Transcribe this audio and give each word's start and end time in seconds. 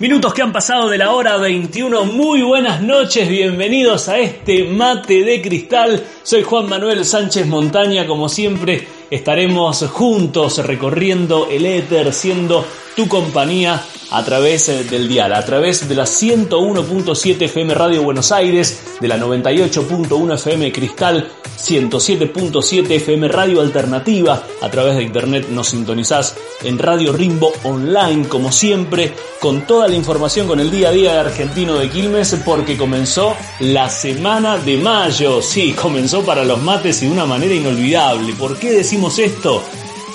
Minutos 0.00 0.32
que 0.32 0.40
han 0.40 0.50
pasado 0.50 0.88
de 0.88 0.96
la 0.96 1.10
hora 1.10 1.36
21. 1.36 2.06
Muy 2.06 2.40
buenas 2.40 2.80
noches, 2.80 3.28
bienvenidos 3.28 4.08
a 4.08 4.18
este 4.18 4.64
mate 4.64 5.24
de 5.24 5.42
cristal. 5.42 6.02
Soy 6.22 6.42
Juan 6.42 6.70
Manuel 6.70 7.04
Sánchez 7.04 7.46
Montaña, 7.46 8.06
como 8.06 8.30
siempre 8.30 8.88
estaremos 9.10 9.86
juntos 9.88 10.56
recorriendo 10.66 11.48
el 11.50 11.66
éter, 11.66 12.14
siendo 12.14 12.64
tu 12.96 13.08
compañía 13.08 13.82
a 14.10 14.24
través 14.24 14.68
eh, 14.68 14.84
del 14.84 15.08
dial, 15.08 15.32
a 15.32 15.44
través 15.44 15.88
de 15.88 15.94
la 15.94 16.04
101.7 16.04 17.42
FM 17.42 17.74
Radio 17.74 18.02
Buenos 18.02 18.32
Aires, 18.32 18.82
de 19.00 19.08
la 19.08 19.16
98.1 19.18 20.34
FM 20.34 20.72
Cristal, 20.72 21.30
107.7 21.58 22.90
FM 22.90 23.28
Radio 23.28 23.60
Alternativa, 23.60 24.42
a 24.60 24.70
través 24.70 24.96
de 24.96 25.04
internet 25.04 25.48
nos 25.50 25.68
sintonizás 25.68 26.36
en 26.62 26.78
Radio 26.78 27.12
Rimbo 27.12 27.52
Online, 27.64 28.26
como 28.26 28.50
siempre, 28.50 29.12
con 29.40 29.66
toda 29.66 29.86
la 29.86 29.94
información 29.94 30.48
con 30.48 30.58
el 30.58 30.70
día 30.70 30.88
a 30.88 30.92
día 30.92 31.12
de 31.12 31.20
Argentino 31.20 31.76
de 31.76 31.88
Quilmes, 31.88 32.36
porque 32.44 32.76
comenzó 32.76 33.36
la 33.60 33.88
semana 33.88 34.58
de 34.58 34.76
mayo, 34.76 35.40
sí, 35.40 35.72
comenzó 35.72 36.22
para 36.22 36.44
los 36.44 36.60
mates 36.60 37.00
de 37.00 37.10
una 37.10 37.26
manera 37.26 37.54
inolvidable. 37.54 38.34
¿Por 38.34 38.58
qué 38.58 38.72
decimos 38.72 39.18
esto? 39.18 39.62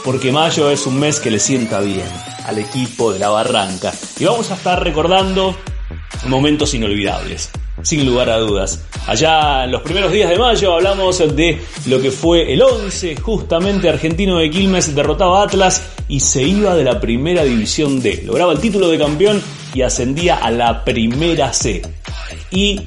Porque 0.03 0.31
mayo 0.31 0.69
es 0.69 0.85
un 0.85 0.99
mes 0.99 1.19
que 1.19 1.31
le 1.31 1.39
sienta 1.39 1.79
bien 1.79 2.34
al 2.45 2.59
equipo 2.59 3.11
de 3.11 3.19
la 3.19 3.29
Barranca. 3.29 3.93
Y 4.19 4.25
vamos 4.25 4.51
a 4.51 4.55
estar 4.55 4.83
recordando 4.83 5.55
momentos 6.27 6.73
inolvidables, 6.73 7.49
sin 7.81 8.05
lugar 8.05 8.29
a 8.29 8.37
dudas. 8.37 8.83
Allá 9.07 9.65
en 9.65 9.71
los 9.71 9.81
primeros 9.81 10.11
días 10.11 10.29
de 10.29 10.37
mayo 10.37 10.73
hablamos 10.73 11.19
de 11.35 11.61
lo 11.87 12.01
que 12.01 12.11
fue 12.11 12.51
el 12.53 12.61
11, 12.61 13.17
justamente 13.17 13.89
argentino 13.89 14.37
de 14.37 14.49
Quilmes 14.49 14.95
derrotaba 14.95 15.41
a 15.41 15.43
Atlas 15.43 15.83
y 16.07 16.19
se 16.19 16.43
iba 16.43 16.75
de 16.75 16.83
la 16.83 16.99
primera 16.99 17.43
división 17.43 18.01
D. 18.01 18.23
Lograba 18.25 18.53
el 18.53 18.59
título 18.59 18.89
de 18.89 18.97
campeón 18.97 19.41
y 19.73 19.81
ascendía 19.81 20.37
a 20.37 20.49
la 20.51 20.83
primera 20.83 21.53
C. 21.53 21.81
Y 22.51 22.81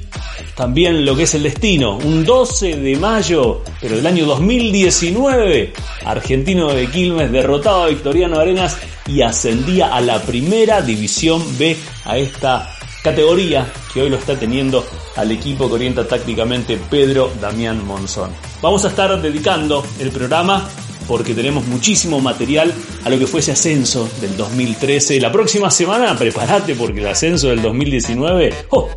también 0.55 1.05
lo 1.05 1.15
que 1.15 1.23
es 1.23 1.35
el 1.35 1.43
destino. 1.43 1.97
Un 1.97 2.25
12 2.25 2.77
de 2.77 2.95
mayo, 2.97 3.61
pero 3.79 3.95
del 3.95 4.05
año 4.05 4.25
2019, 4.25 5.71
Argentino 6.03 6.73
de 6.73 6.87
Quilmes 6.87 7.31
derrotaba 7.31 7.85
a 7.85 7.87
Victoriano 7.87 8.39
Arenas 8.39 8.77
y 9.09 9.21
ascendía 9.21 9.93
a 9.93 10.01
la 10.01 10.21
primera 10.21 10.81
división 10.81 11.43
B 11.57 11.75
a 12.05 12.17
esta 12.17 12.75
categoría 13.03 13.71
que 13.93 14.01
hoy 14.01 14.09
lo 14.09 14.17
está 14.17 14.37
teniendo 14.37 14.85
al 15.15 15.31
equipo 15.31 15.67
que 15.67 15.75
orienta 15.75 16.07
tácticamente 16.07 16.77
Pedro 16.77 17.31
Damián 17.41 17.85
Monzón. 17.85 18.31
Vamos 18.61 18.85
a 18.85 18.89
estar 18.89 19.21
dedicando 19.21 19.85
el 19.99 20.11
programa 20.11 20.67
porque 21.07 21.33
tenemos 21.33 21.65
muchísimo 21.65 22.19
material 22.19 22.71
a 23.03 23.09
lo 23.09 23.17
que 23.17 23.25
fue 23.25 23.39
ese 23.39 23.53
ascenso 23.53 24.07
del 24.21 24.37
2013. 24.37 25.19
La 25.19 25.31
próxima 25.31 25.71
semana 25.71 26.15
prepárate 26.15 26.75
porque 26.75 26.99
el 26.99 27.07
ascenso 27.07 27.47
del 27.47 27.61
2019 27.61 28.53
¡oh! 28.69 28.89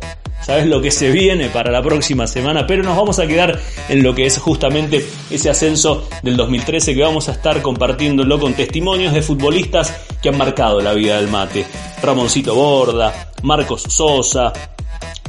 Sabes 0.45 0.67
lo 0.67 0.81
que 0.81 0.91
se 0.91 1.11
viene 1.11 1.49
para 1.49 1.71
la 1.71 1.81
próxima 1.81 2.27
semana, 2.27 2.67
pero 2.67 2.83
nos 2.83 2.97
vamos 2.97 3.19
a 3.19 3.27
quedar 3.27 3.59
en 3.89 4.03
lo 4.03 4.13
que 4.13 4.25
es 4.25 4.37
justamente 4.37 5.05
ese 5.29 5.49
ascenso 5.49 6.07
del 6.21 6.37
2013 6.37 6.93
que 6.93 7.01
vamos 7.01 7.29
a 7.29 7.33
estar 7.33 7.61
compartiéndolo 7.61 8.39
con 8.39 8.53
testimonios 8.53 9.13
de 9.13 9.21
futbolistas 9.21 9.93
que 10.21 10.29
han 10.29 10.37
marcado 10.37 10.81
la 10.81 10.93
vida 10.93 11.17
del 11.17 11.29
mate. 11.29 11.65
Ramoncito 12.01 12.55
Borda, 12.55 13.31
Marcos 13.43 13.83
Sosa, 13.83 14.53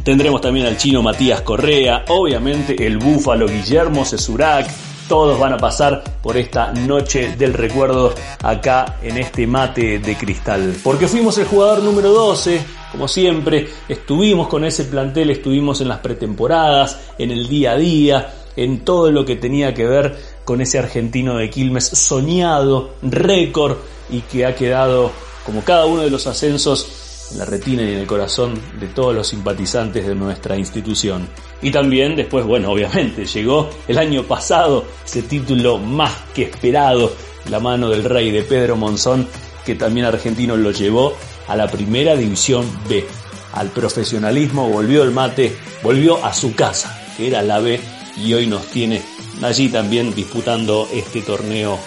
tendremos 0.03 0.41
también 0.41 0.67
al 0.67 0.77
chino 0.77 1.03
Matías 1.03 1.41
Correa, 1.41 2.05
obviamente 2.09 2.87
el 2.87 2.99
búfalo 2.99 3.47
Guillermo 3.47 4.05
Cesurac, 4.05 4.69
todos 5.09 5.39
van 5.39 5.53
a 5.53 5.59
pasar 5.59 6.03
por 6.23 6.37
esta 6.37 6.73
noche 6.73 7.37
del 7.37 7.53
recuerdo 7.53 8.15
acá 8.43 8.99
en 9.03 9.19
este 9.19 9.47
mate 9.47 9.99
de 9.99 10.17
cristal. 10.17 10.75
Porque 10.83 11.09
fuimos 11.09 11.39
el 11.39 11.47
jugador 11.47 11.83
número 11.83 12.11
12, 12.13 12.61
como 12.93 13.09
siempre, 13.09 13.69
estuvimos 13.89 14.49
con 14.49 14.65
ese 14.65 14.85
plantel, 14.85 15.31
estuvimos 15.31 15.81
en 15.81 15.89
las 15.89 15.99
pretemporadas, 15.99 16.99
en 17.19 17.31
el 17.31 17.49
día 17.49 17.73
a 17.73 17.77
día, 17.77 18.35
en 18.57 18.85
todo 18.85 19.11
lo 19.11 19.25
que 19.25 19.37
tenía 19.37 19.75
que 19.75 19.87
ver 19.87 20.17
con 20.45 20.61
ese 20.61 20.79
argentino 20.79 21.37
de 21.37 21.51
Quilmes 21.51 21.87
soñado, 21.87 22.95
récord 23.03 23.79
y 24.11 24.21
que 24.21 24.47
ha 24.47 24.55
quedado 24.55 25.11
como 25.45 25.63
cada 25.63 25.87
uno 25.87 26.03
de 26.03 26.11
los 26.11 26.27
ascensos 26.27 27.04
en 27.31 27.39
la 27.39 27.45
retina 27.45 27.83
y 27.83 27.93
en 27.93 27.99
el 27.99 28.07
corazón 28.07 28.61
de 28.79 28.89
todos 28.89 29.15
los 29.15 29.29
simpatizantes 29.29 30.07
de 30.07 30.15
nuestra 30.15 30.57
institución. 30.57 31.29
Y 31.63 31.71
también 31.71 32.17
después, 32.17 32.45
bueno, 32.45 32.71
obviamente, 32.71 33.25
llegó 33.35 33.71
el 33.89 33.99
año 33.99 34.25
pasado 34.25 34.85
ese 35.05 35.23
título 35.23 35.79
más 35.79 36.13
que 36.35 36.43
esperado, 36.45 37.13
la 37.51 37.61
mano 37.61 37.91
del 37.91 38.05
rey 38.05 38.31
de 38.31 38.43
Pedro 38.43 38.77
Monzón, 38.77 39.27
que 39.65 39.75
también 39.75 40.07
argentino 40.07 40.57
lo 40.57 40.71
llevó 40.71 41.15
a 41.49 41.57
la 41.57 41.69
primera 41.69 42.17
división 42.17 42.67
B. 42.89 43.05
Al 43.53 43.69
profesionalismo 43.71 44.69
volvió 44.69 45.03
el 45.03 45.11
mate, 45.11 45.55
volvió 45.83 46.25
a 46.25 46.35
su 46.35 46.55
casa, 46.55 47.01
que 47.17 47.29
era 47.29 47.43
la 47.43 47.61
B, 47.61 47.81
y 48.17 48.33
hoy 48.35 48.47
nos 48.47 48.67
tiene 48.67 49.03
allí 49.43 49.69
también 49.69 50.15
disputando 50.15 50.89
este 50.93 51.23
torneo 51.23 51.79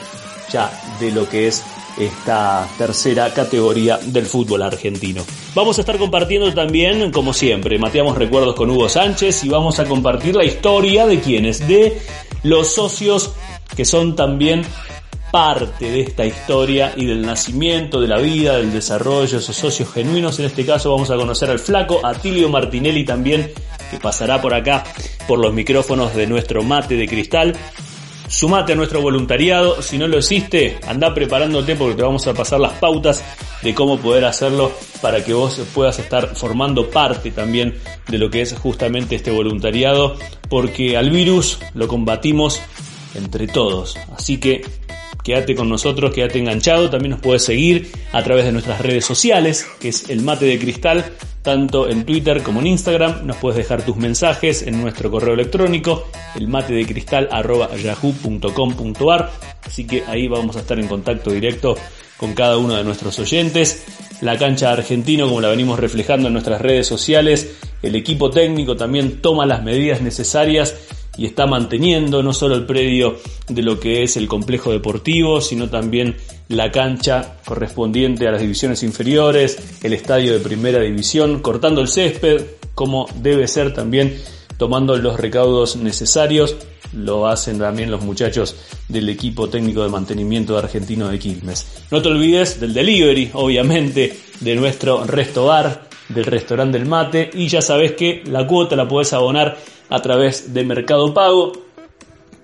ya 0.52 0.72
de 1.00 1.12
lo 1.12 1.28
que 1.28 1.48
es 1.48 1.64
esta 1.98 2.68
tercera 2.78 3.34
categoría 3.34 3.98
del 3.98 4.26
fútbol 4.26 4.62
argentino. 4.62 5.24
Vamos 5.56 5.78
a 5.78 5.82
estar 5.82 5.98
compartiendo 5.98 6.54
también, 6.54 7.12
como 7.12 7.34
siempre, 7.34 7.80
mateamos 7.80 8.18
recuerdos 8.18 8.56
con 8.56 8.70
Hugo 8.70 8.90
Sánchez 8.90 9.44
y 9.44 9.50
vamos 9.50 9.80
a 9.80 9.86
compartir 9.86 10.36
la 10.36 10.46
historia 10.46 11.08
de 11.08 11.20
quienes, 11.20 11.68
de 11.68 11.98
los 12.44 12.74
socios 12.74 13.34
que 13.76 13.86
son 13.86 14.16
también 14.16 14.64
parte 15.32 15.92
de 15.92 16.02
esta 16.02 16.26
historia 16.26 16.94
y 16.96 17.06
del 17.06 17.22
nacimiento, 17.22 18.00
de 18.00 18.08
la 18.08 18.18
vida, 18.18 18.58
del 18.58 18.72
desarrollo, 18.72 19.38
esos 19.38 19.56
socios 19.56 19.92
genuinos. 19.92 20.40
En 20.40 20.46
este 20.46 20.66
caso 20.66 20.92
vamos 20.92 21.12
a 21.12 21.16
conocer 21.16 21.50
al 21.50 21.60
flaco 21.60 22.00
Atilio 22.06 22.50
Martinelli 22.50 23.04
también, 23.04 23.52
que 23.92 23.98
pasará 23.98 24.42
por 24.42 24.54
acá 24.54 24.84
por 25.28 25.40
los 25.40 25.54
micrófonos 25.54 26.16
de 26.16 26.28
nuestro 26.28 26.64
mate 26.64 26.96
de 26.96 27.08
cristal. 27.08 27.56
Sumate 28.28 28.74
a 28.74 28.76
nuestro 28.76 29.02
voluntariado, 29.02 29.82
si 29.82 29.98
no 29.98 30.08
lo 30.08 30.20
hiciste, 30.20 30.80
anda 30.86 31.14
preparándote 31.14 31.76
porque 31.76 31.96
te 31.96 32.04
vamos 32.04 32.28
a 32.28 32.34
pasar 32.34 32.60
las 32.60 32.74
pautas 32.74 33.24
de 33.62 33.74
cómo 33.74 33.98
poder 33.98 34.26
hacerlo 34.26 34.72
para 35.02 35.24
que 35.24 35.34
vos 35.34 35.62
puedas 35.74 35.98
estar 36.00 36.36
formando 36.36 36.90
parte 36.90 37.32
también 37.32 37.76
de 38.08 38.18
lo 38.18 38.30
que 38.30 38.42
es 38.42 38.54
justamente 38.54 39.16
este 39.16 39.32
voluntariado, 39.32 40.18
porque 40.50 40.98
al 40.98 41.10
virus 41.10 41.60
lo 41.74 41.88
combatimos 41.88 42.62
entre 43.16 43.48
todos. 43.48 43.98
Así 44.14 44.40
que 44.40 44.62
quédate 45.24 45.56
con 45.56 45.70
nosotros, 45.70 46.14
quédate 46.14 46.40
enganchado, 46.40 46.90
también 46.90 47.12
nos 47.12 47.22
puedes 47.22 47.46
seguir 47.46 47.92
a 48.12 48.24
través 48.24 48.44
de 48.46 48.52
nuestras 48.52 48.82
redes 48.82 49.06
sociales, 49.06 49.66
que 49.80 49.90
es 49.90 50.10
el 50.10 50.22
mate 50.22 50.46
de 50.46 50.60
cristal, 50.60 51.14
tanto 51.48 51.88
en 51.88 52.04
Twitter 52.04 52.44
como 52.44 52.60
en 52.60 52.68
Instagram. 52.68 53.26
Nos 53.26 53.38
puedes 53.38 53.56
dejar 53.56 53.82
tus 53.82 53.96
mensajes 53.96 54.64
en 54.64 54.82
nuestro 54.82 55.10
correo 55.10 55.34
electrónico, 55.34 56.06
el 56.36 56.50
mate 56.50 56.74
de 56.74 56.86
cristal 56.86 57.30
yahoo.com.ar. 57.30 59.32
Así 59.64 59.88
que 59.88 60.04
ahí 60.08 60.28
vamos 60.28 60.58
a 60.58 60.60
estar 60.60 60.78
en 60.78 60.90
contacto 60.90 61.32
directo 61.32 61.78
con 62.18 62.34
cada 62.34 62.58
uno 62.58 62.76
de 62.76 62.84
nuestros 62.84 63.18
oyentes. 63.20 63.86
La 64.20 64.38
cancha 64.38 64.74
argentino, 64.74 65.30
como 65.30 65.40
la 65.40 65.48
venimos 65.48 65.80
reflejando 65.80 66.28
en 66.28 66.34
nuestras 66.34 66.60
redes 66.60 66.86
sociales, 66.86 67.56
el 67.82 67.96
equipo 67.96 68.30
técnico 68.30 68.76
también 68.76 69.22
toma 69.22 69.46
las 69.46 69.64
medidas 69.64 70.02
necesarias 70.02 70.76
y 71.18 71.26
está 71.26 71.48
manteniendo 71.48 72.22
no 72.24 72.34
solo 72.34 72.56
el 72.56 72.66
predio 72.66 73.18
de 73.48 73.62
lo 73.62 73.80
que 73.80 74.04
es 74.04 74.18
el 74.18 74.28
complejo 74.28 74.72
deportivo, 74.72 75.42
sino 75.42 75.70
también 75.70 76.16
la 76.50 76.72
cancha 76.72 77.38
correspondiente 77.46 78.28
a 78.28 78.32
las 78.32 78.42
divisiones 78.42 78.84
inferiores, 78.84 79.80
el 79.84 79.94
estadio 79.94 80.34
de 80.34 80.40
primera 80.40 80.80
división, 80.80 81.40
cortando 81.42 81.82
el 81.82 81.88
césped, 81.88 82.46
como 82.74 83.08
debe 83.16 83.48
ser 83.48 83.74
también 83.74 84.16
tomando 84.58 84.96
los 84.98 85.20
recaudos 85.20 85.76
necesarios. 85.76 86.56
Lo 86.94 87.28
hacen 87.28 87.60
también 87.60 87.92
los 87.92 88.02
muchachos 88.02 88.56
del 88.88 89.10
equipo 89.10 89.50
técnico 89.50 89.84
de 89.84 89.90
mantenimiento 89.90 90.54
de 90.54 90.60
Argentino 90.60 91.10
de 91.10 91.20
Quilmes. 91.20 91.84
No 91.92 92.02
te 92.02 92.10
olvides 92.10 92.60
del 92.60 92.74
delivery, 92.74 93.32
obviamente, 93.34 94.18
de 94.40 94.56
nuestro 94.56 95.04
resto 95.04 95.48
bar, 95.48 95.90
del 96.08 96.24
restaurante 96.24 96.78
del 96.78 96.88
mate. 96.88 97.30
Y 97.34 97.48
ya 97.48 97.62
sabes 97.62 97.94
que 97.94 98.24
la 98.26 98.48
cuota 98.48 98.76
la 98.76 98.88
puedes 98.88 99.12
abonar 99.12 99.58
a 99.90 100.02
través 100.02 100.54
de 100.54 100.64
Mercado 100.64 101.14
Pago. 101.14 101.54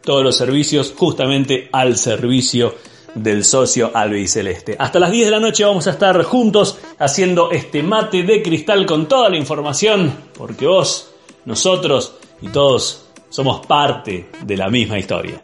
Todos 0.01 0.23
los 0.23 0.35
servicios 0.35 0.93
justamente 0.97 1.69
al 1.71 1.97
servicio 1.97 2.75
del 3.15 3.43
socio 3.43 3.91
albiceleste. 3.93 4.75
Hasta 4.77 4.99
las 4.99 5.11
10 5.11 5.25
de 5.25 5.31
la 5.31 5.39
noche 5.39 5.63
vamos 5.63 5.87
a 5.87 5.91
estar 5.91 6.21
juntos 6.23 6.77
haciendo 6.99 7.51
este 7.51 7.83
mate 7.83 8.23
de 8.23 8.41
cristal 8.41 8.85
con 8.85 9.07
toda 9.07 9.29
la 9.29 9.37
información, 9.37 10.13
porque 10.37 10.65
vos, 10.65 11.11
nosotros 11.45 12.15
y 12.41 12.49
todos 12.49 13.05
somos 13.29 13.65
parte 13.65 14.29
de 14.43 14.57
la 14.57 14.69
misma 14.69 14.99
historia. 14.99 15.41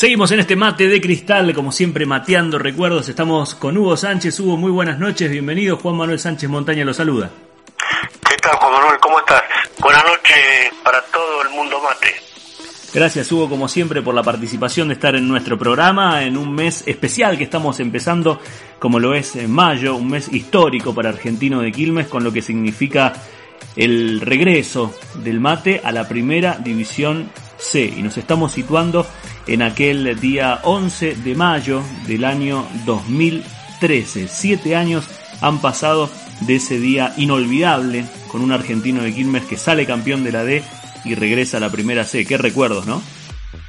Seguimos 0.00 0.30
en 0.30 0.40
este 0.40 0.56
mate 0.56 0.88
de 0.88 0.98
cristal, 0.98 1.52
como 1.52 1.70
siempre 1.72 2.06
mateando 2.06 2.58
recuerdos. 2.58 3.10
Estamos 3.10 3.54
con 3.54 3.76
Hugo 3.76 3.98
Sánchez. 3.98 4.40
Hugo, 4.40 4.56
muy 4.56 4.70
buenas 4.70 4.98
noches, 4.98 5.30
bienvenido. 5.30 5.76
Juan 5.76 5.94
Manuel 5.94 6.18
Sánchez 6.18 6.48
Montaña 6.48 6.86
lo 6.86 6.94
saluda. 6.94 7.28
¿Qué 8.26 8.34
tal, 8.38 8.56
Juan 8.56 8.72
Manuel? 8.72 8.98
¿Cómo 8.98 9.18
estás? 9.18 9.42
Buenas 9.78 10.02
noches 10.04 10.72
para 10.82 11.02
todo 11.02 11.42
el 11.42 11.50
mundo 11.50 11.82
mate. 11.82 12.14
Gracias 12.94 13.30
Hugo, 13.30 13.50
como 13.50 13.68
siempre, 13.68 14.00
por 14.00 14.14
la 14.14 14.22
participación 14.22 14.88
de 14.88 14.94
estar 14.94 15.14
en 15.16 15.28
nuestro 15.28 15.58
programa 15.58 16.22
en 16.22 16.38
un 16.38 16.50
mes 16.54 16.82
especial 16.86 17.36
que 17.36 17.44
estamos 17.44 17.78
empezando, 17.78 18.40
como 18.78 18.98
lo 18.98 19.12
es 19.12 19.36
en 19.36 19.50
mayo, 19.50 19.96
un 19.96 20.08
mes 20.08 20.32
histórico 20.32 20.94
para 20.94 21.10
Argentino 21.10 21.60
de 21.60 21.72
Quilmes, 21.72 22.06
con 22.06 22.24
lo 22.24 22.32
que 22.32 22.40
significa 22.40 23.12
el 23.76 24.22
regreso 24.22 24.94
del 25.16 25.40
mate 25.40 25.82
a 25.84 25.92
la 25.92 26.08
primera 26.08 26.56
división 26.56 27.30
C. 27.60 27.82
Y 27.84 28.02
nos 28.02 28.16
estamos 28.16 28.52
situando 28.52 29.06
en 29.46 29.62
aquel 29.62 30.18
día 30.18 30.60
11 30.64 31.16
de 31.16 31.34
mayo 31.34 31.82
del 32.06 32.24
año 32.24 32.66
2013. 32.84 34.28
Siete 34.28 34.76
años 34.76 35.08
han 35.40 35.60
pasado 35.60 36.10
de 36.40 36.56
ese 36.56 36.78
día 36.78 37.12
inolvidable 37.16 38.04
con 38.28 38.42
un 38.42 38.52
argentino 38.52 39.02
de 39.02 39.14
Quilmes 39.14 39.44
que 39.44 39.56
sale 39.56 39.86
campeón 39.86 40.24
de 40.24 40.32
la 40.32 40.44
D 40.44 40.62
y 41.04 41.14
regresa 41.14 41.56
a 41.56 41.60
la 41.60 41.70
primera 41.70 42.04
C. 42.04 42.26
Qué 42.26 42.36
recuerdos, 42.36 42.86
¿no? 42.86 43.02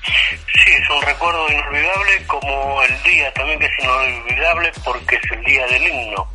Sí, 0.03 0.71
es 0.71 0.89
un 0.89 1.01
recuerdo 1.01 1.45
inolvidable 1.49 2.25
como 2.27 2.81
el 2.83 3.03
día 3.03 3.31
también 3.33 3.59
que 3.59 3.65
es 3.65 3.83
inolvidable 3.83 4.71
porque 4.83 5.15
es 5.15 5.31
el 5.31 5.43
día 5.43 5.65
del 5.67 5.83
himno. 5.83 6.27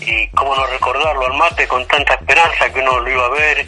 Y 0.00 0.28
cómo 0.28 0.54
no 0.54 0.66
recordarlo 0.66 1.26
al 1.26 1.34
mate 1.34 1.66
con 1.68 1.86
tanta 1.86 2.14
esperanza 2.14 2.72
que 2.72 2.80
uno 2.80 3.00
lo 3.00 3.10
iba 3.10 3.26
a 3.26 3.30
ver 3.30 3.66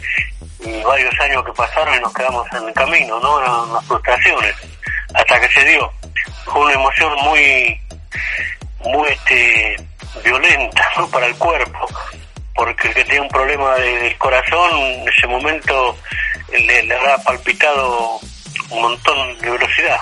y 0.59 0.81
varios 0.83 1.19
años 1.19 1.43
que 1.45 1.51
pasaron 1.53 1.95
y 1.95 1.99
nos 1.99 2.13
quedamos 2.13 2.47
en 2.53 2.67
el 2.67 2.73
camino, 2.73 3.19
¿no? 3.19 3.73
Las 3.73 3.85
frustraciones 3.85 4.55
hasta 5.13 5.39
que 5.39 5.49
se 5.49 5.65
dio. 5.65 5.91
Fue 6.45 6.61
una 6.61 6.73
emoción 6.73 7.13
muy, 7.23 7.79
muy 8.79 9.09
este, 9.09 9.75
violenta 10.23 10.89
para 11.11 11.27
el 11.27 11.35
cuerpo, 11.35 11.87
porque 12.55 12.87
el 12.87 12.93
que 12.93 13.05
tenía 13.05 13.21
un 13.21 13.29
problema 13.29 13.75
del 13.75 14.17
corazón 14.17 14.71
en 14.77 15.07
ese 15.07 15.27
momento 15.27 15.97
le, 16.51 16.83
le 16.83 16.95
habrá 16.95 17.17
palpitado 17.19 18.19
un 18.69 18.81
montón 18.81 19.37
de 19.39 19.51
velocidad 19.51 19.99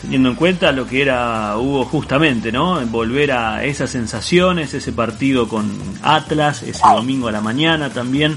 teniendo 0.00 0.30
en 0.30 0.34
cuenta 0.34 0.72
lo 0.72 0.86
que 0.86 1.02
era 1.02 1.56
Hugo 1.58 1.84
justamente, 1.84 2.52
¿no? 2.52 2.84
Volver 2.86 3.32
a 3.32 3.64
esas 3.64 3.90
sensaciones, 3.90 4.74
ese 4.74 4.92
partido 4.92 5.48
con 5.48 5.70
Atlas, 6.02 6.62
ese 6.62 6.82
domingo 6.94 7.28
a 7.28 7.32
la 7.32 7.40
mañana 7.40 7.90
también, 7.90 8.36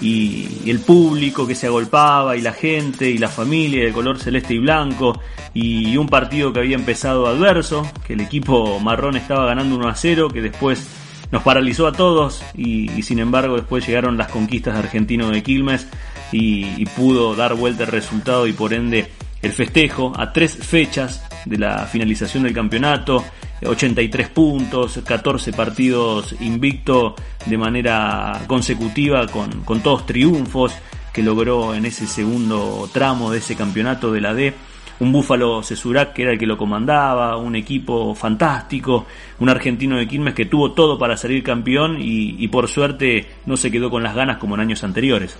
y, 0.00 0.68
el 0.70 0.80
público 0.80 1.46
que 1.46 1.54
se 1.54 1.66
agolpaba 1.66 2.36
y 2.36 2.40
la 2.40 2.52
gente 2.52 3.08
y 3.08 3.18
la 3.18 3.28
familia 3.28 3.84
de 3.84 3.92
color 3.92 4.18
celeste 4.18 4.54
y 4.54 4.58
blanco 4.58 5.20
y 5.52 5.96
un 5.96 6.08
partido 6.08 6.52
que 6.52 6.60
había 6.60 6.76
empezado 6.76 7.26
adverso, 7.26 7.88
que 8.06 8.14
el 8.14 8.20
equipo 8.20 8.80
marrón 8.80 9.16
estaba 9.16 9.46
ganando 9.46 9.76
1 9.76 9.88
a 9.88 9.94
0, 9.94 10.30
que 10.32 10.42
después 10.42 10.84
nos 11.30 11.42
paralizó 11.42 11.86
a 11.86 11.92
todos 11.92 12.42
y, 12.56 13.02
sin 13.02 13.18
embargo 13.20 13.56
después 13.56 13.86
llegaron 13.86 14.16
las 14.16 14.28
conquistas 14.28 14.74
de 14.74 14.80
Argentino 14.80 15.30
de 15.30 15.42
Quilmes 15.42 15.86
y, 16.32 16.66
y 16.76 16.86
pudo 16.86 17.36
dar 17.36 17.54
vuelta 17.54 17.84
el 17.84 17.90
resultado 17.90 18.46
y 18.46 18.52
por 18.52 18.72
ende 18.72 19.10
el 19.44 19.52
festejo 19.52 20.12
a 20.16 20.32
tres 20.32 20.56
fechas 20.56 21.22
de 21.44 21.58
la 21.58 21.86
finalización 21.86 22.44
del 22.44 22.54
campeonato, 22.54 23.22
83 23.62 24.30
puntos, 24.30 24.98
14 25.04 25.52
partidos 25.52 26.34
invicto 26.40 27.14
de 27.44 27.58
manera 27.58 28.40
consecutiva 28.46 29.26
con, 29.26 29.62
con 29.62 29.80
todos 29.80 30.06
triunfos 30.06 30.74
que 31.12 31.22
logró 31.22 31.74
en 31.74 31.84
ese 31.84 32.06
segundo 32.06 32.88
tramo 32.90 33.30
de 33.30 33.38
ese 33.38 33.54
campeonato 33.54 34.10
de 34.10 34.20
la 34.22 34.32
D. 34.34 34.54
Un 35.00 35.12
Búfalo 35.12 35.62
Cesurac 35.62 36.14
que 36.14 36.22
era 36.22 36.32
el 36.32 36.38
que 36.38 36.46
lo 36.46 36.56
comandaba, 36.56 37.36
un 37.36 37.54
equipo 37.54 38.14
fantástico, 38.14 39.04
un 39.40 39.50
argentino 39.50 39.98
de 39.98 40.08
Quilmes 40.08 40.34
que 40.34 40.46
tuvo 40.46 40.72
todo 40.72 40.98
para 40.98 41.18
salir 41.18 41.42
campeón 41.42 42.00
y, 42.00 42.42
y 42.42 42.48
por 42.48 42.68
suerte 42.68 43.26
no 43.44 43.58
se 43.58 43.70
quedó 43.70 43.90
con 43.90 44.02
las 44.02 44.14
ganas 44.14 44.38
como 44.38 44.54
en 44.54 44.62
años 44.62 44.84
anteriores. 44.84 45.36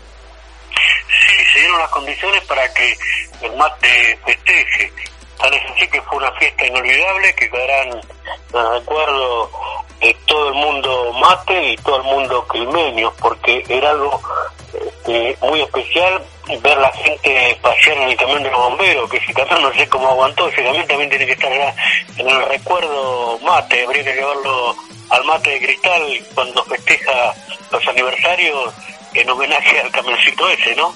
Se 1.55 1.61
dieron 1.61 1.79
las 1.79 1.91
condiciones 1.91 2.43
para 2.45 2.75
que 2.75 2.99
el 3.43 3.57
mate 3.57 4.19
festeje 4.27 4.93
Tal 5.39 5.53
es 5.53 5.63
así 5.71 5.89
que 5.89 6.01
fue 6.03 6.19
una 6.19 6.33
fiesta 6.33 6.67
inolvidable 6.67 7.35
que 7.35 7.51
quedarán 7.51 7.89
en 7.89 8.73
recuerdo 8.73 9.51
de 10.01 10.17
todo 10.27 10.49
el 10.49 10.55
mundo 10.55 11.13
mate 11.15 11.73
y 11.73 11.77
todo 11.79 11.97
el 11.97 12.03
mundo 12.05 12.47
crimeño, 12.47 13.13
porque 13.21 13.65
era 13.69 13.91
algo 13.91 14.21
este, 14.73 15.37
muy 15.41 15.61
especial 15.61 16.23
ver 16.61 16.79
la 16.79 16.91
gente 16.93 17.59
pasear 17.63 17.97
en 17.99 18.11
el 18.11 18.17
camión 18.17 18.43
de 18.43 18.51
los 18.51 18.61
bomberos, 18.61 19.11
que 19.11 19.17
ese 19.17 19.33
camión 19.33 19.63
no 19.63 19.73
sé 19.75 19.89
cómo 19.89 20.09
aguantó, 20.09 20.49
ese 20.49 20.63
camión 20.63 20.87
también 20.87 21.11
tiene 21.11 21.27
que 21.27 21.33
estar 21.33 21.53
en 21.53 22.29
el 22.29 22.47
recuerdo 22.47 23.39
mate, 23.41 23.85
habría 23.85 24.05
que 24.05 24.15
llevarlo 24.15 24.77
al 25.11 25.25
mate 25.25 25.51
de 25.51 25.67
cristal 25.67 26.03
cuando 26.35 26.65
festeja 26.65 27.35
los 27.71 27.89
aniversarios 27.89 28.75
en 29.15 29.31
homenaje 29.31 29.81
al 29.81 29.91
camioncito 29.91 30.49
ese, 30.49 30.75
¿no? 30.77 30.95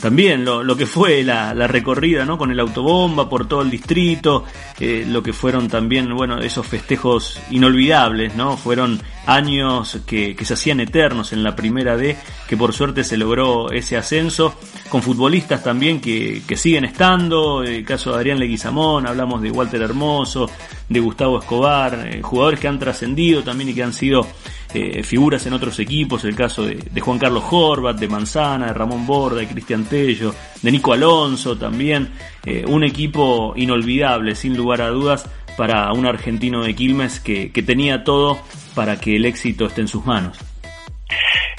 También 0.00 0.44
lo, 0.44 0.62
lo 0.62 0.76
que 0.76 0.86
fue 0.86 1.22
la, 1.22 1.54
la, 1.54 1.66
recorrida 1.66 2.24
¿no? 2.24 2.38
con 2.38 2.50
el 2.50 2.58
autobomba 2.58 3.28
por 3.28 3.46
todo 3.46 3.62
el 3.62 3.70
distrito, 3.70 4.44
eh, 4.78 5.04
lo 5.06 5.22
que 5.22 5.32
fueron 5.32 5.68
también 5.68 6.14
bueno 6.14 6.38
esos 6.38 6.66
festejos 6.66 7.38
inolvidables, 7.50 8.34
¿no? 8.34 8.56
fueron 8.56 9.00
años 9.26 10.00
que, 10.06 10.34
que, 10.34 10.44
se 10.44 10.54
hacían 10.54 10.80
eternos 10.80 11.32
en 11.32 11.42
la 11.42 11.54
primera 11.54 11.96
D, 11.96 12.16
que 12.48 12.56
por 12.56 12.72
suerte 12.72 13.04
se 13.04 13.16
logró 13.16 13.70
ese 13.70 13.96
ascenso, 13.96 14.54
con 14.88 15.02
futbolistas 15.02 15.62
también 15.62 16.00
que, 16.00 16.42
que 16.46 16.56
siguen 16.56 16.84
estando, 16.84 17.62
el 17.62 17.84
caso 17.84 18.10
de 18.10 18.16
Adrián 18.16 18.38
Leguizamón, 18.38 19.06
hablamos 19.06 19.42
de 19.42 19.50
Walter 19.50 19.82
Hermoso, 19.82 20.50
de 20.88 21.00
Gustavo 21.00 21.38
Escobar, 21.38 22.08
eh, 22.08 22.22
jugadores 22.22 22.58
que 22.58 22.68
han 22.68 22.78
trascendido 22.78 23.42
también 23.42 23.70
y 23.70 23.74
que 23.74 23.82
han 23.82 23.92
sido 23.92 24.26
eh, 24.72 25.02
figuras 25.02 25.44
en 25.46 25.52
otros 25.52 25.78
equipos, 25.78 26.24
el 26.24 26.36
caso 26.36 26.62
de, 26.62 27.00
Juan 27.00 27.18
Carlos 27.18 27.44
Horvat, 27.50 27.96
de 27.96 28.08
Manzana, 28.08 28.68
de 28.68 28.72
Ramón 28.72 29.06
Borda, 29.06 29.40
de 29.40 29.48
Cristian 29.48 29.84
Tello, 29.84 30.34
de 30.62 30.70
Nico 30.70 30.92
Alonso 30.92 31.58
también, 31.58 32.14
eh, 32.44 32.64
un 32.66 32.84
equipo 32.84 33.52
inolvidable, 33.56 34.34
sin 34.34 34.56
lugar 34.56 34.82
a 34.82 34.88
dudas, 34.88 35.28
para 35.56 35.92
un 35.92 36.06
argentino 36.06 36.62
de 36.62 36.74
Quilmes 36.74 37.20
que, 37.20 37.50
tenía 37.66 38.04
todo 38.04 38.38
para 38.74 38.98
que 38.98 39.16
el 39.16 39.26
éxito 39.26 39.66
esté 39.66 39.82
en 39.82 39.88
sus 39.88 40.04
manos. 40.06 40.38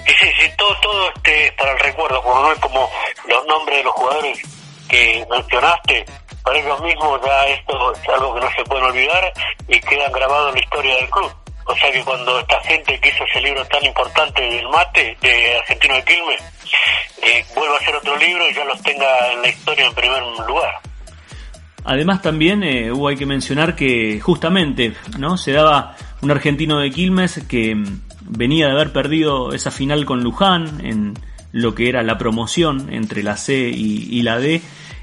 Sí, 0.07 0.27
sí, 0.39 0.47
todo, 0.57 0.75
todo 0.81 1.09
este 1.15 1.53
para 1.57 1.73
el 1.73 1.79
recuerdo, 1.79 2.21
es 2.53 2.59
como 2.59 2.89
los 3.27 3.45
nombres 3.45 3.77
de 3.77 3.83
los 3.83 3.93
jugadores 3.93 4.39
que 4.89 5.25
mencionaste, 5.29 6.05
para 6.43 6.59
ellos 6.59 6.81
mismos 6.81 7.19
ya 7.25 7.45
esto 7.47 7.93
es 7.93 8.09
algo 8.09 8.33
que 8.35 8.41
no 8.41 8.51
se 8.51 8.63
puede 8.63 8.83
olvidar 8.83 9.33
y 9.67 9.79
quedan 9.81 10.11
grabados 10.11 10.49
en 10.49 10.55
la 10.55 10.61
historia 10.61 10.95
del 10.95 11.09
club. 11.09 11.40
O 11.65 11.75
sea 11.75 11.91
que 11.91 12.03
cuando 12.03 12.39
esta 12.39 12.59
gente 12.61 12.99
que 12.99 13.09
hizo 13.09 13.23
ese 13.23 13.41
libro 13.41 13.65
tan 13.65 13.85
importante 13.85 14.41
del 14.41 14.67
mate, 14.69 15.17
de 15.21 15.57
Argentino 15.57 15.95
de 15.95 16.03
Quilmes, 16.03 16.41
eh, 17.21 17.45
vuelva 17.55 17.75
a 17.75 17.79
hacer 17.79 17.95
otro 17.95 18.17
libro 18.17 18.49
y 18.49 18.53
ya 18.53 18.65
los 18.65 18.81
tenga 18.81 19.31
en 19.31 19.41
la 19.41 19.49
historia 19.49 19.85
en 19.85 19.93
primer 19.93 20.23
lugar. 20.47 20.73
Además 21.83 22.21
también 22.21 22.63
eh, 22.63 22.91
hubo 22.91 23.07
hay 23.07 23.15
que 23.15 23.25
mencionar 23.25 23.75
que 23.75 24.19
justamente 24.19 24.93
no 25.17 25.37
se 25.37 25.51
daba 25.51 25.95
un 26.21 26.31
argentino 26.31 26.79
de 26.79 26.91
Quilmes 26.91 27.41
que 27.47 27.75
mm, 27.75 28.01
venía 28.21 28.67
de 28.67 28.73
haber 28.73 28.91
perdido 28.91 29.53
esa 29.53 29.71
final 29.71 30.05
con 30.05 30.23
Luján 30.23 30.85
en 30.85 31.13
lo 31.51 31.75
que 31.75 31.89
era 31.89 32.03
la 32.03 32.17
promoción 32.17 32.93
entre 32.93 33.23
la 33.23 33.35
C 33.35 33.69
y, 33.69 34.21
la 34.21 34.39
D 34.39 34.61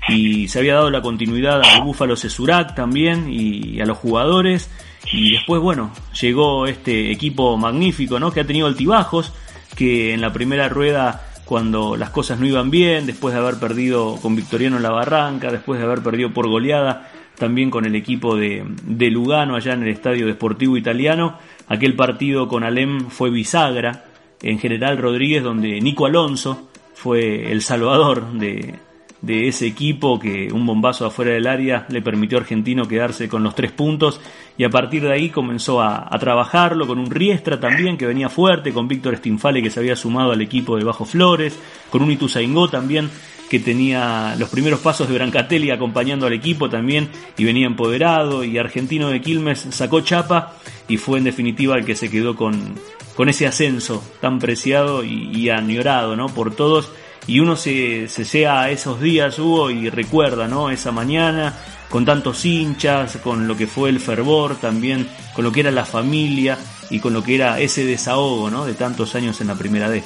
y 0.09 0.49
se 0.49 0.59
había 0.61 0.75
dado 0.75 0.91
la 0.91 1.03
continuidad 1.03 1.61
al 1.63 1.83
Búfalo 1.83 2.17
Cesurac 2.17 2.75
también 2.75 3.27
y 3.31 3.81
a 3.81 3.85
los 3.85 3.99
jugadores 3.99 4.71
y 5.13 5.33
después, 5.33 5.61
bueno, 5.61 5.91
llegó 6.21 6.67
este 6.67 7.11
equipo 7.11 7.57
magnífico, 7.57 8.21
¿no? 8.21 8.31
Que 8.31 8.41
ha 8.41 8.47
tenido 8.47 8.67
altibajos, 8.67 9.33
que 9.77 10.13
en 10.13 10.21
la 10.21 10.33
primera 10.33 10.69
rueda, 10.69 11.25
cuando 11.45 11.97
las 11.97 12.11
cosas 12.11 12.39
no 12.39 12.47
iban 12.47 12.71
bien, 12.71 13.07
después 13.07 13.33
de 13.35 13.41
haber 13.41 13.59
perdido 13.59 14.17
con 14.21 14.37
Victoriano 14.37 14.77
en 14.77 14.83
la 14.83 14.91
barranca, 14.91 15.51
después 15.51 15.79
de 15.79 15.87
haber 15.87 16.03
perdido 16.03 16.33
por 16.33 16.49
goleada 16.49 17.11
también 17.39 17.71
con 17.71 17.85
el 17.85 17.95
equipo 17.95 18.37
de, 18.37 18.65
de 18.83 19.11
Lugano 19.11 19.55
allá 19.55 19.73
en 19.73 19.85
el 19.85 19.91
Estadio 19.91 20.27
Deportivo 20.27 20.77
Italiano. 20.77 21.39
Aquel 21.69 21.95
partido 21.95 22.49
con 22.49 22.65
Alem 22.65 23.09
fue 23.11 23.31
bisagra 23.31 24.07
en 24.43 24.59
General 24.59 24.99
Rodríguez, 24.99 25.43
donde 25.43 25.81
Nico 25.81 26.07
Alonso 26.07 26.69
fue 26.95 27.53
el 27.53 27.63
salvador 27.63 28.33
de, 28.33 28.75
de 29.23 29.49
ese 29.49 29.67
equipo 29.67 30.19
que 30.19 30.53
un 30.53 30.67
bombazo 30.67 31.07
afuera 31.07 31.33
del 31.33 31.47
área 31.47 31.87
le 31.89 32.03
permitió 32.03 32.39
a 32.39 32.41
Argentino 32.43 32.87
quedarse 32.87 33.29
con 33.29 33.43
los 33.43 33.55
tres 33.55 33.73
puntos 33.73 34.21
y 34.59 34.65
a 34.65 34.71
partir 34.71 35.03
de 35.03 35.13
ahí 35.13 35.31
comenzó 35.31 35.81
a, 35.81 36.11
trabajarlo 36.19 36.87
con 36.87 36.99
un 36.99 37.11
Riestra 37.11 37.61
también 37.61 37.97
que 37.97 38.07
venía 38.07 38.29
fuerte, 38.29 38.73
con 38.73 38.89
Víctor 38.89 39.17
Stinfale 39.17 39.63
que 39.63 39.71
se 39.71 39.79
había 39.79 39.95
sumado 39.95 40.33
al 40.33 40.43
equipo 40.43 40.77
de 40.77 40.85
Bajo 40.85 41.05
Flores, 41.05 41.57
con 41.91 42.03
un 42.03 42.11
Ituzaingó 42.11 42.69
también 42.69 43.09
que 43.49 43.61
tenía 43.61 44.35
los 44.37 44.51
primeros 44.51 44.81
pasos 44.81 45.09
de 45.09 45.15
Brancatelli 45.15 45.71
acompañando 45.71 46.27
al 46.27 46.33
equipo 46.33 46.69
también 46.69 47.09
y 47.39 47.45
venía 47.45 47.67
empoderado 47.67 48.45
y 48.45 48.59
Argentino 48.59 49.09
de 49.09 49.23
Quilmes 49.23 49.69
sacó 49.71 50.01
chapa 50.01 50.55
y 50.89 50.97
fue 50.99 51.19
en 51.19 51.25
definitiva 51.25 51.79
el 51.79 51.85
que 51.87 51.95
se 51.95 52.11
quedó 52.11 52.35
con, 52.35 52.75
ese 53.27 53.47
ascenso 53.47 54.03
tan 54.21 54.39
preciado 54.41 55.05
y, 55.05 55.31
y 55.35 55.51
añorado 55.51 56.17
¿no? 56.17 56.27
por 56.27 56.55
todos 56.55 56.93
y 57.29 57.41
uno 57.41 57.57
se, 57.57 58.09
se 58.09 58.25
llega 58.25 58.63
a 58.63 58.71
esos 58.71 59.01
días, 59.01 59.39
Hugo, 59.39 59.71
y 59.71 59.91
recuerda, 59.91 60.49
¿no? 60.49 60.71
Esa 60.71 60.93
mañana, 60.93 61.55
con 61.89 62.05
tantos 62.05 62.45
hinchas, 62.45 63.17
con 63.19 63.49
lo 63.49 63.57
que 63.57 63.67
fue 63.67 63.91
el 63.91 64.01
fervor, 64.01 64.57
también 64.57 65.09
con 65.35 65.45
lo 65.45 65.53
que 65.53 65.61
era 65.61 65.71
la 65.71 65.85
familia 65.85 66.59
y 66.91 67.01
con 67.01 67.13
lo 67.13 67.23
que 67.23 67.37
era 67.37 67.59
ese 67.61 67.85
desahogo, 67.85 68.51
¿no? 68.51 68.65
De 68.65 68.75
tantos 68.75 69.15
años 69.15 69.41
en 69.41 69.49
la 69.49 69.55
primera 69.55 69.89
D. 69.89 70.03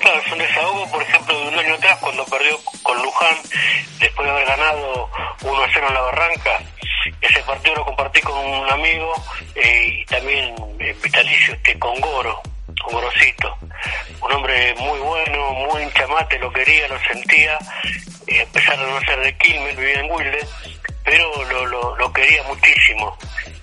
Claro, 0.00 0.20
es 0.24 0.32
un 0.32 0.38
desahogo, 0.38 0.90
por 0.90 1.02
ejemplo, 1.02 1.40
de 1.40 1.48
un 1.48 1.58
año 1.58 1.74
atrás, 1.74 1.98
cuando 2.00 2.24
perdió 2.26 2.58
con 2.82 3.02
Luján, 3.02 3.36
después 3.98 4.26
de 4.26 4.32
haber 4.32 4.46
ganado 4.46 5.10
1 5.42 5.62
a 5.62 5.68
0 5.72 5.86
en 5.88 5.94
la 5.94 6.00
Barranca. 6.00 6.62
Ese 7.20 7.40
partido 7.40 7.76
lo 7.76 7.84
compartí 7.84 8.20
con 8.20 8.36
un 8.36 8.68
amigo 8.70 9.12
eh, 9.54 10.02
y 10.02 10.04
también 10.06 10.54
en 10.78 11.00
vitalicio 11.02 11.54
este, 11.54 11.78
con 11.78 12.00
Goro, 12.00 12.40
con 12.82 12.94
Gorosito 12.94 13.56
un 14.22 14.32
hombre 14.32 14.74
muy 14.78 14.98
bueno, 14.98 15.52
muy 15.52 15.82
hinchamate, 15.82 16.38
lo 16.38 16.52
quería, 16.52 16.88
lo 16.88 16.98
sentía, 17.00 17.58
eh, 18.26 18.42
a 18.42 18.46
pesar 18.52 18.78
de 18.78 18.90
no 18.90 19.00
ser 19.00 19.20
de 19.20 19.36
Quilmes, 19.36 19.76
vivía 19.76 20.00
en 20.00 20.10
Wilde, 20.10 20.46
pero 21.06 21.66
lo, 21.66 21.96
lo, 21.96 22.12
quería 22.12 22.42
muchísimo. 22.42 23.16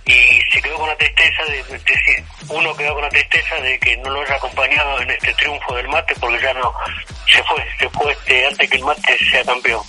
Y 0.05 0.51
se 0.51 0.62
quedó 0.62 0.77
con 0.77 0.88
la 0.88 0.95
tristeza 0.95 1.43
de, 1.45 1.57
decir, 1.57 2.23
uno 2.50 2.75
quedó 2.75 2.93
con 2.93 3.03
la 3.03 3.09
tristeza 3.09 3.55
de 3.57 3.77
que 3.79 3.97
no 3.97 4.09
lo 4.09 4.21
haya 4.21 4.35
acompañado 4.35 5.01
en 5.01 5.12
este 5.12 5.33
triunfo 5.33 5.75
del 5.75 5.88
mate 5.89 6.15
porque 6.19 6.41
ya 6.41 6.53
no, 6.53 6.73
se 7.27 7.43
fue, 7.43 7.63
se 7.77 7.89
fue 7.89 8.12
este, 8.12 8.47
antes 8.47 8.69
que 8.69 8.77
el 8.77 8.83
mate 8.83 9.17
sea 9.29 9.43
campeón. 9.43 9.81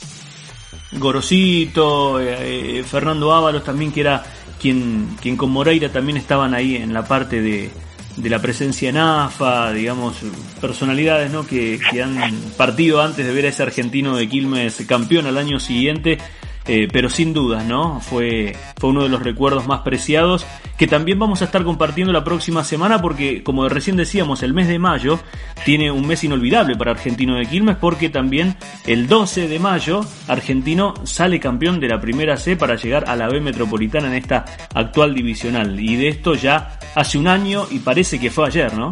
Gorosito, 0.92 2.20
eh, 2.20 2.78
eh, 2.78 2.84
Fernando 2.84 3.32
Ábalos 3.32 3.64
también 3.64 3.92
que 3.92 4.00
era 4.00 4.22
quien, 4.60 5.16
quien 5.20 5.36
con 5.36 5.50
Moreira 5.50 5.90
también 5.90 6.16
estaban 6.16 6.54
ahí 6.54 6.76
en 6.76 6.92
la 6.94 7.04
parte 7.04 7.40
de, 7.40 7.70
de 8.16 8.30
la 8.30 8.40
presencia 8.40 8.90
en 8.90 8.98
AFA, 8.98 9.72
digamos, 9.72 10.16
personalidades 10.60 11.30
¿no? 11.30 11.46
que, 11.46 11.80
que 11.90 12.02
han 12.02 12.16
partido 12.56 13.02
antes 13.02 13.26
de 13.26 13.32
ver 13.32 13.46
a 13.46 13.48
ese 13.48 13.64
argentino 13.64 14.16
de 14.16 14.28
Quilmes 14.28 14.84
campeón 14.86 15.26
al 15.26 15.38
año 15.38 15.58
siguiente 15.58 16.18
eh, 16.66 16.88
pero 16.92 17.10
sin 17.10 17.32
dudas, 17.32 17.64
¿no? 17.64 18.00
Fue, 18.00 18.56
fue 18.78 18.90
uno 18.90 19.02
de 19.02 19.08
los 19.08 19.22
recuerdos 19.22 19.66
más 19.66 19.80
preciados 19.80 20.46
que 20.78 20.86
también 20.86 21.18
vamos 21.18 21.42
a 21.42 21.44
estar 21.44 21.62
compartiendo 21.62 22.12
la 22.12 22.24
próxima 22.24 22.64
semana 22.64 23.00
porque, 23.00 23.42
como 23.42 23.68
recién 23.68 23.96
decíamos, 23.96 24.42
el 24.42 24.54
mes 24.54 24.68
de 24.68 24.78
mayo 24.78 25.20
tiene 25.64 25.90
un 25.90 26.06
mes 26.06 26.24
inolvidable 26.24 26.76
para 26.76 26.92
Argentino 26.92 27.36
de 27.36 27.46
Quilmes 27.46 27.76
porque 27.76 28.08
también 28.08 28.56
el 28.86 29.06
12 29.06 29.48
de 29.48 29.58
mayo 29.58 30.00
Argentino 30.26 30.94
sale 31.04 31.38
campeón 31.38 31.80
de 31.80 31.88
la 31.88 32.00
primera 32.00 32.36
C 32.36 32.56
para 32.56 32.76
llegar 32.76 33.04
a 33.08 33.16
la 33.16 33.28
B 33.28 33.40
Metropolitana 33.40 34.08
en 34.08 34.14
esta 34.14 34.44
actual 34.74 35.14
divisional 35.14 35.78
y 35.78 35.96
de 35.96 36.08
esto 36.08 36.34
ya 36.34 36.78
hace 36.94 37.18
un 37.18 37.28
año 37.28 37.66
y 37.70 37.80
parece 37.80 38.18
que 38.18 38.30
fue 38.30 38.46
ayer, 38.46 38.74
¿no? 38.74 38.90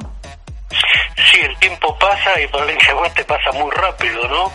Sí, 1.33 1.41
el 1.41 1.57
tiempo 1.57 1.97
pasa 1.99 2.39
y 2.39 2.45
el 2.45 2.97
Oeste 2.97 3.25
pasa 3.25 3.53
muy 3.53 3.71
rápido, 3.71 4.29
¿no? 4.29 4.53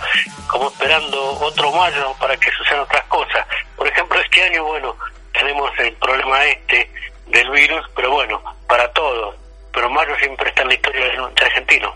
Como 0.48 0.68
esperando 0.68 1.32
otro 1.40 1.72
mayo 1.72 2.14
para 2.20 2.38
que 2.38 2.52
sucedan 2.52 2.82
otras 2.82 3.04
cosas. 3.06 3.48
Por 3.76 3.88
ejemplo, 3.88 4.20
este 4.22 4.44
año, 4.44 4.64
bueno, 4.64 4.96
tenemos 5.34 5.72
el 5.80 5.92
problema 5.94 6.46
este 6.46 6.88
del 7.32 7.50
virus, 7.50 7.82
pero 7.96 8.12
bueno, 8.12 8.40
para 8.68 8.88
todos. 8.94 9.36
Pero 9.74 9.90
mayo 9.90 10.12
siempre 10.20 10.50
está 10.50 10.62
en 10.62 10.68
la 10.68 10.74
historia 10.76 11.06
del 11.06 11.20
argentino. 11.22 11.94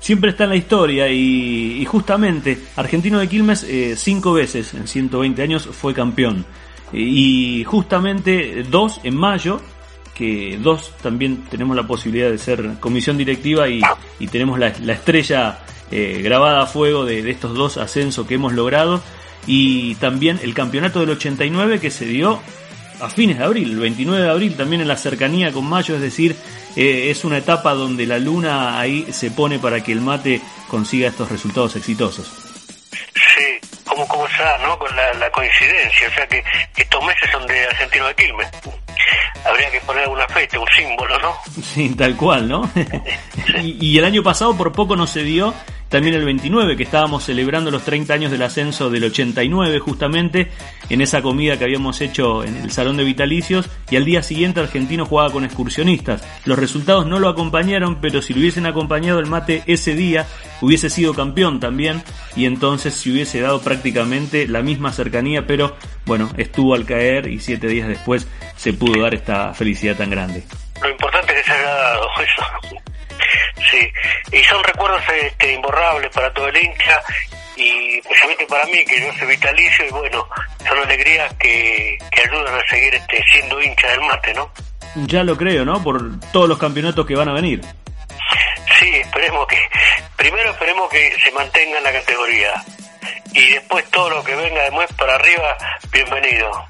Siempre 0.00 0.30
está 0.30 0.44
en 0.44 0.50
la 0.50 0.56
historia 0.56 1.08
y, 1.08 1.84
justamente 1.84 2.58
Argentino 2.76 3.20
de 3.20 3.28
Quilmes 3.28 3.62
eh, 3.64 3.94
cinco 3.96 4.32
veces 4.32 4.74
en 4.74 4.88
120 4.88 5.42
años 5.42 5.68
fue 5.72 5.94
campeón. 5.94 6.44
Y 6.92 7.64
justamente 7.64 8.64
dos 8.64 9.00
en 9.04 9.16
mayo 9.16 9.60
que 10.18 10.58
dos 10.60 10.92
también 11.00 11.44
tenemos 11.44 11.76
la 11.76 11.86
posibilidad 11.86 12.28
de 12.28 12.38
ser 12.38 12.80
comisión 12.80 13.16
directiva 13.16 13.68
y, 13.68 13.80
tenemos 14.26 14.58
la, 14.58 14.66
estrella 14.66 15.60
eh, 15.92 16.20
grabada 16.24 16.62
a 16.62 16.66
fuego 16.66 17.04
de, 17.04 17.30
estos 17.30 17.54
dos 17.54 17.76
ascensos 17.76 18.26
que 18.26 18.34
hemos 18.34 18.52
logrado 18.52 19.00
y 19.46 19.94
también 19.94 20.40
el 20.42 20.54
campeonato 20.54 20.98
del 21.00 21.10
89 21.10 21.78
que 21.78 21.92
se 21.92 22.04
dio 22.04 22.40
a 23.00 23.08
fines 23.08 23.38
de 23.38 23.44
abril, 23.44 23.70
el 23.70 23.78
29 23.78 24.24
de 24.24 24.28
abril 24.28 24.56
también 24.56 24.82
en 24.82 24.88
la 24.88 24.96
cercanía 24.96 25.52
con 25.52 25.64
mayo, 25.68 25.94
es 25.94 26.00
decir, 26.00 26.34
eh, 26.74 27.10
es 27.10 27.24
una 27.24 27.38
etapa 27.38 27.74
donde 27.74 28.04
la 28.04 28.18
luna 28.18 28.80
ahí 28.80 29.06
se 29.12 29.30
pone 29.30 29.60
para 29.60 29.84
que 29.84 29.92
el 29.92 30.00
mate 30.00 30.40
consiga 30.66 31.08
estos 31.08 31.30
resultados 31.30 31.76
exitosos. 31.76 32.26
Sí, 33.14 33.68
como, 33.84 34.06
como 34.08 34.26
se 34.26 34.42
¿no? 34.66 34.76
Con 34.80 34.88
la, 34.96 35.30
coincidencia, 35.30 36.08
o 36.08 36.12
sea 36.12 36.26
que 36.26 36.42
estos 36.76 37.04
meses 37.04 37.30
son 37.30 37.46
de 37.46 37.66
Argentino 37.66 38.08
de 38.08 38.14
Quilmes 38.16 38.48
habría 39.44 39.70
que 39.70 39.80
poner 39.80 40.08
una 40.08 40.26
fecha, 40.28 40.58
un 40.58 40.66
símbolo, 40.68 41.18
¿no? 41.18 41.34
Sí, 41.62 41.90
tal 41.94 42.16
cual, 42.16 42.48
¿no? 42.48 42.70
y, 43.62 43.86
y, 43.86 43.98
el 43.98 44.04
año 44.04 44.22
pasado 44.22 44.56
por 44.56 44.72
poco 44.72 44.96
no 44.96 45.06
se 45.06 45.22
dio 45.22 45.54
también 45.88 46.14
el 46.14 46.24
29, 46.24 46.76
que 46.76 46.82
estábamos 46.82 47.24
celebrando 47.24 47.70
los 47.70 47.84
30 47.84 48.12
años 48.12 48.30
del 48.30 48.42
ascenso 48.42 48.90
del 48.90 49.04
89 49.04 49.78
justamente, 49.78 50.50
en 50.90 51.00
esa 51.00 51.22
comida 51.22 51.58
que 51.58 51.64
habíamos 51.64 52.00
hecho 52.00 52.44
en 52.44 52.56
el 52.56 52.70
Salón 52.70 52.96
de 52.96 53.04
Vitalicios, 53.04 53.68
y 53.90 53.96
al 53.96 54.04
día 54.04 54.22
siguiente 54.22 54.60
Argentino 54.60 55.06
jugaba 55.06 55.30
con 55.30 55.44
excursionistas. 55.44 56.22
Los 56.44 56.58
resultados 56.58 57.06
no 57.06 57.18
lo 57.18 57.28
acompañaron, 57.28 58.00
pero 58.00 58.22
si 58.22 58.34
lo 58.34 58.40
hubiesen 58.40 58.66
acompañado 58.66 59.18
el 59.18 59.26
mate 59.26 59.62
ese 59.66 59.94
día, 59.94 60.26
hubiese 60.60 60.90
sido 60.90 61.14
campeón 61.14 61.60
también, 61.60 62.02
y 62.36 62.44
entonces 62.44 62.94
se 62.94 63.10
hubiese 63.10 63.40
dado 63.40 63.60
prácticamente 63.60 64.46
la 64.46 64.62
misma 64.62 64.92
cercanía, 64.92 65.46
pero 65.46 65.76
bueno, 66.04 66.30
estuvo 66.36 66.74
al 66.74 66.84
caer 66.84 67.28
y 67.28 67.40
siete 67.40 67.66
días 67.66 67.88
después 67.88 68.28
se 68.56 68.72
pudo 68.72 69.02
dar 69.02 69.14
esta 69.14 69.54
felicidad 69.54 69.96
tan 69.96 70.10
grande. 70.10 70.44
Lo 70.82 70.90
importante 70.90 71.32
es 71.32 71.38
que 71.38 71.44
se 71.44 71.52
haya 71.52 71.70
dado 71.70 72.06
eso. 72.22 72.42
Sí, 73.70 73.92
y 74.32 74.42
son 74.44 74.62
recuerdos 74.64 75.02
este, 75.22 75.52
imborrables 75.52 76.10
para 76.10 76.32
todo 76.32 76.48
el 76.48 76.56
hincha 76.56 77.02
y 77.56 77.98
especialmente 77.98 78.46
para 78.46 78.64
mí, 78.66 78.84
que 78.84 79.00
yo 79.00 79.12
soy 79.18 79.28
vitalicio 79.28 79.86
y 79.86 79.90
bueno, 79.90 80.28
son 80.66 80.78
alegrías 80.78 81.32
que, 81.34 81.98
que 82.10 82.20
ayudan 82.20 82.54
a 82.54 82.68
seguir 82.68 82.94
este, 82.94 83.24
siendo 83.32 83.60
hincha 83.60 83.88
del 83.88 84.00
mate, 84.02 84.32
¿no? 84.34 84.50
Ya 85.06 85.24
lo 85.24 85.36
creo, 85.36 85.64
¿no? 85.64 85.82
Por 85.82 86.20
todos 86.32 86.48
los 86.48 86.58
campeonatos 86.58 87.04
que 87.06 87.16
van 87.16 87.28
a 87.28 87.32
venir. 87.32 87.60
Sí, 88.78 88.88
esperemos 88.94 89.46
que, 89.48 89.58
primero 90.16 90.50
esperemos 90.50 90.88
que 90.88 91.16
se 91.22 91.30
mantenga 91.32 91.78
en 91.78 91.84
la 91.84 91.92
categoría 91.92 92.64
y 93.32 93.50
después 93.50 93.84
todo 93.90 94.10
lo 94.10 94.24
que 94.24 94.34
venga 94.36 94.62
de 94.62 94.70
Muez 94.70 94.90
para 94.96 95.16
arriba, 95.16 95.56
bienvenido. 95.92 96.68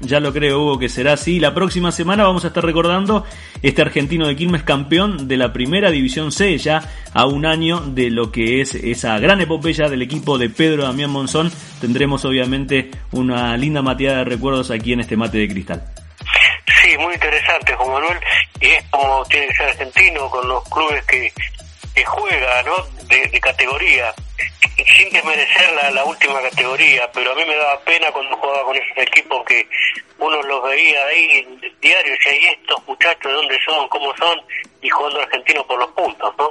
Ya 0.00 0.20
lo 0.20 0.32
creo, 0.32 0.60
Hugo, 0.60 0.78
que 0.78 0.88
será 0.88 1.12
así. 1.14 1.38
La 1.38 1.54
próxima 1.54 1.92
semana 1.92 2.24
vamos 2.24 2.44
a 2.44 2.48
estar 2.48 2.64
recordando 2.64 3.24
este 3.62 3.82
argentino 3.82 4.26
de 4.26 4.36
Quilmes 4.36 4.62
campeón 4.62 5.28
de 5.28 5.36
la 5.36 5.52
primera 5.52 5.90
división 5.90 6.32
C, 6.32 6.58
ya 6.58 6.82
a 7.12 7.26
un 7.26 7.46
año 7.46 7.80
de 7.80 8.10
lo 8.10 8.32
que 8.32 8.60
es 8.60 8.74
esa 8.74 9.18
gran 9.18 9.40
epopeya 9.40 9.88
del 9.88 10.02
equipo 10.02 10.36
de 10.36 10.50
Pedro 10.50 10.84
Damián 10.84 11.10
Monzón. 11.10 11.50
Tendremos 11.80 12.24
obviamente 12.24 12.90
una 13.12 13.56
linda 13.56 13.82
mateada 13.82 14.18
de 14.18 14.24
recuerdos 14.24 14.70
aquí 14.70 14.92
en 14.92 15.00
este 15.00 15.16
mate 15.16 15.38
de 15.38 15.48
cristal. 15.48 15.84
Sí, 16.82 16.98
muy 16.98 17.14
interesante, 17.14 17.74
Juan 17.74 17.92
Manuel. 17.92 18.18
Y 18.60 18.66
es 18.66 18.84
como 18.90 19.24
tiene 19.26 19.46
que 19.48 19.54
ser 19.54 19.68
argentino 19.68 20.28
con 20.28 20.46
los 20.48 20.64
clubes 20.68 21.04
que, 21.06 21.32
que 21.94 22.04
juega, 22.04 22.62
¿no? 22.64 23.04
de 23.08 23.40
categoría 23.40 24.12
sin 24.76 25.10
desmerecer 25.10 25.72
la, 25.74 25.90
la 25.90 26.04
última 26.04 26.40
categoría, 26.42 27.10
pero 27.12 27.32
a 27.32 27.34
mí 27.34 27.42
me 27.46 27.54
daba 27.56 27.80
pena 27.84 28.10
cuando 28.12 28.36
jugaba 28.36 28.64
con 28.64 28.76
esos 28.76 28.98
equipos 28.98 29.44
que 29.44 29.66
uno 30.18 30.42
los 30.42 30.62
veía 30.64 30.98
ahí 31.06 31.46
en 31.46 31.60
diario 31.80 32.14
y 32.14 32.28
hay 32.28 32.44
estos 32.58 32.86
muchachos, 32.86 33.24
¿de 33.24 33.32
dónde 33.32 33.56
son? 33.64 33.88
¿Cómo 33.88 34.16
son? 34.16 34.38
Y 34.82 34.88
jugando 34.88 35.20
argentino 35.20 35.64
por 35.66 35.78
los 35.78 35.90
puntos, 35.90 36.34
¿no? 36.38 36.50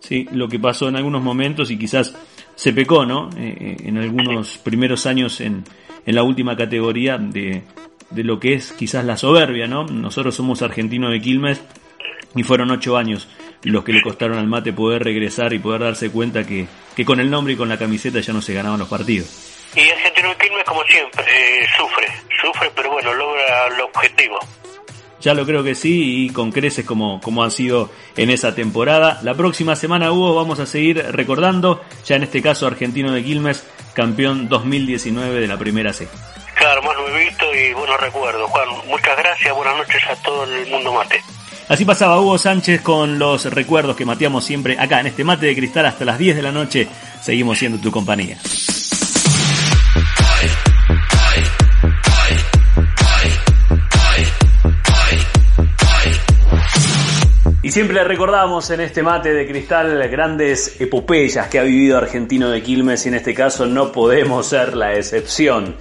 Sí, 0.00 0.26
lo 0.32 0.48
que 0.48 0.58
pasó 0.58 0.88
en 0.88 0.96
algunos 0.96 1.22
momentos 1.22 1.70
y 1.70 1.78
quizás 1.78 2.14
se 2.54 2.72
pecó, 2.72 3.06
¿no? 3.06 3.30
Eh, 3.36 3.56
eh, 3.60 3.76
en 3.84 3.98
algunos 3.98 4.58
primeros 4.58 5.06
años 5.06 5.40
en, 5.40 5.64
en 6.04 6.14
la 6.14 6.22
última 6.22 6.56
categoría 6.56 7.18
de, 7.18 7.62
de 8.10 8.24
lo 8.24 8.38
que 8.38 8.54
es 8.54 8.72
quizás 8.72 9.04
la 9.04 9.16
soberbia, 9.16 9.66
¿no? 9.66 9.84
Nosotros 9.84 10.34
somos 10.34 10.60
argentinos 10.62 11.12
de 11.12 11.20
Quilmes 11.20 11.62
y 12.34 12.42
fueron 12.42 12.70
ocho 12.70 12.96
años 12.96 13.28
los 13.62 13.84
que 13.84 13.92
le 13.92 14.02
costaron 14.02 14.38
al 14.38 14.46
mate 14.46 14.72
poder 14.72 15.04
regresar 15.04 15.52
y 15.52 15.58
poder 15.58 15.82
darse 15.82 16.10
cuenta 16.10 16.44
que, 16.46 16.66
que 16.96 17.04
con 17.04 17.20
el 17.20 17.30
nombre 17.30 17.54
y 17.54 17.56
con 17.56 17.68
la 17.68 17.78
camiseta 17.78 18.20
ya 18.20 18.32
no 18.32 18.42
se 18.42 18.54
ganaban 18.54 18.78
los 18.78 18.88
partidos. 18.88 19.28
Y 19.74 19.88
Argentino 19.88 20.28
de 20.28 20.36
Quilmes, 20.36 20.64
como 20.64 20.82
siempre, 20.84 21.24
eh, 21.24 21.66
sufre, 21.76 22.06
sufre, 22.40 22.70
pero 22.74 22.90
bueno, 22.90 23.14
logra 23.14 23.68
el 23.68 23.80
objetivo. 23.80 24.38
Ya 25.20 25.34
lo 25.34 25.46
creo 25.46 25.62
que 25.62 25.76
sí 25.76 26.24
y 26.24 26.30
con 26.30 26.50
creces 26.50 26.84
como, 26.84 27.20
como 27.20 27.44
han 27.44 27.52
sido 27.52 27.90
en 28.16 28.28
esa 28.28 28.56
temporada. 28.56 29.20
La 29.22 29.34
próxima 29.34 29.76
semana, 29.76 30.10
Hugo, 30.10 30.34
vamos 30.34 30.58
a 30.58 30.66
seguir 30.66 30.98
recordando, 31.12 31.80
ya 32.04 32.16
en 32.16 32.24
este 32.24 32.42
caso 32.42 32.66
Argentino 32.66 33.12
de 33.12 33.22
Quilmes, 33.22 33.64
campeón 33.94 34.48
2019 34.48 35.40
de 35.40 35.46
la 35.46 35.56
primera 35.56 35.92
C. 35.92 36.08
Claro, 36.56 36.82
más 36.82 36.96
nuevito 36.96 37.54
y 37.54 37.72
buenos 37.72 38.00
recuerdos. 38.00 38.50
Juan, 38.50 38.68
muchas 38.88 39.16
gracias, 39.16 39.54
buenas 39.54 39.76
noches 39.76 40.02
a 40.08 40.16
todo 40.22 40.44
el 40.44 40.66
mundo 40.66 40.92
mate. 40.92 41.22
Así 41.72 41.86
pasaba 41.86 42.20
Hugo 42.20 42.36
Sánchez 42.36 42.82
con 42.82 43.18
los 43.18 43.46
recuerdos 43.46 43.96
que 43.96 44.04
mateamos 44.04 44.44
siempre 44.44 44.78
acá 44.78 45.00
en 45.00 45.06
este 45.06 45.24
mate 45.24 45.46
de 45.46 45.56
cristal 45.56 45.86
hasta 45.86 46.04
las 46.04 46.18
10 46.18 46.36
de 46.36 46.42
la 46.42 46.52
noche. 46.52 46.86
Seguimos 47.22 47.58
siendo 47.58 47.78
tu 47.78 47.90
compañía. 47.90 48.36
Y 57.62 57.70
siempre 57.70 58.04
recordamos 58.04 58.68
en 58.68 58.82
este 58.82 59.02
mate 59.02 59.32
de 59.32 59.46
cristal 59.46 60.06
grandes 60.10 60.78
epopeyas 60.78 61.48
que 61.48 61.58
ha 61.58 61.62
vivido 61.62 61.96
Argentino 61.96 62.50
de 62.50 62.62
Quilmes 62.62 63.06
y 63.06 63.08
en 63.08 63.14
este 63.14 63.32
caso 63.32 63.64
no 63.64 63.90
podemos 63.92 64.46
ser 64.46 64.76
la 64.76 64.92
excepción. 64.92 65.74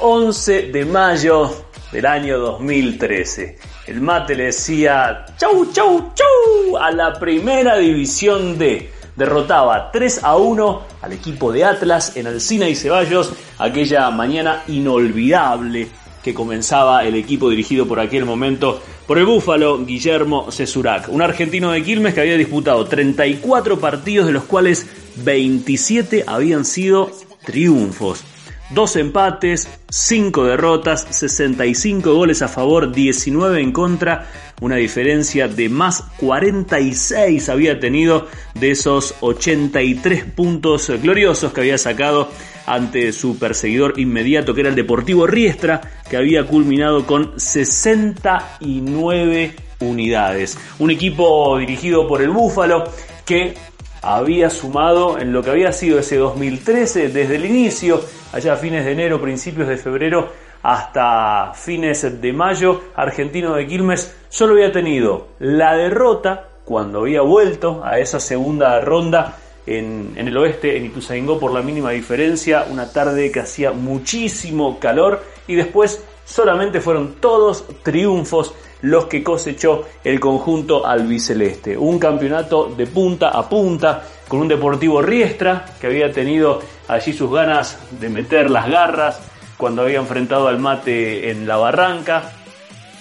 11 0.00 0.70
de 0.72 0.84
mayo 0.84 1.67
del 1.92 2.06
año 2.06 2.38
2013. 2.38 3.58
El 3.86 4.00
mate 4.00 4.34
le 4.34 4.44
decía 4.44 5.26
chau, 5.38 5.72
chau, 5.72 6.12
chau 6.14 6.76
a 6.76 6.90
la 6.90 7.18
primera 7.18 7.76
división 7.76 8.58
D. 8.58 8.90
Derrotaba 9.16 9.90
3 9.90 10.20
a 10.22 10.36
1 10.36 10.82
al 11.02 11.12
equipo 11.12 11.52
de 11.52 11.64
Atlas 11.64 12.16
en 12.16 12.28
Alcina 12.28 12.68
y 12.68 12.76
Ceballos 12.76 13.32
aquella 13.58 14.10
mañana 14.10 14.62
inolvidable 14.68 15.88
que 16.22 16.34
comenzaba 16.34 17.04
el 17.04 17.14
equipo 17.14 17.50
dirigido 17.50 17.86
por 17.86 18.00
aquel 18.00 18.24
momento 18.24 18.80
por 19.06 19.18
el 19.18 19.24
búfalo 19.24 19.84
Guillermo 19.84 20.52
Cesurac, 20.52 21.08
un 21.08 21.22
argentino 21.22 21.70
de 21.70 21.82
Quilmes 21.82 22.14
que 22.14 22.20
había 22.20 22.36
disputado 22.36 22.84
34 22.84 23.80
partidos 23.80 24.26
de 24.26 24.32
los 24.32 24.44
cuales 24.44 24.86
27 25.16 26.24
habían 26.26 26.64
sido 26.64 27.10
triunfos. 27.44 28.22
Dos 28.70 28.96
empates, 28.96 29.66
5 29.88 30.44
derrotas, 30.44 31.06
65 31.08 32.12
goles 32.12 32.42
a 32.42 32.48
favor, 32.48 32.92
19 32.92 33.62
en 33.62 33.72
contra, 33.72 34.30
una 34.60 34.76
diferencia 34.76 35.48
de 35.48 35.70
más 35.70 36.04
46 36.18 37.48
había 37.48 37.80
tenido 37.80 38.26
de 38.54 38.72
esos 38.72 39.14
83 39.20 40.24
puntos 40.24 40.90
gloriosos 41.02 41.54
que 41.54 41.62
había 41.62 41.78
sacado 41.78 42.30
ante 42.66 43.14
su 43.14 43.38
perseguidor 43.38 43.98
inmediato 43.98 44.52
que 44.52 44.60
era 44.60 44.68
el 44.68 44.76
Deportivo 44.76 45.26
Riestra, 45.26 45.80
que 46.10 46.18
había 46.18 46.46
culminado 46.46 47.06
con 47.06 47.40
69 47.40 49.54
unidades. 49.80 50.58
Un 50.78 50.90
equipo 50.90 51.56
dirigido 51.56 52.06
por 52.06 52.20
el 52.20 52.28
Búfalo 52.28 52.84
que 53.24 53.54
había 54.02 54.50
sumado 54.50 55.18
en 55.18 55.32
lo 55.32 55.42
que 55.42 55.50
había 55.50 55.72
sido 55.72 55.98
ese 55.98 56.16
2013 56.16 57.08
desde 57.08 57.36
el 57.36 57.44
inicio, 57.44 58.00
allá 58.32 58.54
a 58.54 58.56
fines 58.56 58.84
de 58.84 58.92
enero, 58.92 59.20
principios 59.20 59.68
de 59.68 59.76
febrero, 59.76 60.28
hasta 60.62 61.52
fines 61.54 62.20
de 62.20 62.32
mayo, 62.32 62.82
Argentino 62.94 63.54
de 63.54 63.66
Quilmes 63.66 64.16
solo 64.28 64.54
había 64.54 64.72
tenido 64.72 65.28
la 65.38 65.74
derrota 65.76 66.48
cuando 66.64 67.00
había 67.00 67.22
vuelto 67.22 67.82
a 67.84 67.98
esa 67.98 68.20
segunda 68.20 68.80
ronda 68.80 69.36
en, 69.66 70.12
en, 70.16 70.28
el 70.28 70.36
oeste, 70.36 70.76
en 70.76 70.86
Ituzaingó, 70.86 71.38
por 71.38 71.52
la 71.52 71.62
mínima 71.62 71.90
diferencia, 71.90 72.66
una 72.70 72.92
tarde 72.92 73.30
que 73.30 73.40
hacía 73.40 73.72
muchísimo 73.72 74.78
calor 74.78 75.22
y 75.46 75.54
después 75.54 76.04
solamente 76.28 76.80
fueron 76.80 77.14
todos 77.20 77.64
triunfos 77.82 78.52
los 78.82 79.06
que 79.06 79.24
cosechó 79.24 79.86
el 80.04 80.20
conjunto 80.20 80.86
albiceleste. 80.86 81.76
Un 81.76 81.98
campeonato 81.98 82.72
de 82.76 82.86
punta 82.86 83.30
a 83.30 83.48
punta 83.48 84.04
con 84.28 84.40
un 84.40 84.48
Deportivo 84.48 85.02
Riestra 85.02 85.64
que 85.80 85.86
había 85.86 86.12
tenido 86.12 86.60
allí 86.86 87.12
sus 87.12 87.32
ganas 87.32 87.78
de 87.98 88.08
meter 88.08 88.50
las 88.50 88.68
garras 88.68 89.20
cuando 89.56 89.82
había 89.82 89.98
enfrentado 89.98 90.46
al 90.46 90.58
mate 90.58 91.30
en 91.30 91.48
la 91.48 91.56
barranca, 91.56 92.30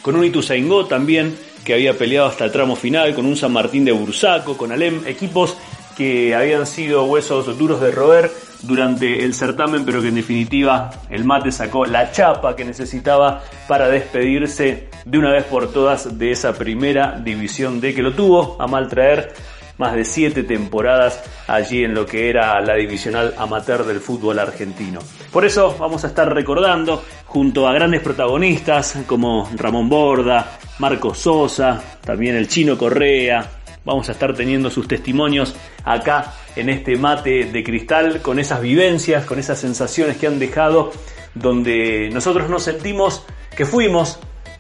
con 0.02 0.16
un 0.16 0.26
Ituzaingó 0.26 0.86
también 0.86 1.38
que 1.64 1.74
había 1.74 1.96
peleado 1.96 2.28
hasta 2.28 2.46
el 2.46 2.52
tramo 2.52 2.76
final, 2.76 3.14
con 3.14 3.26
un 3.26 3.36
San 3.36 3.52
Martín 3.52 3.86
de 3.86 3.92
Bursaco, 3.92 4.58
con 4.58 4.72
Alem, 4.72 5.06
equipos 5.06 5.58
que 5.98 6.36
habían 6.36 6.68
sido 6.68 7.06
huesos 7.06 7.58
duros 7.58 7.82
de 7.82 7.92
roer 7.92 8.32
durante 8.62 9.26
el 9.26 9.34
certamen, 9.34 9.84
pero 9.84 10.02
que 10.02 10.10
en 10.10 10.16
definitiva 10.16 10.92
el 11.10 11.26
mate 11.26 11.52
sacó 11.52 11.86
la 11.86 12.12
chapa 12.12 12.56
que 12.56 12.64
necesitaba 12.64 13.42
para 13.68 13.90
despedirse 13.90 14.90
de 15.06 15.18
una 15.18 15.32
vez 15.32 15.46
por 15.46 15.72
todas 15.72 16.18
de 16.20 16.32
esa 16.32 16.54
primera 16.54 17.20
división 17.20 17.82
D 17.82 17.96
que 17.96 18.04
lo 18.04 18.14
tuvo 18.14 18.62
a 18.62 18.68
mal 18.68 18.88
traer 18.88 19.34
más 19.78 19.94
de 19.94 20.06
siete 20.06 20.44
temporadas 20.44 21.24
allí 21.48 21.84
en 21.84 21.94
lo 21.94 22.06
que 22.06 22.30
era 22.30 22.60
la 22.62 22.76
divisional 22.76 23.34
amateur 23.38 23.86
del 23.86 24.00
fútbol 24.00 24.40
argentino. 24.40 25.00
Por 25.32 25.46
eso 25.46 25.76
vamos 25.80 26.04
a 26.04 26.08
estar 26.08 26.32
recordando 26.34 27.04
junto 27.26 27.68
a 27.68 27.74
grandes 27.74 28.02
protagonistas 28.02 29.00
como 29.06 29.50
Ramón 29.56 29.90
Borda, 29.90 30.58
Marcos 30.80 31.20
Sosa, 31.20 31.82
también 32.04 32.36
el 32.36 32.48
chino 32.48 32.78
Correa, 32.78 33.57
vamos 33.88 34.10
a 34.10 34.12
estar 34.12 34.36
teniendo 34.36 34.70
sus 34.70 34.86
testimonios 34.86 35.56
acá 35.86 36.34
en 36.58 36.68
este 36.70 36.98
mate 36.98 37.46
de 37.46 37.64
cristal 37.64 38.22
con 38.22 38.38
esas 38.38 38.62
vivencias, 38.62 39.26
con 39.26 39.40
esas 39.40 39.60
sensaciones 39.60 40.18
que 40.18 40.28
han 40.28 40.40
dejado, 40.40 40.92
donde 41.34 42.10
nosotros 42.12 42.50
nos 42.50 42.64
sentimos 42.64 43.24
que 43.56 43.66
fuimos 43.66 44.20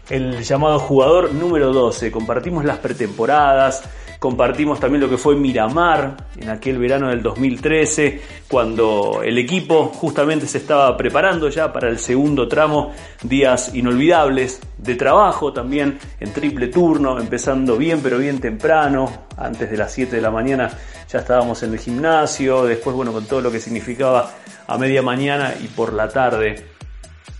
el 0.09 0.43
llamado 0.43 0.79
jugador 0.79 1.33
número 1.33 1.73
12, 1.73 2.09
compartimos 2.09 2.63
las 2.63 2.77
pretemporadas, 2.77 3.83
Compartimos 4.19 4.80
también 4.80 5.01
lo 5.01 5.10
que 5.10 5.17
fue 5.17 5.36
Miramar 5.36 6.17
en 6.39 6.49
aquel 6.49 6.80
verano 6.80 7.10
del 7.10 7.21
2013, 7.21 8.21
cuando 8.47 9.21
el 9.23 9.38
equipo 9.38 9.86
justamente 9.86 10.47
se 10.47 10.58
estaba 10.58 10.97
preparando 10.97 11.49
ya 11.49 11.71
para 11.71 11.88
el 11.89 11.99
segundo 11.99 12.47
tramo, 12.47 12.93
días 13.21 13.75
inolvidables 13.75 14.60
de 14.77 14.95
trabajo 14.95 15.53
también 15.53 15.99
en 16.19 16.34
triple 16.34 16.67
turno, 16.67 17.19
empezando 17.19 17.77
bien 17.77 18.01
pero 18.01 18.17
bien 18.17 18.39
temprano, 18.39 19.27
antes 19.38 19.69
de 19.69 19.77
las 19.77 19.91
7 19.93 20.15
de 20.15 20.21
la 20.21 20.32
mañana 20.32 20.71
ya 21.08 21.19
estábamos 21.19 21.62
en 21.63 21.73
el 21.73 21.80
gimnasio, 21.80 22.65
después 22.65 22.95
bueno 22.95 23.13
con 23.13 23.25
todo 23.25 23.41
lo 23.41 23.51
que 23.51 23.60
significaba 23.60 24.32
a 24.65 24.77
media 24.77 25.01
mañana 25.01 25.53
y 25.62 25.67
por 25.67 25.93
la 25.93 26.10
tarde 26.10 26.76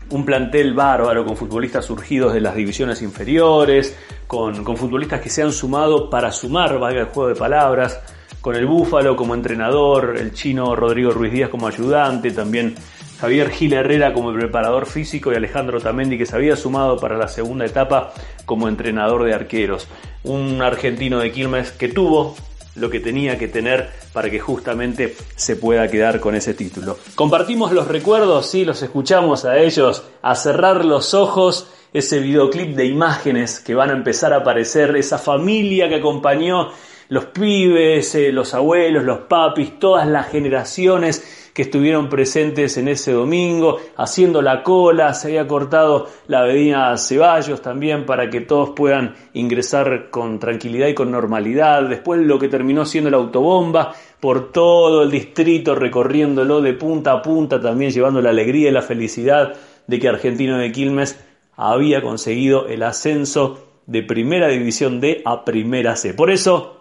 un 0.10 0.26
plantel 0.26 0.74
bárbaro 0.74 1.26
con 1.26 1.36
futbolistas 1.36 1.86
surgidos 1.86 2.34
de 2.34 2.42
las 2.42 2.56
divisiones 2.56 3.02
inferiores, 3.02 3.98
con, 4.28 4.66
futbolistas 4.78 5.22
que 5.22 5.30
se 5.30 5.42
han 5.42 5.52
sumado 5.52 6.10
para 6.10 6.32
sumar, 6.32 6.80
valga 6.80 7.02
el 7.02 7.08
juego 7.08 7.30
de 7.30 7.36
palabras, 7.36 8.00
con 8.42 8.56
el 8.56 8.66
Búfalo 8.66 9.16
como 9.16 9.36
entrenador, 9.36 10.16
el 10.18 10.34
chino 10.34 10.76
Rodrigo 10.76 11.12
Ruiz 11.12 11.34
Díaz 11.34 11.50
como 11.50 11.68
ayudante, 11.68 12.32
también 12.32 12.76
Javier 13.20 13.50
Gil 13.50 13.74
Herrera 13.74 14.14
como 14.14 14.32
preparador 14.32 14.86
físico 14.86 15.32
y 15.32 15.36
Alejandro 15.36 15.82
Tamendi 15.82 16.18
que 16.18 16.26
se 16.26 16.36
había 16.36 16.56
sumado 16.56 16.98
para 16.98 17.18
la 17.18 17.28
segunda 17.28 17.66
etapa 17.66 18.14
como 18.46 18.68
entrenador 18.68 19.24
de 19.24 19.34
arqueros. 19.34 19.88
Un 20.24 20.62
argentino 20.62 21.20
de 21.20 21.32
Quilmes 21.32 21.72
que 21.72 21.88
tuvo 21.88 22.36
lo 22.78 22.90
que 22.90 23.00
tenía 23.00 23.38
que 23.38 23.48
tener 23.48 23.90
para 24.14 24.30
que 24.30 24.40
justamente 24.40 25.16
se 25.36 25.56
pueda 25.56 25.90
quedar 25.90 26.20
con 26.20 26.36
ese 26.36 26.54
título. 26.54 26.98
Compartimos 27.16 27.72
los 27.72 27.88
recuerdos, 27.88 28.50
sí, 28.50 28.66
los 28.66 28.82
escuchamos 28.82 29.46
a 29.46 29.58
ellos, 29.60 30.04
a 30.22 30.36
cerrar 30.36 30.86
los 30.86 31.14
ojos, 31.14 31.68
ese 31.94 32.20
videoclip 32.20 32.76
de 32.76 32.86
imágenes 32.86 33.60
que 33.60 33.76
van 33.76 33.90
a 33.90 33.94
empezar 33.94 34.34
a 34.34 34.38
aparecer, 34.38 34.96
esa 34.96 35.18
familia 35.18 35.90
que 35.90 35.96
acompañó 35.96 36.70
los 37.10 37.26
pibes, 37.26 38.14
eh, 38.16 38.32
los 38.32 38.54
abuelos, 38.54 39.04
los 39.04 39.20
papis, 39.20 39.80
todas 39.80 40.08
las 40.08 40.28
generaciones 40.28 41.47
que 41.58 41.64
estuvieron 41.64 42.08
presentes 42.08 42.78
en 42.78 42.88
ese 42.88 43.14
domingo, 43.14 43.78
haciendo 43.96 44.44
la 44.44 44.62
cola, 44.62 45.16
se 45.16 45.30
había 45.30 45.48
cortado 45.48 46.08
la 46.28 46.42
avenida 46.42 46.96
Ceballos 47.00 47.64
también 47.64 48.06
para 48.06 48.30
que 48.30 48.42
todos 48.42 48.74
puedan 48.76 49.16
ingresar 49.34 50.12
con 50.12 50.38
tranquilidad 50.38 50.86
y 50.86 50.94
con 50.94 51.10
normalidad. 51.10 51.90
Después 51.90 52.22
lo 52.22 52.38
que 52.38 52.48
terminó 52.48 52.86
siendo 52.86 53.10
la 53.10 53.18
autobomba 53.18 53.92
por 54.20 54.52
todo 54.52 55.02
el 55.02 55.10
distrito, 55.10 55.74
recorriéndolo 55.74 56.62
de 56.62 56.74
punta 56.74 57.14
a 57.14 57.24
punta, 57.24 57.60
también 57.60 57.90
llevando 57.90 58.22
la 58.22 58.30
alegría 58.30 58.70
y 58.70 58.74
la 58.74 58.84
felicidad 58.84 59.56
de 59.88 59.98
que 59.98 60.10
Argentino 60.10 60.60
de 60.60 60.72
Quilmes 60.72 61.20
había 61.56 62.04
conseguido 62.04 62.68
el 62.68 62.84
ascenso 62.84 63.80
de 63.88 64.04
Primera 64.04 64.48
División 64.50 65.00
D 65.02 65.24
a 65.26 65.44
Primera 65.44 65.96
C. 65.96 66.14
Por 66.14 66.30
eso 66.30 66.77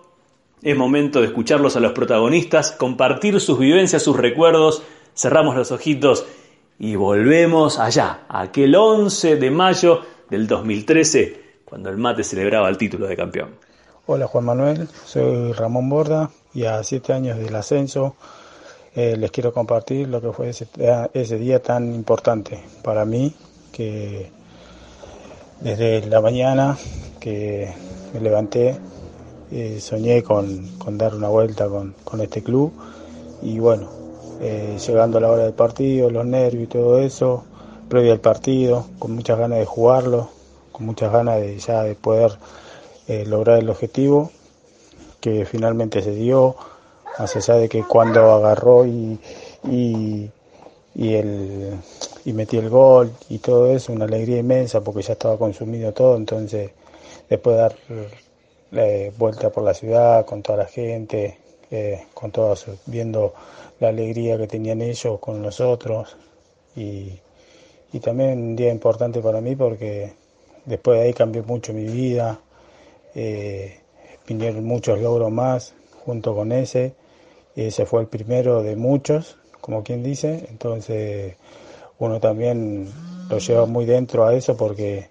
es 0.62 0.76
momento 0.76 1.20
de 1.20 1.26
escucharlos 1.26 1.76
a 1.76 1.80
los 1.80 1.92
protagonistas, 1.92 2.72
compartir 2.72 3.40
sus 3.40 3.58
vivencias, 3.58 4.02
sus 4.02 4.16
recuerdos, 4.16 4.82
cerramos 5.14 5.56
los 5.56 5.70
ojitos 5.72 6.26
y 6.78 6.96
volvemos 6.96 7.78
allá, 7.78 8.24
aquel 8.28 8.74
11 8.74 9.36
de 9.36 9.50
mayo 9.50 10.00
del 10.30 10.46
2013, 10.46 11.60
cuando 11.64 11.90
el 11.90 11.96
mate 11.96 12.24
celebraba 12.24 12.68
el 12.68 12.78
título 12.78 13.06
de 13.06 13.16
campeón. 13.16 13.50
Hola 14.06 14.26
Juan 14.26 14.44
Manuel, 14.44 14.88
soy 15.04 15.52
Ramón 15.52 15.88
Borda 15.88 16.30
y 16.54 16.64
a 16.64 16.82
siete 16.84 17.12
años 17.12 17.38
del 17.38 17.54
ascenso 17.54 18.14
eh, 18.96 19.14
les 19.14 19.30
quiero 19.30 19.52
compartir 19.52 20.08
lo 20.08 20.22
que 20.22 20.32
fue 20.32 20.48
ese, 20.48 20.66
ese 21.12 21.38
día 21.38 21.60
tan 21.60 21.94
importante 21.94 22.58
para 22.82 23.04
mí, 23.04 23.34
que 23.70 24.30
desde 25.60 26.06
la 26.06 26.22
mañana 26.22 26.78
que 27.20 27.70
me 28.14 28.20
levanté, 28.20 28.78
eh, 29.50 29.78
soñé 29.80 30.22
con, 30.22 30.66
con, 30.78 30.98
dar 30.98 31.14
una 31.14 31.28
vuelta 31.28 31.68
con, 31.68 31.94
con 32.04 32.20
este 32.20 32.42
club 32.42 32.72
y 33.42 33.58
bueno, 33.58 33.88
eh, 34.40 34.76
llegando 34.84 35.18
a 35.18 35.20
la 35.20 35.30
hora 35.30 35.44
del 35.44 35.54
partido, 35.54 36.10
los 36.10 36.26
nervios 36.26 36.64
y 36.64 36.66
todo 36.66 36.98
eso, 36.98 37.44
previo 37.88 38.12
al 38.12 38.20
partido, 38.20 38.86
con 38.98 39.12
muchas 39.14 39.38
ganas 39.38 39.58
de 39.58 39.66
jugarlo, 39.66 40.28
con 40.72 40.86
muchas 40.86 41.12
ganas 41.12 41.40
de 41.40 41.58
ya 41.58 41.82
de 41.82 41.94
poder 41.94 42.32
eh, 43.08 43.24
lograr 43.26 43.58
el 43.58 43.70
objetivo, 43.70 44.30
que 45.20 45.46
finalmente 45.46 46.02
se 46.02 46.12
dio, 46.12 46.56
más 47.18 47.34
allá 47.36 47.54
de 47.54 47.68
que 47.68 47.82
cuando 47.84 48.32
agarró 48.32 48.84
y, 48.84 49.18
y, 49.64 50.30
y, 50.94 51.14
el, 51.14 51.74
y 52.24 52.32
metí 52.32 52.58
el 52.58 52.68
gol 52.68 53.12
y 53.28 53.38
todo 53.38 53.70
eso, 53.70 53.92
una 53.92 54.04
alegría 54.04 54.38
inmensa 54.38 54.82
porque 54.82 55.02
ya 55.02 55.14
estaba 55.14 55.38
consumido 55.38 55.92
todo, 55.92 56.16
entonces 56.16 56.72
después 57.28 57.56
de 57.56 57.62
dar 57.62 57.76
eh, 58.78 59.12
vuelta 59.16 59.50
por 59.50 59.64
la 59.64 59.74
ciudad 59.74 60.24
con 60.26 60.42
toda 60.42 60.58
la 60.58 60.66
gente, 60.66 61.38
eh, 61.70 62.04
con 62.14 62.30
todos 62.30 62.66
viendo 62.86 63.34
la 63.80 63.88
alegría 63.88 64.36
que 64.38 64.46
tenían 64.46 64.82
ellos 64.82 65.18
con 65.20 65.42
nosotros 65.42 66.16
y, 66.74 67.12
y 67.92 68.00
también 68.00 68.38
un 68.38 68.56
día 68.56 68.70
importante 68.70 69.20
para 69.20 69.40
mí 69.40 69.56
porque 69.56 70.12
después 70.64 70.98
de 70.98 71.06
ahí 71.06 71.12
cambió 71.12 71.42
mucho 71.44 71.72
mi 71.72 71.84
vida, 71.84 72.40
eh, 73.14 73.80
vinieron 74.26 74.64
muchos 74.64 75.00
logros 75.00 75.30
más 75.30 75.74
junto 76.04 76.34
con 76.34 76.52
ese, 76.52 76.94
ese 77.54 77.86
fue 77.86 78.02
el 78.02 78.08
primero 78.08 78.62
de 78.62 78.76
muchos, 78.76 79.38
como 79.60 79.82
quien 79.82 80.02
dice, 80.02 80.46
entonces 80.50 81.36
uno 81.98 82.20
también 82.20 82.88
lo 83.28 83.38
lleva 83.38 83.66
muy 83.66 83.86
dentro 83.86 84.26
a 84.26 84.34
eso 84.34 84.56
porque 84.56 85.08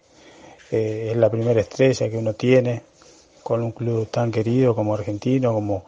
es 0.72 1.16
la 1.16 1.30
primera 1.30 1.62
estrella 1.62 2.10
que 2.10 2.18
uno 2.18 2.34
tiene 2.34 2.82
con 3.46 3.62
un 3.62 3.74
club 3.74 4.08
tan 4.08 4.32
querido 4.32 4.74
como 4.74 4.96
argentino, 4.96 5.54
como 5.54 5.84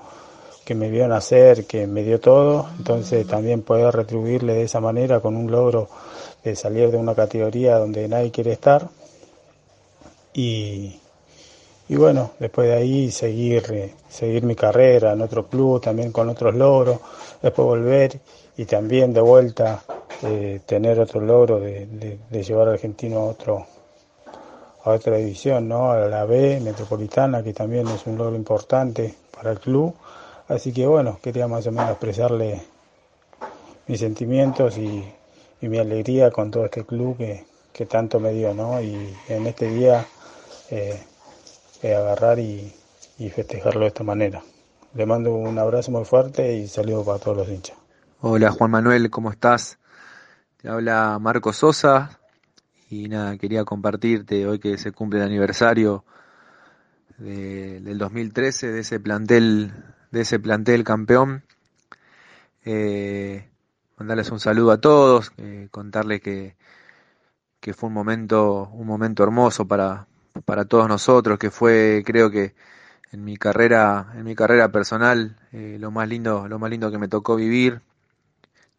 que 0.63 0.75
me 0.75 0.91
vio 0.91 1.07
nacer, 1.07 1.65
que 1.65 1.87
me 1.87 2.03
dio 2.03 2.19
todo, 2.19 2.67
entonces 2.77 3.25
también 3.25 3.63
poder 3.63 3.95
retribuirle 3.95 4.53
de 4.53 4.61
esa 4.61 4.79
manera 4.79 5.21
con 5.21 5.35
un 5.35 5.49
logro 5.49 5.89
de 6.43 6.55
salir 6.55 6.91
de 6.91 6.97
una 6.97 7.15
categoría 7.15 7.79
donde 7.79 8.07
nadie 8.07 8.29
quiere 8.29 8.51
estar. 8.51 8.87
Y, 10.35 10.99
y 11.89 11.95
bueno, 11.95 12.29
después 12.37 12.67
de 12.67 12.75
ahí 12.75 13.09
seguir, 13.09 13.91
seguir 14.07 14.43
mi 14.43 14.53
carrera 14.53 15.13
en 15.13 15.21
otro 15.23 15.47
club, 15.47 15.81
también 15.81 16.11
con 16.11 16.29
otros 16.29 16.53
logros, 16.53 16.99
después 17.41 17.65
volver 17.65 18.19
y 18.55 18.65
también 18.65 19.13
de 19.13 19.21
vuelta 19.21 19.81
eh, 20.21 20.59
tener 20.63 20.99
otro 20.99 21.21
logro 21.21 21.59
de, 21.59 22.19
de, 22.29 22.43
llevar 22.43 22.67
a 22.67 22.73
Argentino 22.73 23.17
a 23.17 23.25
otro 23.25 23.65
a 24.89 24.95
otra 24.95 25.17
división, 25.17 25.67
¿no? 25.67 25.91
A 25.91 26.07
la 26.07 26.25
B 26.25 26.59
Metropolitana, 26.61 27.43
que 27.43 27.53
también 27.53 27.87
es 27.87 28.05
un 28.05 28.17
logro 28.17 28.35
importante 28.35 29.15
para 29.31 29.51
el 29.51 29.59
club 29.59 29.93
Así 30.47 30.71
que 30.71 30.87
bueno, 30.87 31.19
quería 31.21 31.47
más 31.47 31.67
o 31.67 31.71
menos 31.71 31.89
expresarle 31.89 32.61
mis 33.87 33.99
sentimientos 33.99 34.77
y, 34.77 35.13
mi 35.59 35.79
alegría 35.79 36.29
con 36.29 36.51
todo 36.51 36.65
este 36.65 36.85
club 36.85 37.17
que, 37.17 37.85
tanto 37.85 38.19
me 38.19 38.31
dio, 38.31 38.53
¿no? 38.53 38.79
Y 38.81 39.15
en 39.27 39.47
este 39.47 39.67
día 39.67 40.05
eh, 40.69 41.03
agarrar 41.83 42.39
y, 42.39 42.73
festejarlo 43.35 43.81
de 43.81 43.87
esta 43.87 44.03
manera. 44.03 44.41
Le 44.93 45.05
mando 45.05 45.33
un 45.33 45.57
abrazo 45.57 45.91
muy 45.91 46.05
fuerte 46.05 46.53
y 46.55 46.67
saludo 46.67 47.03
para 47.03 47.19
todos 47.19 47.37
los 47.37 47.49
hinchas. 47.49 47.75
Hola 48.21 48.51
Juan 48.51 48.71
Manuel, 48.71 49.09
¿cómo 49.09 49.31
estás? 49.31 49.79
Te 50.61 50.69
habla 50.69 51.17
Marco 51.19 51.51
Sosa 51.51 52.19
y 52.89 53.09
nada, 53.09 53.37
quería 53.37 53.65
compartirte 53.65 54.47
hoy 54.47 54.59
que 54.59 54.77
se 54.77 54.91
cumple 54.91 55.19
el 55.19 55.25
aniversario 55.25 56.05
de, 57.17 57.81
del 57.81 57.97
2013 57.97 58.71
de 58.71 58.79
ese 58.79 58.99
plantel 58.99 59.73
de 60.11 60.21
ese 60.21 60.39
plantel 60.39 60.83
campeón. 60.83 61.43
Eh, 62.65 63.49
mandarles 63.97 64.31
un 64.31 64.39
saludo 64.39 64.71
a 64.71 64.81
todos, 64.81 65.31
eh, 65.37 65.67
contarles 65.71 66.21
que, 66.21 66.55
que 67.59 67.73
fue 67.73 67.87
un 67.87 67.93
momento, 67.93 68.69
un 68.73 68.87
momento 68.87 69.23
hermoso 69.23 69.67
para, 69.67 70.07
para 70.45 70.65
todos 70.65 70.87
nosotros, 70.87 71.39
que 71.39 71.51
fue, 71.51 72.03
creo 72.05 72.29
que 72.29 72.55
en 73.11 73.23
mi 73.23 73.37
carrera, 73.37 74.13
en 74.15 74.23
mi 74.23 74.35
carrera 74.35 74.71
personal, 74.71 75.37
eh, 75.51 75.77
lo 75.79 75.91
más 75.91 76.07
lindo, 76.09 76.47
lo 76.47 76.59
más 76.59 76.69
lindo 76.69 76.91
que 76.91 76.97
me 76.97 77.07
tocó 77.07 77.35
vivir. 77.35 77.81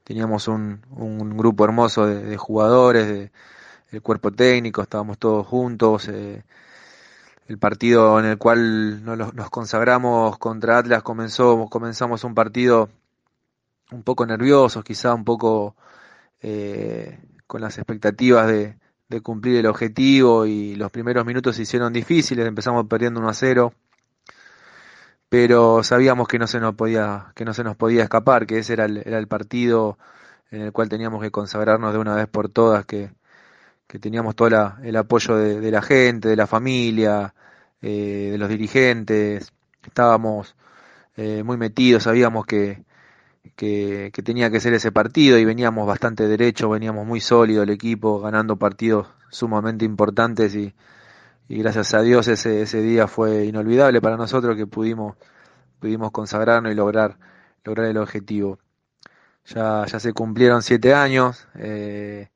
Teníamos 0.04 0.48
un, 0.48 0.80
un 0.90 1.36
grupo 1.36 1.64
hermoso 1.64 2.06
de, 2.06 2.36
jugadores, 2.38 3.06
de, 3.06 3.30
el 3.90 4.03
cuerpo 4.03 4.31
técnico, 4.33 4.83
estábamos 4.83 5.18
todos 5.18 5.46
juntos. 5.46 6.09
Eh, 6.09 6.42
el 7.48 7.59
partido 7.59 8.18
en 8.20 8.27
el 8.27 8.38
cual 8.38 9.03
nos 9.05 9.51
consagramos 9.51 10.37
contra 10.38 10.79
Atlas 10.79 11.03
comenzó, 11.03 11.66
comenzamos 11.70 12.22
un 12.24 12.35
partido 12.35 12.90
un 13.90 14.03
poco 14.03 14.27
nerviosos, 14.27 14.85
quizá 14.85 15.14
un 15.14 15.24
poco 15.24 15.74
eh, 16.42 17.18
con 17.46 17.62
las 17.62 17.79
expectativas 17.79 18.48
de, 18.48 18.77
cumplir 19.22 19.57
el 19.57 19.66
objetivo 19.66 20.44
y 20.44 20.74
los 20.77 20.90
primeros 20.90 21.24
minutos 21.24 21.57
se 21.57 21.62
hicieron 21.62 21.92
difíciles, 21.94 22.46
empezamos 22.46 22.87
perdiendo 22.87 23.20
1 23.20 23.31
a 23.31 23.35
0, 23.35 23.72
pero 25.31 25.83
sabíamos 25.83 26.29
que 26.29 26.38
no 26.38 26.46
se 26.46 26.61
nos 26.61 26.74
podía, 26.74 27.33
que 27.35 27.46
no 27.46 27.55
se 27.55 27.64
nos 27.64 27.77
podía 27.77 28.03
escapar, 28.03 28.46
que 28.46 28.59
ese 28.59 28.74
era 28.74 28.85
el, 28.85 28.98
era 28.98 29.18
el 29.18 29.27
partido 29.27 29.98
en 30.51 30.61
el 30.61 30.72
cual 30.72 30.90
teníamos 30.90 31.22
que 31.22 31.31
consagrarnos 31.31 31.94
de 31.94 31.98
una 31.98 32.14
vez 32.14 32.29
por 32.29 32.51
todas, 32.51 32.85
que, 32.85 33.11
que 33.88 33.98
teníamos 33.98 34.37
todo 34.37 34.48
el 34.83 34.96
apoyo 34.96 35.37
de, 35.37 35.70
la 35.70 35.83
gente, 35.83 36.29
de 36.29 36.37
la 36.37 36.46
familia, 36.46 37.35
eh, 37.81 38.29
de 38.33 38.38
los 38.38 38.51
dirigentes, 38.51 39.53
estábamos 39.83 40.55
eh, 41.16 41.42
muy 41.42 41.57
metidos, 41.57 42.03
sabíamos 42.03 42.44
que, 42.44 42.85
que, 43.57 44.12
tenía 44.22 44.51
que 44.51 44.61
ser 44.61 44.74
ese 44.74 44.92
partido 44.92 45.38
y 45.38 45.44
veníamos 45.46 45.87
bastante 45.87 46.29
derecho, 46.29 46.68
veníamos 46.68 47.07
muy 47.07 47.20
sólido 47.20 47.62
el 47.62 47.70
equipo, 47.70 48.20
ganando 48.20 48.57
partidos 48.57 49.09
sumamente 49.31 49.87
importantes 49.87 50.55
y, 50.55 50.74
gracias 51.48 51.94
a 51.94 52.03
Dios 52.03 52.29
ese, 52.29 52.61
ese 52.62 52.83
día 52.83 53.07
fue 53.09 53.46
inolvidable 53.46 54.03
para 54.03 54.18
nosotros 54.18 54.55
que 54.55 54.66
pudimos, 54.66 55.16
pudimos 55.81 56.11
consagrarnos 56.11 56.72
y 56.72 56.74
lograr, 56.74 57.16
lograr 57.64 57.87
el 57.87 57.96
objetivo. 57.96 58.59
Ya, 59.46 59.87
ya 59.87 59.98
se 59.98 60.12
cumplieron 60.12 60.62
siete 60.62 60.92
años. 60.92 61.48
Eh, 61.55 62.29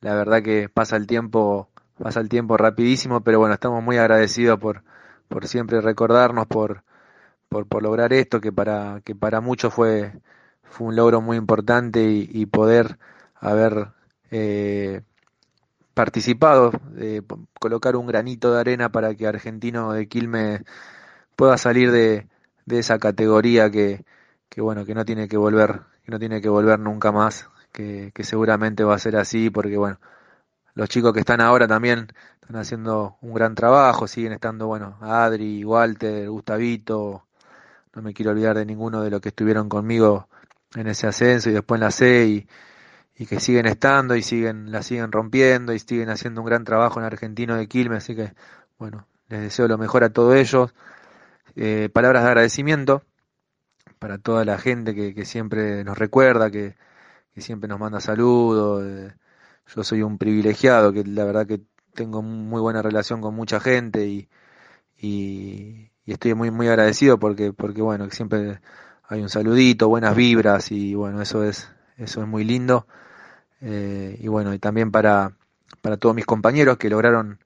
la 0.00 0.14
verdad 0.14 0.42
que 0.42 0.68
pasa 0.68 0.96
el 0.96 1.06
tiempo, 1.06 1.68
pasa 1.98 2.20
el 2.20 2.28
tiempo 2.28 2.56
rapidísimo, 2.56 3.22
pero 3.22 3.38
bueno, 3.38 3.54
estamos 3.54 3.82
muy 3.82 3.96
agradecidos 3.98 4.58
por, 4.58 4.82
por 5.28 5.46
siempre 5.46 5.80
recordarnos, 5.80 6.46
por, 6.46 6.84
por, 7.48 7.66
por 7.66 7.82
lograr 7.82 8.12
esto, 8.12 8.40
que 8.40 8.52
para, 8.52 9.00
que 9.04 9.14
para 9.14 9.40
muchos 9.40 9.72
fue, 9.74 10.12
fue 10.62 10.88
un 10.88 10.96
logro 10.96 11.20
muy 11.20 11.36
importante 11.36 12.02
y, 12.04 12.46
poder 12.46 12.98
haber 13.34 13.88
eh, 14.30 15.02
participado, 15.94 16.72
de 16.92 17.22
colocar 17.60 17.96
un 17.96 18.06
granito 18.06 18.52
de 18.52 18.60
arena 18.60 18.90
para 18.90 19.14
que 19.14 19.26
Argentino 19.26 19.92
de 19.92 20.08
Quilmes 20.08 20.62
pueda 21.36 21.58
salir 21.58 21.90
de, 21.90 22.28
de 22.66 22.78
esa 22.78 22.98
categoría 22.98 23.70
que, 23.70 24.04
que 24.48 24.60
bueno, 24.60 24.84
que 24.84 24.94
no 24.94 25.04
tiene 25.04 25.28
que 25.28 25.36
volver, 25.36 25.82
que 26.04 26.12
no 26.12 26.18
tiene 26.18 26.40
que 26.40 26.48
volver 26.48 26.78
nunca 26.78 27.12
más 27.12 27.48
que, 27.76 28.24
seguramente 28.24 28.84
va 28.84 28.94
a 28.94 28.98
ser 28.98 29.16
así 29.16 29.50
porque 29.50 29.76
bueno, 29.76 30.00
los 30.74 30.88
chicos 30.88 31.12
que 31.12 31.20
están 31.20 31.40
ahora 31.40 31.68
también 31.68 32.08
están 32.40 32.56
haciendo 32.56 33.18
un 33.20 33.34
gran 33.34 33.54
trabajo, 33.54 34.08
siguen 34.08 34.32
estando, 34.32 34.66
bueno, 34.66 34.96
Adri, 35.02 35.64
Walter, 35.64 36.28
Gustavito, 36.30 37.26
no 37.94 38.02
me 38.02 38.14
quiero 38.14 38.32
olvidar 38.32 38.56
de 38.56 38.66
ninguno 38.66 39.02
de 39.02 39.10
los 39.10 39.20
que 39.20 39.28
estuvieron 39.30 39.68
conmigo 39.68 40.28
en 40.74 40.86
ese 40.88 41.06
ascenso 41.06 41.50
y 41.50 41.52
después 41.52 41.78
en 41.78 41.84
la 41.84 41.90
C 41.90 42.26
y, 42.26 42.46
que 43.26 43.40
siguen 43.40 43.66
estando 43.66 44.14
y 44.14 44.22
siguen, 44.22 44.70
la 44.70 44.82
siguen 44.82 45.10
rompiendo 45.12 45.72
y 45.72 45.78
siguen 45.78 46.10
haciendo 46.10 46.42
un 46.42 46.46
gran 46.46 46.64
trabajo 46.64 47.00
en 47.00 47.06
Argentino 47.06 47.56
de 47.56 47.66
Quilmes, 47.66 47.98
así 47.98 48.14
que 48.14 48.34
bueno, 48.78 49.06
les 49.28 49.40
deseo 49.40 49.68
lo 49.68 49.78
mejor 49.78 50.04
a 50.04 50.10
todos 50.10 50.34
ellos. 50.34 50.74
Eh, 51.56 51.88
palabras 51.92 52.22
de 52.24 52.28
agradecimiento 52.28 53.02
para 53.98 54.18
toda 54.18 54.44
la 54.44 54.58
gente 54.58 54.94
que, 54.94 55.14
que 55.14 55.24
siempre 55.24 55.82
nos 55.84 55.96
recuerda, 55.98 56.50
que, 56.50 56.74
que 57.36 57.42
siempre 57.42 57.68
nos 57.68 57.78
manda 57.78 58.00
saludos. 58.00 58.82
Eh, 58.82 59.12
yo 59.74 59.84
soy 59.84 60.00
un 60.00 60.16
privilegiado, 60.16 60.90
que 60.90 61.04
la 61.04 61.24
verdad 61.24 61.46
que 61.46 61.60
tengo 61.92 62.22
muy 62.22 62.62
buena 62.62 62.80
relación 62.80 63.20
con 63.20 63.34
mucha 63.34 63.60
gente 63.60 64.06
y, 64.06 64.28
y, 64.96 65.90
estoy 66.06 66.32
muy 66.34 66.50
muy 66.50 66.68
agradecido 66.68 67.18
porque 67.18 67.52
porque 67.52 67.82
bueno 67.82 68.08
siempre 68.10 68.60
hay 69.08 69.20
un 69.20 69.28
saludito 69.28 69.88
buenas 69.88 70.14
vibras 70.16 70.70
y 70.72 70.94
bueno 70.94 71.20
eso 71.20 71.44
es 71.44 71.68
eso 71.98 72.22
es 72.22 72.28
muy 72.28 72.44
lindo 72.44 72.86
eh, 73.60 74.16
y 74.20 74.28
bueno 74.28 74.54
y 74.54 74.58
también 74.58 74.90
para 74.92 75.32
para 75.82 75.96
todos 75.96 76.14
mis 76.14 76.24
compañeros 76.26 76.78
que 76.78 76.88
lograron 76.88 77.40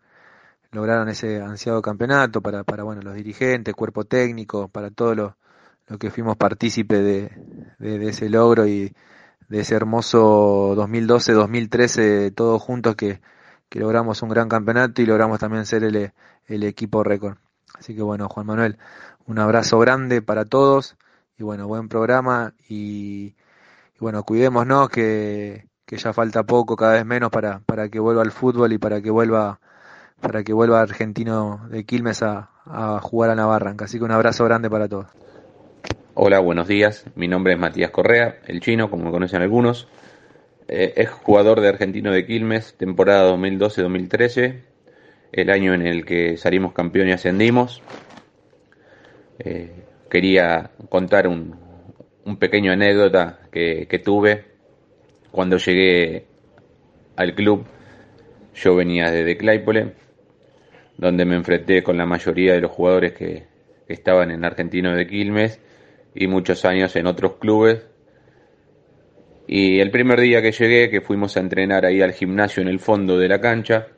lograron 0.72 1.08
ese 1.08 1.40
ansiado 1.40 1.80
campeonato 1.82 2.42
para 2.42 2.64
para 2.64 2.84
bueno 2.84 3.02
los 3.02 3.14
dirigentes 3.14 3.74
cuerpo 3.74 4.04
técnico 4.04 4.68
para 4.68 4.90
todos 4.90 5.16
los, 5.16 5.32
lo 5.88 5.98
que 5.98 6.10
fuimos 6.10 6.36
partícipe 6.36 7.00
de, 7.00 7.30
de, 7.78 8.08
ese 8.08 8.28
logro 8.28 8.66
y 8.66 8.92
de 9.50 9.60
ese 9.60 9.74
hermoso 9.74 10.74
2012-2013 10.76 12.32
todos 12.34 12.62
juntos 12.62 12.94
que, 12.94 13.20
que, 13.68 13.80
logramos 13.80 14.22
un 14.22 14.30
gran 14.30 14.48
campeonato 14.48 15.02
y 15.02 15.06
logramos 15.06 15.40
también 15.40 15.66
ser 15.66 15.82
el, 15.84 16.12
el 16.46 16.62
equipo 16.62 17.02
récord. 17.02 17.36
Así 17.78 17.94
que 17.94 18.02
bueno, 18.02 18.28
Juan 18.28 18.46
Manuel, 18.46 18.78
un 19.26 19.38
abrazo 19.40 19.78
grande 19.80 20.22
para 20.22 20.44
todos 20.44 20.96
y 21.36 21.42
bueno, 21.42 21.66
buen 21.66 21.88
programa 21.88 22.54
y, 22.68 23.34
y 23.94 23.98
bueno, 23.98 24.22
cuidémonos 24.22 24.88
que, 24.88 25.66
que 25.84 25.96
ya 25.96 26.12
falta 26.12 26.44
poco, 26.44 26.76
cada 26.76 26.92
vez 26.92 27.04
menos 27.04 27.30
para, 27.30 27.58
para 27.60 27.88
que 27.88 27.98
vuelva 27.98 28.22
al 28.22 28.30
fútbol 28.30 28.72
y 28.72 28.78
para 28.78 29.02
que 29.02 29.10
vuelva 29.10 29.60
para 30.20 30.44
que 30.44 30.52
vuelva 30.52 30.82
Argentino 30.82 31.66
de 31.70 31.84
Quilmes 31.84 32.22
a, 32.22 32.50
a 32.66 33.00
jugar 33.00 33.30
a 33.30 33.34
Navarranca. 33.34 33.86
Así 33.86 33.98
que 33.98 34.04
un 34.04 34.12
abrazo 34.12 34.44
grande 34.44 34.68
para 34.68 34.86
todos. 34.86 35.06
Hola, 36.14 36.40
buenos 36.40 36.66
días. 36.66 37.04
Mi 37.14 37.28
nombre 37.28 37.52
es 37.52 37.58
Matías 37.58 37.92
Correa, 37.92 38.40
el 38.48 38.60
chino, 38.60 38.90
como 38.90 39.04
me 39.04 39.10
conocen 39.12 39.42
algunos. 39.42 39.86
Eh, 40.66 40.94
es 40.96 41.08
jugador 41.08 41.60
de 41.60 41.68
Argentino 41.68 42.10
de 42.12 42.26
Quilmes, 42.26 42.74
temporada 42.76 43.32
2012-2013, 43.36 44.60
el 45.30 45.50
año 45.50 45.72
en 45.72 45.86
el 45.86 46.04
que 46.04 46.36
salimos 46.36 46.72
campeón 46.72 47.08
y 47.08 47.12
ascendimos. 47.12 47.80
Eh, 49.38 49.70
quería 50.10 50.72
contar 50.88 51.28
un, 51.28 51.56
pequeño 52.40 52.72
anécdota 52.72 53.40
que, 53.52 53.86
que 53.88 53.98
tuve 54.00 54.46
cuando 55.30 55.58
llegué 55.58 56.26
al 57.14 57.36
club. 57.36 57.66
Yo 58.54 58.74
venía 58.74 59.12
desde 59.12 59.36
Claypole 59.36 59.94
donde 61.00 61.24
me 61.24 61.36
enfrenté 61.36 61.82
con 61.82 61.96
la 61.96 62.04
mayoría 62.04 62.52
de 62.52 62.60
los 62.60 62.70
jugadores 62.72 63.12
que, 63.12 63.48
estaban 63.88 64.30
en 64.30 64.44
Argentino 64.44 64.94
de 64.94 65.04
Quilmes 65.04 65.58
y 66.14 66.26
muchos 66.26 66.64
años 66.64 66.94
en 66.96 67.06
otros 67.06 67.34
clubes. 67.34 67.86
Y 69.46 69.80
el 69.80 69.90
primer 69.90 70.20
día 70.20 70.42
que 70.42 70.52
llegué, 70.52 70.90
que 70.90 71.00
fuimos 71.00 71.36
a 71.36 71.40
entrenar 71.40 71.84
ahí 71.84 72.00
al 72.02 72.12
gimnasio 72.12 72.62
en 72.62 72.68
el 72.68 72.78
fondo 72.78 73.18
de 73.18 73.28
la 73.28 73.40
cancha, 73.40 73.88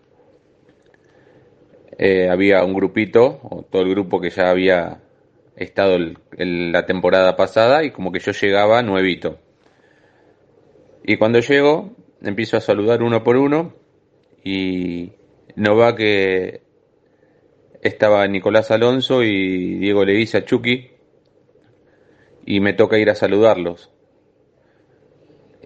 eh, 1.98 2.29
había 2.31 2.64
un 2.64 2.75
grupito, 2.75 3.40
o 3.42 3.62
todo 3.62 3.83
el 3.83 3.90
grupo 3.90 4.20
que 4.20 4.31
ya 4.31 4.51
había 4.51 5.03
estado 5.57 5.98
la 6.38 6.87
temporada 6.87 7.37
pasada 7.37 7.85
y 7.85 7.90
como 7.90 8.11
que 8.11 8.18
yo 8.18 8.33
llegaba 8.33 8.83
nuevito. 8.83 9.38
Y 11.05 11.16
cuando 11.16 11.40
llego, 11.40 11.94
empiezo 12.22 12.57
a 12.57 12.61
saludar 12.61 13.03
uno 13.03 13.22
por 13.22 13.37
uno 13.37 13.75
y 14.42 15.12
no 15.57 15.77
va 15.77 15.94
que 15.94 16.62
estaba 17.83 18.27
Nicolás 18.27 18.70
Alonso 18.70 19.22
y 19.22 19.75
Diego 19.79 20.05
Leguiza 20.05 20.44
Chucky 20.44 20.91
y 22.44 22.61
me 22.61 22.72
toca 22.72 22.98
ir 22.98 23.11
a 23.11 23.14
saludarlos. 23.14 23.90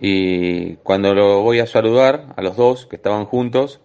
Y 0.01 0.77
cuando 0.77 1.15
lo 1.15 1.43
voy 1.43 1.61
a 1.61 1.67
saludar 1.67 2.35
a 2.37 2.43
los 2.43 2.57
dos 2.57 2.87
que 2.87 2.97
estaban 2.97 3.25
juntos, 3.25 3.81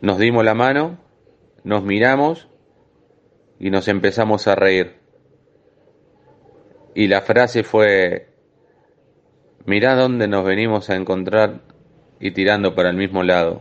nos 0.00 0.18
dimos 0.18 0.44
la 0.44 0.54
mano, 0.54 0.98
nos 1.62 1.82
miramos 1.82 2.48
y 3.58 3.70
nos 3.70 3.88
empezamos 3.88 4.46
a 4.48 4.54
reír. 4.54 4.96
Y 6.94 7.08
la 7.08 7.20
frase 7.20 7.64
fue, 7.64 8.28
mirá 9.66 9.94
dónde 9.94 10.28
nos 10.28 10.44
venimos 10.44 10.88
a 10.88 10.96
encontrar 10.96 11.60
y 12.18 12.30
tirando 12.30 12.74
para 12.74 12.88
el 12.88 12.96
mismo 12.96 13.22
lado. 13.22 13.60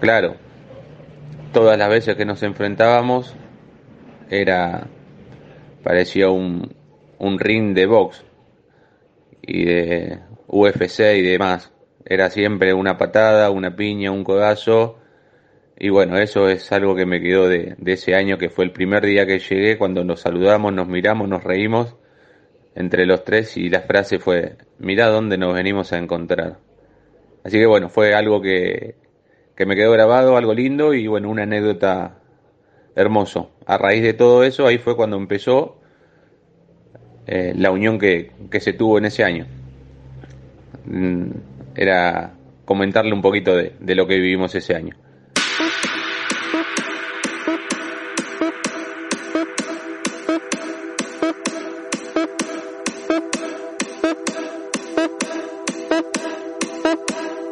Claro, 0.00 0.36
todas 1.52 1.76
las 1.76 1.90
veces 1.90 2.16
que 2.16 2.24
nos 2.24 2.42
enfrentábamos 2.42 3.36
era 4.30 4.88
parecía 5.82 6.30
un, 6.30 6.74
un 7.18 7.38
ring 7.38 7.74
de 7.74 7.86
box 7.86 8.24
y 9.42 9.64
de 9.64 10.18
UFC 10.48 11.00
y 11.16 11.22
demás. 11.22 11.72
Era 12.04 12.30
siempre 12.30 12.72
una 12.74 12.98
patada, 12.98 13.50
una 13.50 13.76
piña, 13.76 14.10
un 14.10 14.24
codazo. 14.24 14.98
Y 15.78 15.90
bueno, 15.90 16.18
eso 16.18 16.48
es 16.48 16.72
algo 16.72 16.94
que 16.94 17.06
me 17.06 17.20
quedó 17.20 17.48
de, 17.48 17.76
ese 17.86 18.14
año 18.14 18.36
que 18.38 18.50
fue 18.50 18.64
el 18.64 18.72
primer 18.72 19.04
día 19.04 19.26
que 19.26 19.38
llegué, 19.38 19.78
cuando 19.78 20.04
nos 20.04 20.20
saludamos, 20.20 20.72
nos 20.72 20.88
miramos, 20.88 21.28
nos 21.28 21.42
reímos 21.42 21.96
entre 22.74 23.06
los 23.06 23.24
tres 23.24 23.56
y 23.56 23.68
la 23.68 23.82
frase 23.82 24.18
fue, 24.18 24.56
mira 24.78 25.08
dónde 25.08 25.38
nos 25.38 25.54
venimos 25.54 25.92
a 25.92 25.98
encontrar. 25.98 26.58
Así 27.44 27.58
que 27.58 27.66
bueno, 27.66 27.88
fue 27.88 28.14
algo 28.14 28.40
que, 28.42 28.94
que 29.56 29.66
me 29.66 29.74
quedó 29.74 29.92
grabado, 29.92 30.36
algo 30.36 30.54
lindo 30.54 30.94
y 30.94 31.06
bueno, 31.06 31.30
una 31.30 31.44
anécdota 31.44 32.19
hermoso. 33.00 33.50
A 33.66 33.78
raíz 33.78 34.02
de 34.02 34.14
todo 34.14 34.44
eso, 34.44 34.66
ahí 34.66 34.78
fue 34.78 34.96
cuando 34.96 35.16
empezó 35.16 35.80
eh, 37.26 37.52
la 37.56 37.70
unión 37.70 37.98
que, 37.98 38.32
que, 38.50 38.60
se 38.60 38.72
tuvo 38.72 38.98
en 38.98 39.06
ese 39.06 39.24
año. 39.24 39.46
Mm, 40.86 41.30
era 41.74 42.34
comentarle 42.64 43.12
un 43.12 43.22
poquito 43.22 43.56
de, 43.56 43.74
de 43.78 43.94
lo 43.94 44.06
que 44.06 44.16
vivimos 44.16 44.54
ese 44.54 44.74
año. 44.74 44.96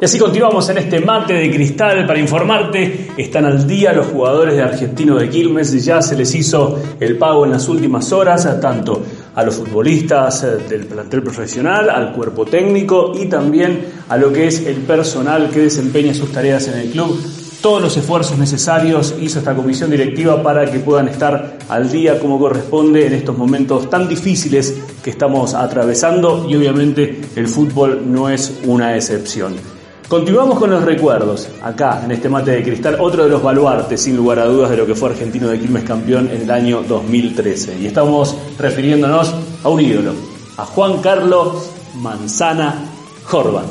Y 0.01 0.05
así 0.05 0.17
continuamos 0.17 0.69
en 0.69 0.77
este 0.77 1.01
mate 1.01 1.33
de 1.33 1.51
cristal 1.51 2.07
para 2.07 2.17
informarte. 2.17 3.09
Están 3.17 3.43
al 3.43 3.67
día 3.67 3.91
los 3.91 4.07
jugadores 4.07 4.55
de 4.55 4.61
Argentino 4.61 5.17
de 5.17 5.29
Quilmes. 5.29 5.83
Ya 5.83 6.01
se 6.01 6.15
les 6.15 6.33
hizo 6.35 6.79
el 7.01 7.17
pago 7.17 7.43
en 7.43 7.51
las 7.51 7.67
últimas 7.67 8.09
horas, 8.13 8.47
tanto 8.61 9.03
a 9.35 9.43
los 9.43 9.55
futbolistas 9.55 10.69
del 10.69 10.85
plantel 10.85 11.21
profesional, 11.21 11.89
al 11.89 12.13
cuerpo 12.13 12.45
técnico 12.45 13.11
y 13.13 13.25
también 13.25 13.87
a 14.07 14.15
lo 14.15 14.31
que 14.31 14.47
es 14.47 14.65
el 14.65 14.77
personal 14.77 15.49
que 15.49 15.63
desempeña 15.63 16.13
sus 16.13 16.31
tareas 16.31 16.69
en 16.69 16.79
el 16.79 16.91
club. 16.91 17.21
Todos 17.61 17.81
los 17.81 17.97
esfuerzos 17.97 18.37
necesarios 18.37 19.13
hizo 19.19 19.39
esta 19.39 19.53
comisión 19.53 19.91
directiva 19.91 20.41
para 20.41 20.71
que 20.71 20.79
puedan 20.79 21.09
estar 21.09 21.57
al 21.67 21.91
día 21.91 22.17
como 22.21 22.39
corresponde 22.39 23.05
en 23.05 23.15
estos 23.15 23.37
momentos 23.37 23.89
tan 23.89 24.07
difíciles 24.07 24.77
que 25.03 25.09
estamos 25.09 25.55
atravesando 25.55 26.47
y 26.49 26.55
obviamente 26.55 27.19
el 27.35 27.49
fútbol 27.49 28.03
no 28.05 28.29
es 28.29 28.59
una 28.63 28.95
excepción. 28.95 29.78
Continuamos 30.09 30.57
con 30.57 30.71
los 30.71 30.83
recuerdos, 30.83 31.47
acá 31.61 32.01
en 32.03 32.09
este 32.09 32.29
mate 32.29 32.49
de 32.49 32.63
cristal, 32.63 32.97
otro 32.99 33.25
de 33.25 33.29
los 33.29 33.43
baluartes, 33.43 34.01
sin 34.01 34.17
lugar 34.17 34.39
a 34.39 34.45
dudas, 34.45 34.71
de 34.71 34.77
lo 34.77 34.87
que 34.87 34.95
fue 34.95 35.09
Argentino 35.09 35.49
de 35.49 35.59
Quilmes 35.59 35.83
campeón 35.83 36.31
en 36.31 36.41
el 36.41 36.49
año 36.49 36.81
2013. 36.81 37.77
Y 37.77 37.85
estamos 37.85 38.35
refiriéndonos 38.57 39.35
a 39.63 39.69
un 39.69 39.79
ídolo, 39.79 40.13
a 40.57 40.65
Juan 40.65 40.99
Carlos 41.03 41.69
Manzana 41.93 42.89
Jorban. 43.25 43.65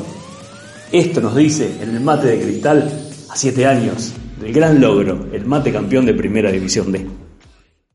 Esto 0.93 1.19
nos 1.19 1.35
dice 1.35 1.75
en 1.81 1.89
el 1.89 1.99
mate 1.99 2.27
de 2.27 2.39
cristal 2.41 2.89
a 3.29 3.35
siete 3.35 3.65
años 3.65 4.13
del 4.39 4.53
gran 4.53 4.79
logro, 4.79 5.27
el 5.33 5.45
mate 5.45 5.73
campeón 5.73 6.05
de 6.05 6.13
Primera 6.13 6.49
División 6.49 6.89
D. 6.93 7.05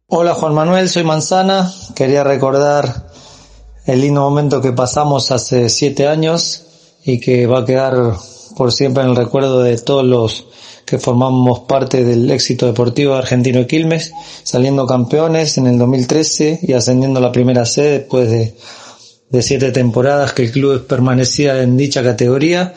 Hola 0.09 0.35
Juan 0.35 0.53
Manuel, 0.53 0.91
soy 0.91 1.05
Manzana. 1.05 1.73
Quería 1.95 2.23
recordar 2.23 3.07
el 3.87 4.03
lindo 4.03 4.21
momento 4.21 4.61
que 4.61 4.73
pasamos 4.73 5.31
hace 5.31 5.71
siete 5.71 6.07
años 6.07 6.67
y 7.07 7.21
que 7.21 7.47
va 7.47 7.61
a 7.61 7.65
quedar 7.65 7.95
por 8.57 8.73
siempre 8.73 9.03
en 9.03 9.11
el 9.11 9.17
recuerdo 9.17 9.63
de 9.63 9.77
todos 9.79 10.05
los 10.05 10.47
que 10.85 10.99
formamos 10.99 11.61
parte 11.61 12.05
del 12.05 12.31
éxito 12.31 12.67
deportivo 12.67 13.15
argentino 13.15 13.61
de 13.61 13.67
Quilmes, 13.67 14.13
saliendo 14.43 14.87
campeones 14.87 15.57
en 15.59 15.67
el 15.67 15.79
2013 15.79 16.61
y 16.63 16.73
ascendiendo 16.73 17.21
a 17.21 17.23
la 17.23 17.33
primera 17.33 17.65
C 17.65 17.83
después 17.83 18.31
de, 18.31 18.55
de 19.31 19.43
siete 19.43 19.73
temporadas 19.73 20.33
que 20.33 20.45
el 20.45 20.53
club 20.53 20.87
permanecía 20.87 21.63
en 21.63 21.77
dicha 21.77 22.03
categoría. 22.03 22.75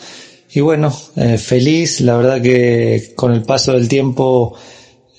Y 0.51 0.61
bueno, 0.61 0.95
eh, 1.15 1.37
feliz, 1.37 2.01
la 2.01 2.15
verdad 2.17 2.41
que 2.41 3.13
con 3.15 3.33
el 3.33 3.43
paso 3.43 3.73
del 3.73 3.87
tiempo 3.87 4.55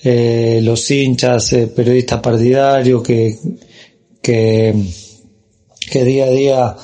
eh, 0.03 0.59
los 0.63 0.89
hinchas, 0.89 1.53
eh, 1.53 1.67
periodistas 1.67 2.19
partidarios 2.19 3.03
que, 3.03 3.37
que, 4.21 4.73
que 5.91 6.03
día 6.03 6.25
a 6.25 6.29
día 6.29 6.75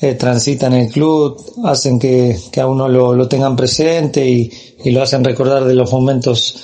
eh, 0.00 0.14
transitan 0.14 0.74
el 0.74 0.90
club, 0.90 1.54
hacen 1.64 1.98
que, 1.98 2.38
que 2.52 2.60
a 2.60 2.66
uno 2.66 2.88
lo, 2.88 3.14
lo 3.14 3.26
tengan 3.26 3.56
presente 3.56 4.28
y, 4.28 4.50
y, 4.84 4.90
lo 4.90 5.02
hacen 5.02 5.24
recordar 5.24 5.64
de 5.64 5.74
los 5.74 5.90
momentos 5.92 6.56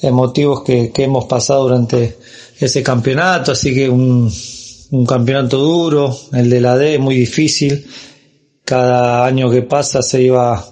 emotivos 0.00 0.62
que, 0.62 0.90
que 0.90 1.04
hemos 1.04 1.24
pasado 1.24 1.62
durante 1.62 2.18
ese 2.60 2.82
campeonato, 2.82 3.52
así 3.52 3.74
que 3.74 3.88
un, 3.88 4.30
un 4.90 5.06
campeonato 5.06 5.58
duro, 5.58 6.14
el 6.32 6.50
de 6.50 6.60
la 6.60 6.76
D 6.76 6.98
muy 6.98 7.14
difícil, 7.14 7.86
cada 8.64 9.24
año 9.24 9.50
que 9.50 9.62
pasa 9.62 10.02
se 10.02 10.22
iba 10.22 10.62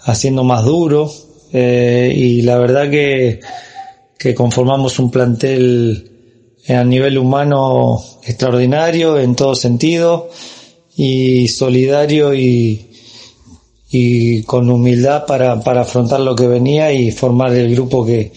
haciendo 0.00 0.44
más 0.44 0.64
duro. 0.64 1.10
Eh, 1.52 2.12
y 2.14 2.42
la 2.42 2.58
verdad 2.58 2.90
que, 2.90 3.40
que 4.18 4.34
conformamos 4.34 4.98
un 4.98 5.10
plantel 5.10 6.12
a 6.68 6.84
nivel 6.84 7.16
humano 7.16 8.02
extraordinario 8.24 9.18
en 9.18 9.36
todo 9.36 9.54
sentido 9.54 10.28
y 10.96 11.48
solidario 11.48 12.34
y, 12.34 12.90
y 13.90 14.42
con 14.42 14.70
humildad 14.70 15.26
para, 15.26 15.60
para 15.60 15.82
afrontar 15.82 16.20
lo 16.20 16.34
que 16.34 16.48
venía 16.48 16.92
y 16.92 17.12
formar 17.12 17.54
el 17.54 17.74
grupo 17.74 18.04
que, 18.04 18.32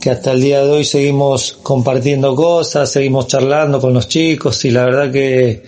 que 0.00 0.10
hasta 0.10 0.32
el 0.32 0.40
día 0.40 0.64
de 0.64 0.70
hoy 0.70 0.84
seguimos 0.84 1.58
compartiendo 1.62 2.34
cosas, 2.34 2.90
seguimos 2.90 3.26
charlando 3.26 3.80
con 3.80 3.92
los 3.92 4.08
chicos 4.08 4.64
y 4.64 4.70
la 4.70 4.84
verdad 4.84 5.12
que 5.12 5.62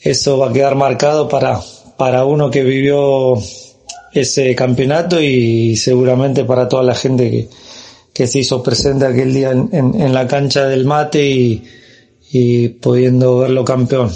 eso 0.00 0.38
va 0.38 0.50
a 0.50 0.52
quedar 0.52 0.74
marcado 0.74 1.28
para, 1.28 1.60
para 1.96 2.24
uno 2.24 2.50
que 2.50 2.62
vivió 2.62 3.34
ese 4.12 4.54
campeonato 4.54 5.20
y 5.20 5.76
seguramente 5.76 6.44
para 6.44 6.68
toda 6.68 6.82
la 6.82 6.94
gente 6.94 7.30
que, 7.30 7.48
que 8.12 8.26
se 8.26 8.40
hizo 8.40 8.62
presente 8.62 9.06
aquel 9.06 9.34
día 9.34 9.50
en, 9.50 9.70
en, 9.72 10.14
la 10.14 10.26
cancha 10.26 10.66
del 10.66 10.86
mate 10.86 11.24
y, 11.28 11.62
y 12.32 12.68
pudiendo 12.68 13.38
verlo 13.38 13.64
campeón. 13.64 14.10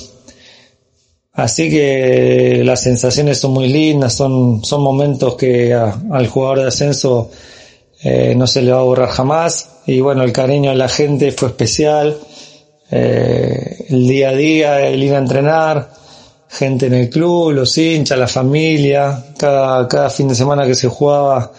Así 1.34 1.70
que 1.70 2.62
las 2.64 2.82
sensaciones 2.82 3.38
son 3.38 3.52
muy 3.52 3.68
lindas, 3.68 4.14
son, 4.14 4.62
son 4.64 4.82
momentos 4.82 5.34
que 5.34 5.72
al 5.72 6.26
jugador 6.26 6.60
de 6.60 6.66
ascenso 6.68 7.30
eh, 8.02 8.34
no 8.36 8.46
se 8.46 8.60
le 8.60 8.72
va 8.72 8.80
a 8.80 8.82
borrar 8.82 9.08
jamás. 9.08 9.70
Y 9.86 10.00
bueno, 10.00 10.22
el 10.22 10.32
cariño 10.32 10.70
de 10.70 10.76
la 10.76 10.88
gente 10.88 11.32
fue 11.32 11.48
especial. 11.48 12.18
Eh, 12.90 13.86
el 13.88 14.06
día 14.06 14.28
a 14.28 14.32
día, 14.34 14.86
el 14.86 15.02
ir 15.02 15.14
a 15.14 15.18
entrenar, 15.18 15.90
gente 16.48 16.86
en 16.86 16.94
el 16.94 17.08
club, 17.08 17.52
los 17.52 17.78
hinchas, 17.78 18.18
la 18.18 18.28
familia, 18.28 19.32
cada, 19.38 19.88
cada 19.88 20.10
fin 20.10 20.28
de 20.28 20.34
semana 20.34 20.66
que 20.66 20.74
se 20.74 20.88
jugaba 20.88 21.50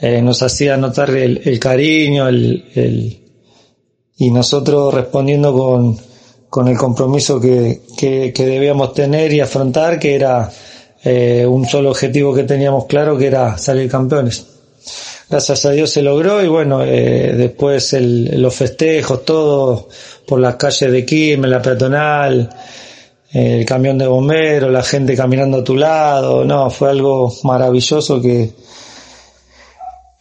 eh, 0.00 0.20
nos 0.20 0.42
hacía 0.42 0.76
notar 0.76 1.10
el, 1.10 1.40
el 1.44 1.58
cariño, 1.60 2.28
el, 2.28 2.64
el, 2.74 3.20
y 4.18 4.30
nosotros 4.30 4.92
respondiendo 4.92 5.56
con, 5.56 5.96
con 6.48 6.68
el 6.68 6.76
compromiso 6.76 7.40
que, 7.40 7.82
que, 7.96 8.32
debíamos 8.36 8.94
tener 8.94 9.32
y 9.32 9.40
afrontar, 9.40 9.98
que 9.98 10.14
era 10.14 10.50
eh, 11.04 11.44
un 11.46 11.66
solo 11.66 11.90
objetivo 11.90 12.34
que 12.34 12.44
teníamos 12.44 12.86
claro, 12.86 13.18
que 13.18 13.26
era 13.26 13.58
salir 13.58 13.90
campeones. 13.90 14.46
Gracias 15.28 15.66
a 15.66 15.72
Dios 15.72 15.90
se 15.90 16.02
logró 16.02 16.42
y 16.42 16.48
bueno, 16.48 16.84
eh, 16.84 17.34
después 17.36 17.92
el, 17.94 18.40
los 18.40 18.54
festejos, 18.54 19.24
todo 19.24 19.88
por 20.26 20.38
las 20.40 20.54
calles 20.54 20.92
de 20.92 21.04
Quilmes, 21.04 21.50
la 21.50 21.60
peatonal, 21.60 22.48
el 23.32 23.66
camión 23.66 23.98
de 23.98 24.06
bomberos, 24.06 24.70
la 24.70 24.84
gente 24.84 25.16
caminando 25.16 25.58
a 25.58 25.64
tu 25.64 25.76
lado, 25.76 26.44
no, 26.44 26.70
fue 26.70 26.90
algo 26.90 27.34
maravilloso 27.42 28.20
que, 28.22 28.52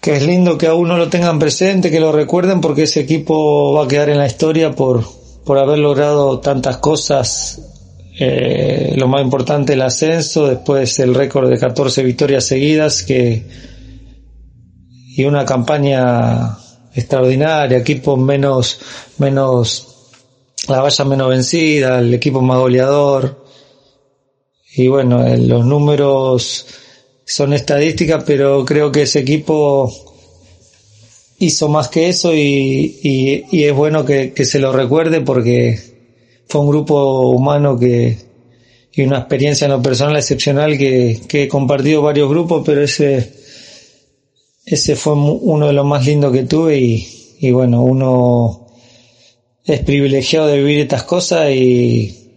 que 0.02 0.16
es 0.18 0.26
lindo 0.26 0.58
que 0.58 0.68
a 0.68 0.74
uno 0.74 0.98
lo 0.98 1.08
tengan 1.08 1.40
presente, 1.40 1.92
que 1.92 2.00
lo 2.00 2.12
recuerden 2.12 2.60
porque 2.60 2.84
ese 2.84 3.02
equipo 3.02 3.74
va 3.74 3.86
a 3.86 3.88
quedar 3.88 4.10
en 4.10 4.18
la 4.18 4.26
historia 4.26 4.72
por, 4.72 5.04
por 5.46 5.60
haber 5.60 5.78
logrado 5.78 6.40
tantas 6.40 6.78
cosas. 6.78 7.62
Eh, 8.18 8.94
lo 8.96 9.08
más 9.08 9.22
importante 9.22 9.74
el 9.74 9.82
ascenso, 9.82 10.48
después 10.48 11.00
el 11.00 11.14
récord 11.14 11.50
de 11.50 11.60
14 11.60 12.02
victorias 12.04 12.46
seguidas 12.46 13.04
que, 13.04 13.46
y 15.16 15.24
una 15.26 15.46
campaña 15.46 16.58
extraordinaria, 16.94 17.78
equipo 17.78 18.18
menos, 18.18 18.80
menos, 19.18 19.88
la 20.68 20.82
valla 20.82 21.06
menos 21.06 21.30
vencida, 21.30 22.00
el 22.00 22.14
equipo 22.14 22.42
más 22.42 22.58
goleador. 22.58 23.44
Y 24.78 24.88
bueno, 24.88 25.24
los 25.38 25.66
números 25.66 26.68
son 27.26 27.54
estadísticas, 27.54 28.24
pero 28.26 28.66
creo 28.66 28.92
que 28.92 29.04
ese 29.04 29.20
equipo 29.20 29.92
hizo 31.46 31.70
más 31.70 31.90
que 31.90 32.10
eso 32.10 32.34
y, 32.34 33.46
y, 33.52 33.64
es 33.64 33.74
bueno 33.74 34.06
que, 34.06 34.34
que, 34.34 34.46
se 34.46 34.60
lo 34.60 34.72
recuerde 34.72 35.22
porque 35.22 35.80
fue 36.48 36.62
un 36.62 36.68
grupo 36.68 37.30
humano 37.30 37.78
que 37.78 38.18
y 38.94 39.02
una 39.02 39.20
experiencia 39.20 39.66
en 39.66 39.72
lo 39.72 39.82
personal 39.82 40.16
excepcional 40.16 40.78
que, 40.78 41.22
que 41.28 41.44
he 41.44 41.48
compartido 41.50 42.02
varios 42.02 42.30
grupos, 42.30 42.64
pero 42.66 42.82
ese 42.82 43.34
ese 44.66 44.96
fue 44.96 45.14
uno 45.14 45.68
de 45.68 45.74
los 45.74 45.86
más 45.86 46.06
lindos 46.06 46.34
que 46.34 46.44
tuve 46.44 46.80
y, 46.80 47.52
bueno, 47.52 47.84
uno 47.84 48.68
es 49.64 49.80
privilegiado 49.82 50.48
de 50.48 50.58
vivir 50.58 50.80
estas 50.80 51.04
cosas 51.04 51.52
y, 51.52 52.32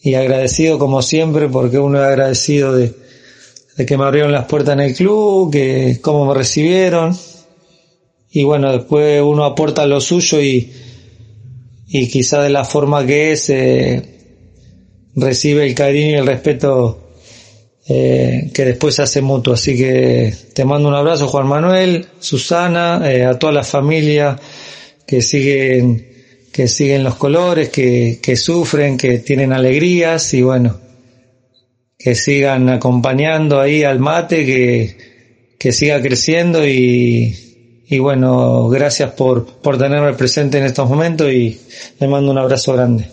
y 0.00 0.14
agradecido 0.14 0.78
como 0.78 1.02
siempre 1.02 1.48
porque 1.48 1.78
uno 1.78 1.98
es 1.98 2.04
agradecido 2.06 2.76
de, 2.76 2.94
de 3.76 3.86
que 3.86 3.98
me 3.98 4.04
abrieron 4.04 4.30
las 4.30 4.44
puertas 4.44 4.74
en 4.74 4.80
el 4.80 4.94
club, 4.94 5.50
que 5.50 5.98
cómo 6.00 6.26
me 6.26 6.34
recibieron. 6.34 7.16
Y 8.32 8.44
bueno, 8.44 8.72
después 8.72 9.20
uno 9.22 9.44
aporta 9.44 9.86
lo 9.86 10.00
suyo 10.00 10.40
y, 10.40 10.72
y 11.88 12.08
quizá 12.08 12.42
de 12.42 12.50
la 12.50 12.64
forma 12.64 13.04
que 13.04 13.32
es, 13.32 13.50
eh, 13.50 14.02
recibe 15.16 15.66
el 15.66 15.74
cariño 15.74 16.10
y 16.10 16.14
el 16.14 16.26
respeto 16.26 17.10
eh, 17.88 18.50
que 18.54 18.64
después 18.64 19.00
hace 19.00 19.20
mutuo. 19.20 19.54
Así 19.54 19.76
que 19.76 20.32
te 20.54 20.64
mando 20.64 20.88
un 20.88 20.94
abrazo, 20.94 21.26
Juan 21.26 21.48
Manuel, 21.48 22.06
Susana, 22.20 23.02
eh, 23.10 23.24
a 23.24 23.36
toda 23.36 23.52
la 23.52 23.64
familia 23.64 24.38
que 25.04 25.22
siguen, 25.22 26.06
que 26.52 26.68
siguen 26.68 27.02
los 27.02 27.16
colores, 27.16 27.70
que, 27.70 28.20
que 28.22 28.36
sufren, 28.36 28.96
que 28.96 29.18
tienen 29.18 29.52
alegrías 29.52 30.32
y 30.34 30.42
bueno, 30.42 30.78
que 31.98 32.14
sigan 32.14 32.68
acompañando 32.68 33.60
ahí 33.60 33.82
al 33.82 33.98
mate, 33.98 34.46
que, 34.46 34.96
que 35.58 35.72
siga 35.72 36.00
creciendo 36.00 36.64
y, 36.64 37.49
y 37.90 37.98
bueno, 37.98 38.68
gracias 38.68 39.10
por, 39.14 39.44
por 39.44 39.76
tenerme 39.76 40.12
presente 40.12 40.58
en 40.58 40.64
estos 40.64 40.88
momentos 40.88 41.30
y 41.32 41.60
le 41.98 42.06
mando 42.06 42.30
un 42.30 42.38
abrazo 42.38 42.72
grande. 42.72 43.10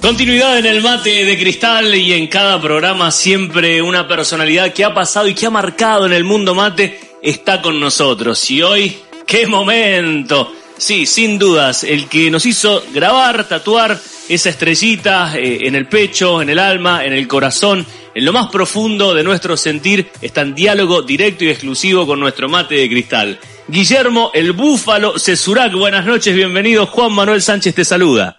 Continuidad 0.00 0.58
en 0.58 0.66
el 0.66 0.80
mate 0.80 1.24
de 1.24 1.36
cristal 1.36 1.92
y 1.92 2.12
en 2.12 2.28
cada 2.28 2.62
programa 2.62 3.10
siempre 3.10 3.82
una 3.82 4.06
personalidad 4.06 4.72
que 4.72 4.84
ha 4.84 4.94
pasado 4.94 5.26
y 5.26 5.34
que 5.34 5.46
ha 5.46 5.50
marcado 5.50 6.06
en 6.06 6.12
el 6.12 6.22
mundo 6.22 6.54
mate 6.54 7.05
está 7.26 7.60
con 7.60 7.80
nosotros. 7.80 8.50
Y 8.50 8.62
hoy, 8.62 9.02
qué 9.26 9.46
momento. 9.46 10.52
Sí, 10.78 11.06
sin 11.06 11.38
dudas, 11.38 11.84
el 11.84 12.08
que 12.08 12.30
nos 12.30 12.46
hizo 12.46 12.84
grabar, 12.92 13.48
tatuar 13.48 13.98
esa 14.28 14.50
estrellita 14.50 15.36
eh, 15.36 15.66
en 15.66 15.74
el 15.74 15.88
pecho, 15.88 16.40
en 16.40 16.50
el 16.50 16.58
alma, 16.58 17.04
en 17.04 17.12
el 17.12 17.26
corazón, 17.26 17.84
en 18.14 18.24
lo 18.24 18.32
más 18.32 18.48
profundo 18.48 19.14
de 19.14 19.24
nuestro 19.24 19.56
sentir, 19.56 20.10
está 20.20 20.42
en 20.42 20.54
diálogo 20.54 21.02
directo 21.02 21.44
y 21.44 21.48
exclusivo 21.48 22.06
con 22.06 22.20
nuestro 22.20 22.48
mate 22.48 22.76
de 22.76 22.88
cristal. 22.88 23.40
Guillermo 23.66 24.30
el 24.34 24.52
Búfalo 24.52 25.18
Cesurac, 25.18 25.72
buenas 25.72 26.04
noches, 26.04 26.34
bienvenido. 26.34 26.86
Juan 26.86 27.12
Manuel 27.12 27.42
Sánchez 27.42 27.74
te 27.74 27.84
saluda. 27.84 28.38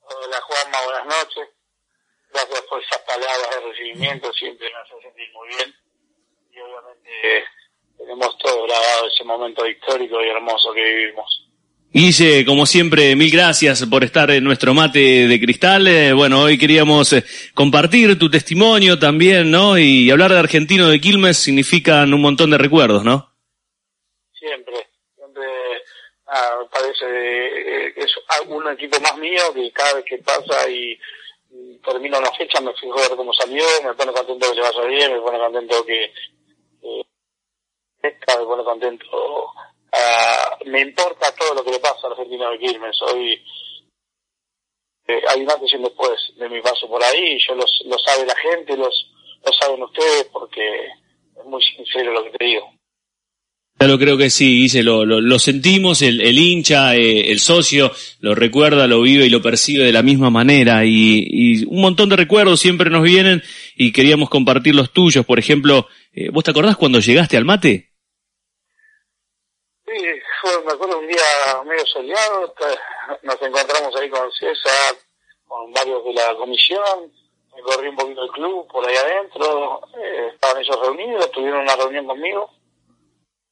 Hola 0.00 0.40
Juanma, 0.42 0.78
buenas 0.84 1.06
noches. 1.06 1.48
Gracias 2.32 2.60
por 2.68 2.82
esas 2.82 2.98
palabras 2.98 3.48
de 3.50 3.70
recibimiento, 3.70 4.32
siempre 4.34 4.68
nos 4.72 4.82
hace 4.82 5.08
sentir 5.08 5.28
muy 5.32 5.48
bien. 5.48 5.74
Y 6.52 6.60
obviamente 6.60 7.44
tenemos 8.00 8.36
todo 8.38 8.64
grabado 8.64 9.06
ese 9.06 9.24
momento 9.24 9.66
histórico 9.66 10.16
y 10.24 10.28
hermoso 10.28 10.72
que 10.72 10.82
vivimos. 10.82 11.46
Guille, 11.92 12.44
como 12.46 12.66
siempre, 12.66 13.16
mil 13.16 13.30
gracias 13.32 13.84
por 13.84 14.04
estar 14.04 14.30
en 14.30 14.44
nuestro 14.44 14.72
mate 14.74 15.26
de 15.26 15.40
cristal. 15.40 15.88
Eh, 15.88 16.12
bueno, 16.12 16.42
hoy 16.42 16.56
queríamos 16.56 17.12
eh, 17.12 17.24
compartir 17.52 18.16
tu 18.16 18.30
testimonio 18.30 18.98
también, 18.98 19.50
¿no? 19.50 19.76
Y 19.76 20.08
hablar 20.08 20.30
de 20.30 20.38
Argentino 20.38 20.88
de 20.88 21.00
Quilmes 21.00 21.36
significan 21.36 22.14
un 22.14 22.20
montón 22.20 22.50
de 22.50 22.58
recuerdos, 22.58 23.02
¿no? 23.02 23.32
Siempre, 24.32 24.86
siempre 25.16 25.44
ah, 26.28 26.58
me 26.60 26.68
parece 26.68 27.06
eh, 27.06 27.92
que 27.92 28.02
es 28.02 28.12
un 28.46 28.72
equipo 28.72 29.00
más 29.00 29.18
mío 29.18 29.52
que 29.52 29.72
cada 29.72 29.94
vez 29.94 30.04
que 30.04 30.18
pasa 30.18 30.70
y, 30.70 30.96
termino 31.84 32.18
una 32.18 32.30
fecha 32.32 32.60
me 32.60 32.72
fijo 32.74 32.94
ver 32.94 33.16
cómo 33.16 33.32
salió, 33.32 33.64
me 33.82 33.94
pone 33.94 34.12
contento 34.12 34.48
que 34.48 34.54
se 34.54 34.60
vaya 34.60 34.84
bien, 34.84 35.12
me 35.12 35.20
pone 35.20 35.38
contento 35.38 35.84
que 35.84 36.12
me 38.02 38.44
pone 38.44 38.64
contento 38.64 39.06
uh, 39.12 40.68
me 40.68 40.80
importa 40.80 41.34
todo 41.34 41.54
lo 41.54 41.64
que 41.64 41.72
le 41.72 41.78
pasa 41.78 42.06
a 42.06 42.10
Argentina 42.10 42.50
de 42.50 42.58
Quilmes 42.58 43.02
hoy 43.02 43.42
eh, 45.06 45.22
hay 45.28 45.42
un 45.42 45.50
antes 45.50 45.70
después 45.72 46.20
de 46.36 46.48
mi 46.48 46.60
paso 46.60 46.88
por 46.88 47.02
ahí 47.02 47.38
yo 47.46 47.54
los, 47.54 47.82
lo 47.86 47.98
sabe 47.98 48.26
la 48.26 48.36
gente 48.36 48.76
los 48.76 49.10
lo 49.44 49.52
saben 49.52 49.82
ustedes 49.82 50.24
porque 50.32 50.86
es 50.86 51.44
muy 51.44 51.62
sincero 51.62 52.12
lo 52.12 52.24
que 52.24 52.30
te 52.30 52.44
digo 52.44 52.72
lo 53.86 53.98
creo 53.98 54.18
que 54.18 54.28
sí, 54.28 54.60
Guille, 54.60 54.82
lo, 54.82 55.06
lo, 55.06 55.22
lo 55.22 55.38
sentimos, 55.38 56.02
el, 56.02 56.20
el 56.20 56.38
hincha, 56.38 56.94
eh, 56.96 57.30
el 57.30 57.40
socio, 57.40 57.90
lo 58.20 58.34
recuerda, 58.34 58.86
lo 58.86 59.00
vive 59.00 59.24
y 59.24 59.30
lo 59.30 59.40
percibe 59.40 59.84
de 59.84 59.92
la 59.92 60.02
misma 60.02 60.28
manera. 60.28 60.84
Y, 60.84 61.24
y, 61.26 61.64
un 61.64 61.80
montón 61.80 62.10
de 62.10 62.16
recuerdos 62.16 62.60
siempre 62.60 62.90
nos 62.90 63.02
vienen 63.02 63.42
y 63.76 63.92
queríamos 63.92 64.28
compartir 64.28 64.74
los 64.74 64.92
tuyos. 64.92 65.24
Por 65.24 65.38
ejemplo, 65.38 65.88
eh, 66.12 66.28
¿vos 66.30 66.44
te 66.44 66.50
acordás 66.50 66.76
cuando 66.76 67.00
llegaste 67.00 67.38
al 67.38 67.46
mate? 67.46 67.89
Sí, 69.92 70.06
fue, 70.40 70.64
me 70.64 70.72
acuerdo 70.72 70.98
un 70.98 71.08
día 71.08 71.18
medio 71.64 71.84
soleado, 71.86 72.54
nos 73.22 73.42
encontramos 73.42 73.96
ahí 73.96 74.08
con 74.08 74.30
César, 74.30 74.94
con 75.48 75.72
varios 75.72 76.04
de 76.04 76.12
la 76.12 76.36
comisión, 76.36 77.12
me 77.56 77.62
corrí 77.62 77.88
un 77.88 77.96
poquito 77.96 78.22
el 78.22 78.30
club 78.30 78.68
por 78.68 78.86
ahí 78.86 78.94
adentro, 78.94 79.80
eh, 79.98 80.30
estaban 80.32 80.62
ellos 80.62 80.80
reunidos, 80.80 81.30
tuvieron 81.32 81.62
una 81.62 81.74
reunión 81.74 82.06
conmigo 82.06 82.50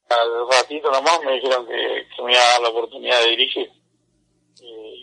al 0.09 0.49
ratito 0.51 0.91
nomás 0.91 1.23
me 1.23 1.35
dijeron 1.35 1.67
que, 1.67 2.07
me 2.23 2.33
iba 2.33 2.41
a 2.41 2.53
dar 2.53 2.63
la 2.63 2.69
oportunidad 2.71 3.21
de 3.21 3.31
dirigir. 3.31 3.71
Y 4.61 5.03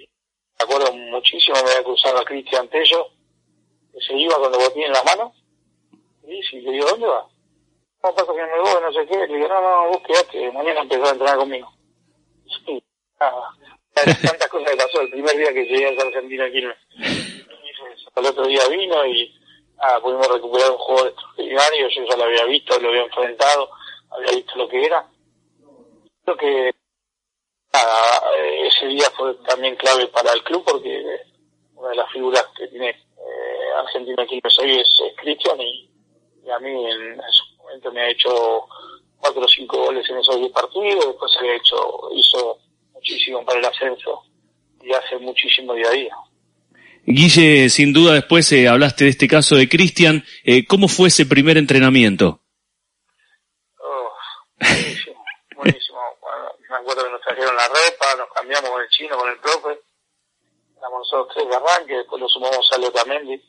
me 0.58 0.64
acuerdo 0.64 0.94
muchísimo, 0.94 1.56
me 1.64 1.72
había 1.72 1.84
cruzado 1.84 2.20
a 2.20 2.26
Cristian 2.26 2.68
Tello, 2.70 3.08
que 3.94 4.02
se 4.02 4.14
iba 4.14 4.36
con 4.36 4.54
el 4.54 4.60
botín 4.60 4.84
en 4.84 4.94
la 4.94 5.04
mano, 5.04 5.34
y 6.24 6.60
le 6.60 6.72
digo, 6.72 6.88
¿dónde 6.88 7.08
va? 7.08 7.28
No 8.06 8.14
pasa 8.14 8.34
que 8.34 8.44
me 8.44 8.60
voy, 8.60 8.82
no 8.84 8.94
sé 8.94 9.08
qué, 9.08 9.18
le 9.18 9.36
digo, 9.36 9.48
no, 9.48 9.62
no, 9.62 9.90
vos 9.90 10.02
quedate, 10.06 10.52
mañana 10.52 10.82
empezó 10.82 11.06
a 11.06 11.10
entrenar 11.10 11.38
conmigo. 11.38 11.74
Sí, 12.46 12.84
nada, 13.20 13.50
tantas 13.96 14.48
cosas 14.48 14.70
que 14.70 14.78
pasó 14.78 15.02
el 15.02 15.10
primer 15.10 15.36
día 15.36 15.52
que 15.52 15.66
llegué 15.66 15.88
a 15.88 16.02
Argentina 16.04 16.46
aquí. 16.46 16.60
El 16.60 18.26
otro 18.28 18.46
día 18.46 18.68
vino 18.70 19.06
y 19.08 19.34
ah, 19.80 19.98
pudimos 20.04 20.28
recuperar 20.28 20.70
un 20.70 20.78
juego 20.78 21.08
extraordinario, 21.08 21.90
yo 21.90 22.06
ya 22.08 22.16
lo 22.16 22.24
había 22.26 22.46
visto, 22.46 22.80
lo 22.80 22.90
había 22.90 23.04
enfrentado, 23.06 23.72
había 24.12 24.36
visto 24.36 24.56
lo 24.56 24.70
que 24.70 24.86
era. 24.86 25.08
Creo 26.24 26.38
que 26.38 26.76
ese 28.68 28.86
día 28.86 29.10
fue 29.18 29.34
también 29.48 29.76
clave 29.78 30.08
para 30.10 30.32
el 30.34 30.44
club 30.44 30.64
porque 30.64 31.04
una 31.74 31.90
de 31.90 31.96
las 31.96 32.12
figuras 32.12 32.46
que 32.56 32.68
tiene 32.68 32.90
eh, 32.90 33.74
Argentina 33.78 34.22
aquí 34.22 34.40
hoy 34.60 34.80
es, 34.80 35.02
es 35.08 35.16
Cristian 35.18 35.60
y, 35.60 35.90
a 36.52 36.60
mí 36.60 36.70
en, 36.70 37.20
su 37.32 37.45
momento 37.66 37.92
me 37.92 38.02
ha 38.02 38.10
hecho 38.10 38.68
cuatro 39.18 39.42
o 39.44 39.48
cinco 39.48 39.78
goles 39.78 40.08
en 40.10 40.18
esos 40.18 40.38
diez 40.38 40.52
partidos, 40.52 41.08
después 41.08 41.32
se 41.32 41.40
había 41.40 41.56
hecho, 41.56 41.76
hizo 42.16 42.60
muchísimo 42.94 43.44
para 43.46 43.60
el 43.60 43.66
ascenso 43.66 44.24
y 44.82 44.94
hace 44.94 45.18
muchísimo 45.18 45.74
día 45.74 45.88
a 45.88 45.92
día. 45.92 46.16
Guille, 47.08 47.70
sin 47.70 47.94
duda 47.94 48.14
después 48.14 48.52
eh, 48.52 48.68
hablaste 48.68 49.04
de 49.06 49.12
este 49.12 49.28
caso 49.28 49.56
de 49.56 49.70
Cristian. 49.70 50.24
Eh, 50.44 50.66
¿Cómo 50.66 50.88
fue 50.88 51.10
ese 51.10 51.26
primer 51.26 51.58
entrenamiento? 51.58 52.42
Oh, 53.80 54.10
buenísimo, 54.60 55.24
buenísimo. 55.56 56.00
me 56.70 56.76
acuerdo 56.78 57.04
que 57.04 57.12
nos 57.12 57.22
trajeron 57.22 57.56
la 57.56 57.68
repa, 57.68 58.16
nos 58.18 58.30
cambiamos 58.34 58.70
con 58.70 58.82
el 58.82 58.90
chino, 58.90 59.18
con 59.18 59.30
el 59.30 59.38
profe. 59.38 59.80
Éramos 60.78 61.00
nosotros 61.00 61.34
tres 61.36 61.50
de 61.50 61.56
arranque, 61.56 61.94
después 61.98 62.22
lo 62.22 62.28
sumamos 62.28 62.72
a 62.74 62.78
Lotamendi. 62.78 63.42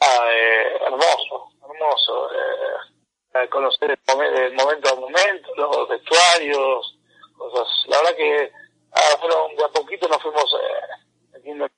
Ah, 0.00 0.26
eh, 0.32 0.84
hermoso, 0.86 1.51
hermoso. 1.72 2.30
Eh, 2.32 3.48
conocer 3.48 3.90
el, 3.90 4.54
momento 4.54 4.90
a 4.90 4.94
momento, 4.94 5.54
los 5.56 5.88
vestuarios, 5.88 6.98
cosas. 7.36 7.68
La 7.88 7.98
verdad 7.98 8.16
que 8.16 8.52
ah, 8.92 9.16
fueron, 9.20 9.56
de 9.56 9.64
a 9.64 9.68
poquito 9.68 10.08
nos 10.08 10.22
fuimos 10.22 10.54
eh, 10.54 11.28
metiendo 11.32 11.68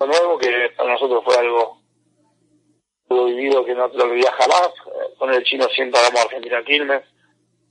nuevo 0.00 0.38
que 0.38 0.70
para 0.76 0.92
nosotros 0.92 1.24
fue 1.24 1.36
algo, 1.36 1.80
vivido 3.08 3.64
que 3.64 3.74
no 3.74 3.90
te 3.90 3.98
lo 3.98 4.04
olvidás 4.04 4.34
jamás. 4.34 4.68
Eh, 4.86 5.14
con 5.18 5.32
el 5.32 5.42
chino 5.44 5.66
siempre 5.68 6.00
a 6.00 6.22
Argentina 6.22 6.62
Quilmes. 6.64 7.02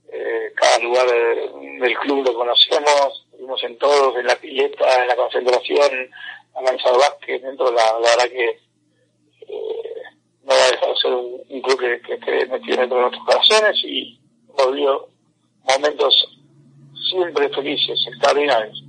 Eh, 0.08 0.52
cada 0.54 0.78
lugar 0.78 1.06
del 1.06 1.98
club 1.98 2.24
lo 2.24 2.34
conocemos, 2.34 3.26
vimos 3.38 3.62
en 3.64 3.76
todos, 3.76 4.16
en 4.16 4.26
la 4.26 4.36
pileta, 4.36 5.02
en 5.02 5.08
la 5.08 5.16
concentración, 5.16 6.10
avanzado 6.54 6.98
básquet, 6.98 7.42
dentro, 7.42 7.72
la, 7.72 7.98
verdad 7.98 8.28
que 8.30 8.60
eh, 9.48 9.95
no 10.46 10.54
va 10.54 10.64
a 10.64 10.70
dejar 10.70 10.88
de 10.88 10.96
ser 10.96 11.12
un, 11.12 11.60
club 11.60 11.78
que, 11.78 12.00
que, 12.00 12.18
que 12.18 12.46
metido 12.46 12.76
dentro 12.76 12.96
de 12.96 13.02
nuestros 13.02 13.24
corazones 13.26 13.76
y 13.84 14.18
volvió 14.56 15.08
momentos 15.66 16.14
siempre 17.10 17.48
felices, 17.50 17.98
extraordinarios 18.08 18.86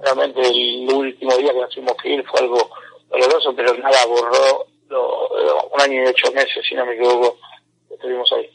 realmente 0.00 0.40
el 0.40 0.88
último 0.92 1.36
día 1.36 1.52
que 1.52 1.60
nos 1.60 1.70
tuvimos 1.70 1.96
que 2.02 2.14
ir 2.14 2.24
fue 2.24 2.40
algo 2.40 2.70
doloroso, 3.10 3.54
pero 3.54 3.76
nada 3.78 4.06
borró 4.06 4.66
un 5.72 5.80
año 5.80 6.02
y 6.02 6.06
ocho 6.06 6.32
meses, 6.32 6.64
si 6.68 6.74
no 6.74 6.86
me 6.86 6.94
equivoco, 6.94 7.38
que 7.88 7.94
estuvimos 7.94 8.30
ahí. 8.32 8.46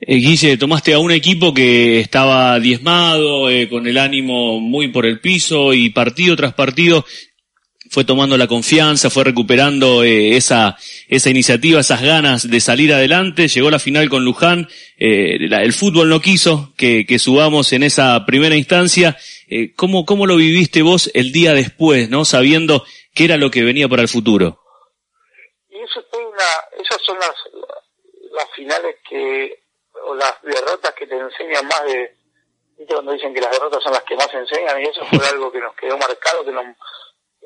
Eh, 0.00 0.16
Guille, 0.16 0.56
tomaste 0.56 0.94
a 0.94 1.00
un 1.00 1.10
equipo 1.10 1.52
que 1.52 2.00
estaba 2.00 2.58
diezmado, 2.60 3.50
eh, 3.50 3.68
con 3.68 3.86
el 3.86 3.98
ánimo 3.98 4.60
muy 4.60 4.88
por 4.88 5.06
el 5.06 5.20
piso 5.20 5.74
y 5.74 5.90
partido 5.90 6.36
tras 6.36 6.54
partido 6.54 7.04
fue 7.90 8.04
tomando 8.04 8.36
la 8.36 8.46
confianza, 8.46 9.10
fue 9.10 9.24
recuperando 9.24 10.04
eh, 10.04 10.36
esa, 10.36 10.76
esa 11.08 11.30
iniciativa, 11.30 11.80
esas 11.80 12.02
ganas 12.02 12.48
de 12.48 12.60
salir 12.60 12.92
adelante, 12.92 13.48
llegó 13.48 13.70
la 13.70 13.78
final 13.78 14.08
con 14.08 14.24
Luján, 14.24 14.68
eh, 14.98 15.38
el 15.40 15.72
fútbol 15.72 16.08
no 16.08 16.20
quiso 16.20 16.72
que, 16.76 17.06
que 17.06 17.18
subamos 17.18 17.72
en 17.72 17.82
esa 17.82 18.24
primera 18.26 18.56
instancia. 18.56 19.16
Eh, 19.48 19.72
¿cómo, 19.74 20.04
¿Cómo 20.04 20.26
lo 20.26 20.36
viviste 20.36 20.82
vos 20.82 21.10
el 21.14 21.32
día 21.32 21.54
después, 21.54 22.10
no 22.10 22.24
sabiendo 22.24 22.84
qué 23.14 23.24
era 23.24 23.36
lo 23.36 23.50
que 23.50 23.62
venía 23.62 23.88
para 23.88 24.02
el 24.02 24.08
futuro? 24.08 24.60
Y 25.70 25.76
eso 25.76 26.04
fue 26.10 26.20
una, 26.24 26.82
esas 26.82 27.00
son 27.04 27.18
las, 27.18 27.34
las 28.32 28.50
finales 28.54 28.96
que, 29.08 29.62
o 30.06 30.14
las 30.14 30.34
derrotas 30.42 30.92
que 30.94 31.06
te 31.06 31.16
enseñan 31.16 31.66
más 31.66 31.84
de, 31.84 32.14
¿viste 32.76 32.94
cuando 32.94 33.12
dicen 33.12 33.32
que 33.32 33.40
las 33.40 33.50
derrotas 33.50 33.82
son 33.82 33.92
las 33.92 34.02
que 34.02 34.16
más 34.16 34.32
enseñan? 34.34 34.82
Y 34.82 34.84
eso 34.84 35.04
fue 35.06 35.26
algo 35.32 35.50
que 35.50 35.60
nos 35.60 35.74
quedó 35.76 35.96
marcado, 35.96 36.44
que 36.44 36.52
nos 36.52 36.64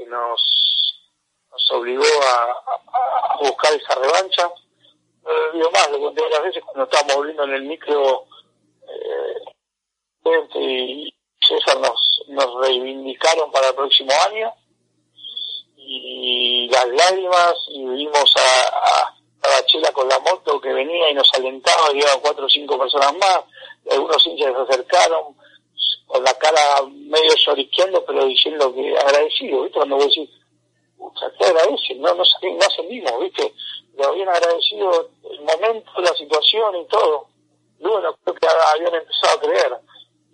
nos, 0.07 0.41
nos 1.51 1.71
obligó 1.73 2.05
a, 2.05 3.39
buscar 3.41 3.73
esa 3.75 3.95
revancha. 3.95 4.51
Eh, 5.27 5.51
digo 5.55 5.71
más, 5.71 5.91
lo 5.91 6.01
conté 6.01 6.23
varias 6.23 6.43
veces 6.43 6.63
cuando 6.65 6.85
estábamos 6.85 7.17
volviendo 7.17 7.45
en 7.45 7.53
el 7.55 7.63
micro 7.63 8.27
eh, 8.89 9.53
y 10.55 11.15
César 11.41 11.81
nos, 11.81 12.23
nos 12.29 12.61
reivindicaron 12.61 13.51
para 13.51 13.69
el 13.69 13.75
próximo 13.75 14.13
año 14.29 14.53
y 15.77 16.69
las 16.69 16.89
lágrimas 16.89 17.55
y 17.69 17.85
vimos 17.85 18.35
a, 18.37 18.69
a, 18.69 19.49
la 19.49 19.67
chela 19.67 19.93
con 19.93 20.09
la 20.09 20.19
moto 20.21 20.61
que 20.61 20.73
venía 20.73 21.11
y 21.11 21.15
nos 21.15 21.29
alentaba, 21.35 21.91
llegaban 21.93 22.21
cuatro 22.21 22.47
o 22.47 22.49
cinco 22.49 22.79
personas 22.79 23.13
más, 23.15 23.41
algunos 23.91 24.27
hinchas 24.27 24.55
se 24.55 24.73
acercaron, 24.73 25.37
con 26.13 26.23
la 26.25 26.35
cara 26.35 26.61
medio 26.91 27.35
lloriqueando, 27.35 28.05
pero 28.05 28.27
diciendo 28.27 28.75
que 28.75 28.99
agradecido, 28.99 29.63
¿viste? 29.63 29.79
Cuando 29.79 29.97
vos 29.97 30.05
decís, 30.05 30.29
pucha, 30.99 31.31
te 31.39 31.47
agradecen, 31.47 32.03
no, 32.03 32.15
no, 32.15 32.23
no 32.23 32.67
ascendimos, 32.67 33.21
¿viste? 33.21 33.55
Lo 33.97 34.09
habían 34.09 34.29
agradecido 34.29 35.09
el 35.31 35.41
momento, 35.41 35.91
la 35.97 36.15
situación 36.15 36.77
y 36.77 36.87
todo. 36.87 37.29
Y 37.79 37.85
bueno, 37.85 38.15
creo 38.23 38.35
que 38.35 38.47
habían 38.47 38.95
empezado 38.95 39.39
a 39.39 39.41
creer. 39.41 39.79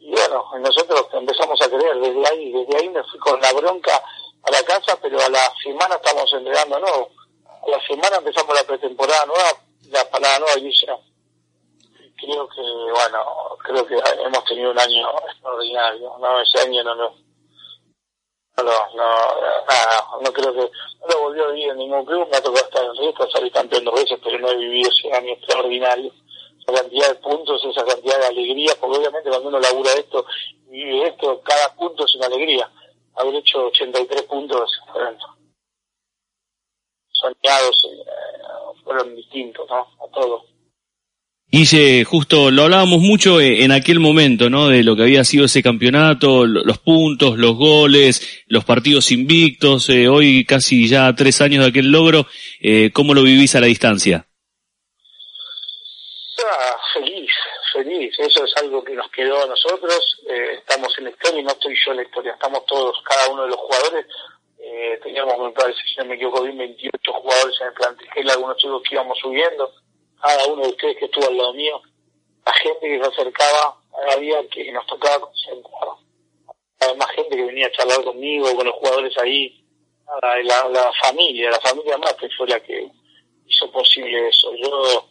Y 0.01 0.11
bueno, 0.11 0.45
nosotros 0.59 1.07
empezamos 1.12 1.62
a 1.62 1.68
creer 1.68 1.97
desde 1.97 2.29
ahí, 2.29 2.53
desde 2.53 2.76
ahí 2.76 2.89
me 2.89 3.05
fui 3.05 3.20
con 3.20 3.41
la 3.41 3.53
bronca 3.53 4.03
a 4.43 4.51
la 4.51 4.62
casa, 4.64 4.99
pero 5.01 5.20
a 5.20 5.29
la 5.29 5.53
semana 5.62 5.95
estamos 5.95 6.33
entregando 6.33 6.81
nuevo. 6.81 7.09
A 7.47 7.70
la 7.70 7.87
semana 7.87 8.16
empezamos 8.16 8.53
la 8.53 8.64
pretemporada 8.64 9.26
nueva, 9.26 9.53
la 9.91 10.11
parada 10.11 10.41
nueva 10.41 10.59
y 10.59 10.64
dice, 10.64 10.87
creo 12.19 12.49
que, 12.49 12.61
bueno, 12.61 13.57
creo 13.62 13.87
que 13.87 13.95
hemos 14.25 14.45
tenido 14.45 14.71
un 14.71 14.79
año 14.79 15.09
extraordinario, 15.31 16.12
¿no? 16.19 16.41
Ese 16.41 16.61
año 16.61 16.83
no, 16.85 16.95
no, 16.95 17.14
no, 18.57 18.64
no, 18.64 19.05
nada, 19.69 20.07
no 20.21 20.33
creo 20.33 20.53
que, 20.53 20.61
no 21.01 21.07
lo 21.09 21.21
volvió 21.23 21.45
a 21.45 21.53
vivir 21.53 21.71
en 21.71 21.79
ningún 21.79 22.05
club, 22.05 22.29
me 22.31 22.37
ha 22.37 22.43
tocado 22.43 22.66
estar 22.66 22.85
en 22.85 22.97
Riesgo, 22.97 23.31
salir 23.31 23.53
campeón 23.53 23.85
dos 23.85 23.95
veces, 23.95 24.19
pero 24.23 24.39
no 24.39 24.51
he 24.51 24.57
vivido 24.57 24.91
ese 24.91 25.12
año 25.12 25.33
extraordinario. 25.33 26.12
Esa 26.61 26.83
cantidad 26.83 27.09
de 27.09 27.14
puntos, 27.16 27.64
esa 27.64 27.85
cantidad 27.85 28.19
de 28.19 28.27
alegría, 28.27 28.73
porque 28.81 28.99
obviamente 28.99 29.31
cuando 29.31 29.49
uno 29.49 29.61
labura 29.61 29.93
esto 29.93 30.27
vive 30.66 31.09
esto, 31.09 31.41
cada 31.43 31.75
punto 31.77 32.05
es 32.05 32.14
una 32.16 32.27
alegría. 32.27 32.71
Haber 33.14 33.37
hecho 33.37 33.66
83 33.66 34.23
puntos 34.25 34.71
fueron 34.93 35.19
soñados, 37.12 37.87
eh, 37.91 38.83
fueron 38.85 39.14
distintos, 39.16 39.69
¿no? 39.69 39.89
A 40.05 40.09
todos. 40.12 40.58
Guille, 41.51 42.05
justo 42.05 42.51
lo 42.51 42.65
hablábamos 42.65 42.99
mucho 42.99 43.41
eh, 43.41 43.65
en 43.65 43.73
aquel 43.73 44.01
momento, 44.01 44.51
¿no? 44.51 44.69
De 44.69 44.83
lo 44.83 44.95
que 44.95 45.05
había 45.05 45.25
sido 45.25 45.47
ese 45.47 45.63
campeonato, 45.63 46.45
los 46.45 46.77
puntos, 46.77 47.39
los 47.39 47.57
goles, 47.57 48.45
los 48.49 48.67
partidos 48.67 49.11
invictos, 49.13 49.89
eh, 49.89 50.09
hoy 50.09 50.45
casi 50.45 50.87
ya 50.87 51.11
tres 51.15 51.41
años 51.41 51.65
de 51.65 51.71
aquel 51.71 51.91
logro, 51.91 52.27
eh, 52.61 52.91
¿cómo 52.93 53.15
lo 53.15 53.23
vivís 53.23 53.55
a 53.55 53.61
la 53.61 53.67
distancia? 53.67 54.27
Ah, 56.39 56.77
feliz, 56.93 57.31
feliz, 57.73 58.15
eso 58.19 58.45
es 58.45 58.53
algo 58.63 58.85
que 58.85 58.93
nos 58.93 59.11
quedó 59.11 59.43
a 59.43 59.47
nosotros, 59.47 60.21
estamos 60.53 60.93
en 60.99 61.05
la 61.05 61.11
historia 61.11 61.41
y 61.41 61.45
no 61.45 61.51
estoy 61.51 61.75
yo 61.83 61.93
en 61.93 61.97
la 61.97 62.03
historia, 62.03 62.33
estamos 62.35 62.67
todos, 62.67 62.95
cada 63.09 63.27
uno 63.31 63.45
de 63.45 63.49
los 63.49 63.57
jugadores, 63.57 64.05
teníamos, 65.03 65.39
me 65.39 65.53
parece, 65.53 65.79
si 65.83 65.97
no 65.97 66.05
me 66.05 66.17
equivoco 66.17 66.43
bien, 66.43 66.59
28 66.59 67.11
jugadores 67.11 67.57
en 67.63 67.67
el 67.69 67.73
plantel, 67.73 68.31
algunos 68.31 68.57
chicos 68.59 68.83
que 68.83 68.95
íbamos 68.95 69.19
subiendo, 69.19 69.73
cada 70.23 70.47
uno 70.47 70.62
de 70.62 70.69
ustedes 70.69 70.97
que 70.99 71.05
estuvo 71.07 71.27
al 71.27 71.37
lado 71.37 71.55
mío, 71.55 71.81
la 72.45 72.53
gente 72.53 72.89
que 72.89 72.99
se 72.99 73.07
acercaba, 73.09 73.77
había 74.12 74.47
que 74.49 74.71
nos 74.73 74.87
tocaba 74.87 75.21
concentrar. 75.21 75.89
Más 76.97 77.11
gente 77.11 77.37
que 77.37 77.45
venía 77.45 77.66
a 77.66 77.73
charlar 77.73 78.03
conmigo, 78.05 78.55
con 78.55 78.66
los 78.66 78.75
jugadores 78.77 79.16
ahí, 79.19 79.64
la, 80.23 80.69
la 80.69 80.93
familia, 81.03 81.51
la 81.51 81.61
familia 81.61 81.99
Mate 81.99 82.29
fue 82.37 82.47
la 82.49 82.61
que 82.61 82.91
hizo 83.47 83.71
posible 83.71 84.29
eso. 84.29 84.55
Yo, 84.55 85.05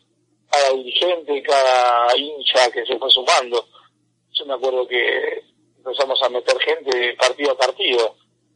cada 0.49 0.71
dirigente, 0.71 1.43
cada 1.43 2.17
hincha 2.17 2.71
que 2.71 2.85
se 2.85 2.97
fue 2.97 3.09
sumando, 3.09 3.65
yo 4.31 4.45
me 4.45 4.53
acuerdo 4.53 4.87
que 4.87 5.43
empezamos 5.77 6.21
a 6.23 6.29
meter 6.29 6.57
gente 6.59 7.13
partido 7.15 7.51
a 7.51 7.57
partido. 7.57 8.15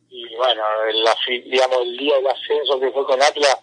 Y 0.10 0.36
bueno, 0.36 0.64
la, 0.94 1.16
digamos, 1.28 1.78
el 1.84 1.98
día 1.98 2.16
del 2.18 2.28
ascenso 2.28 2.80
que 2.80 2.92
fue 2.92 3.06
con 3.06 3.22
Atlas, 3.22 3.58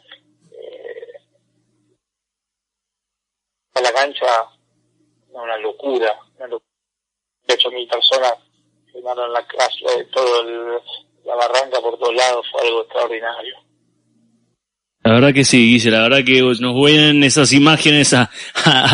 la 3.81 3.93
cancha, 3.93 4.27
una 5.31 5.57
locura, 5.59 6.19
una 6.37 6.47
locura. 6.47 6.69
8.000 7.49 7.89
personas 7.91 8.35
llenaron 8.93 9.33
la 9.33 9.47
clase, 9.47 10.05
todo 10.13 10.41
el, 10.43 10.81
la 11.25 11.35
barranca 11.35 11.81
por 11.81 11.99
todos 11.99 12.15
lados, 12.15 12.47
fue 12.51 12.63
algo 12.63 12.83
extraordinario. 12.83 13.68
La 15.09 15.15
verdad 15.15 15.33
que 15.33 15.47
sí, 15.47 15.57
Guille, 15.71 15.91
la 15.91 16.03
verdad 16.03 16.23
que 16.23 16.43
nos 16.61 16.85
vienen 16.85 17.25
esas 17.25 17.55
imágenes 17.55 18.13
a, 18.13 18.29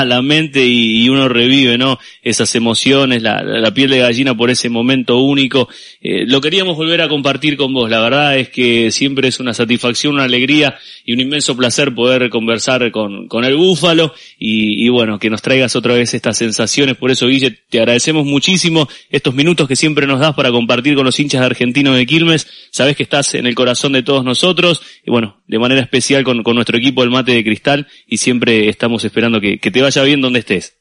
la 0.06 0.22
mente 0.22 0.64
y, 0.64 1.08
uno 1.08 1.28
revive, 1.28 1.76
¿no? 1.76 1.98
Esas 2.22 2.54
emociones, 2.54 3.20
la, 3.20 3.74
piel 3.74 3.90
de 3.90 3.98
gallina 3.98 4.36
por 4.36 4.48
ese 4.48 4.68
momento 4.68 5.18
único. 5.18 5.68
Eh, 6.00 6.22
lo 6.24 6.40
queríamos 6.40 6.76
volver 6.76 7.00
a 7.00 7.08
compartir 7.08 7.56
con 7.56 7.74
vos. 7.74 7.90
La 7.90 7.98
verdad 7.98 8.38
es 8.38 8.48
que 8.48 8.92
siempre 8.92 9.26
es 9.26 9.40
una 9.40 9.54
satisfacción, 9.54 10.14
una 10.14 10.22
alegría 10.22 10.78
y 11.04 11.14
un 11.14 11.20
inmenso 11.20 11.56
placer 11.56 11.92
poder 11.92 12.30
conversar 12.30 12.92
con, 12.92 13.26
el 13.44 13.56
Búfalo 13.56 14.14
y, 14.38 14.86
y 14.86 14.88
bueno, 14.90 15.18
que 15.18 15.30
nos 15.30 15.42
traigas 15.42 15.74
otra 15.74 15.94
vez 15.94 16.14
estas 16.14 16.38
sensaciones. 16.38 16.96
Por 16.96 17.10
eso, 17.10 17.26
Guille, 17.26 17.50
te 17.50 17.80
agradecemos 17.80 18.24
muchísimo 18.24 18.88
estos 19.10 19.34
minutos 19.34 19.66
que 19.66 19.74
siempre 19.74 20.06
nos 20.06 20.20
das 20.20 20.36
para 20.36 20.52
compartir 20.52 20.94
con 20.94 21.06
los 21.06 21.18
hinchas 21.18 21.42
argentinos 21.42 21.96
de 21.96 22.06
Quilmes. 22.06 22.46
Sabes 22.70 22.94
que 22.94 23.02
estás 23.02 23.34
en 23.34 23.48
el 23.48 23.56
corazón 23.56 23.94
de 23.94 24.04
todos 24.04 24.24
nosotros 24.24 24.80
y 25.04 25.10
bueno, 25.10 25.42
de 25.48 25.58
manera 25.58 25.80
especial 25.80 26.03
con, 26.24 26.42
con 26.42 26.54
nuestro 26.54 26.76
equipo 26.76 27.00
del 27.00 27.10
Mate 27.10 27.32
de 27.32 27.44
Cristal 27.44 27.86
y 28.06 28.18
siempre 28.18 28.68
estamos 28.68 29.04
esperando 29.04 29.40
que, 29.40 29.58
te 29.58 29.82
vaya 29.82 30.02
bien 30.02 30.20
donde 30.20 30.40
estés. 30.40 30.78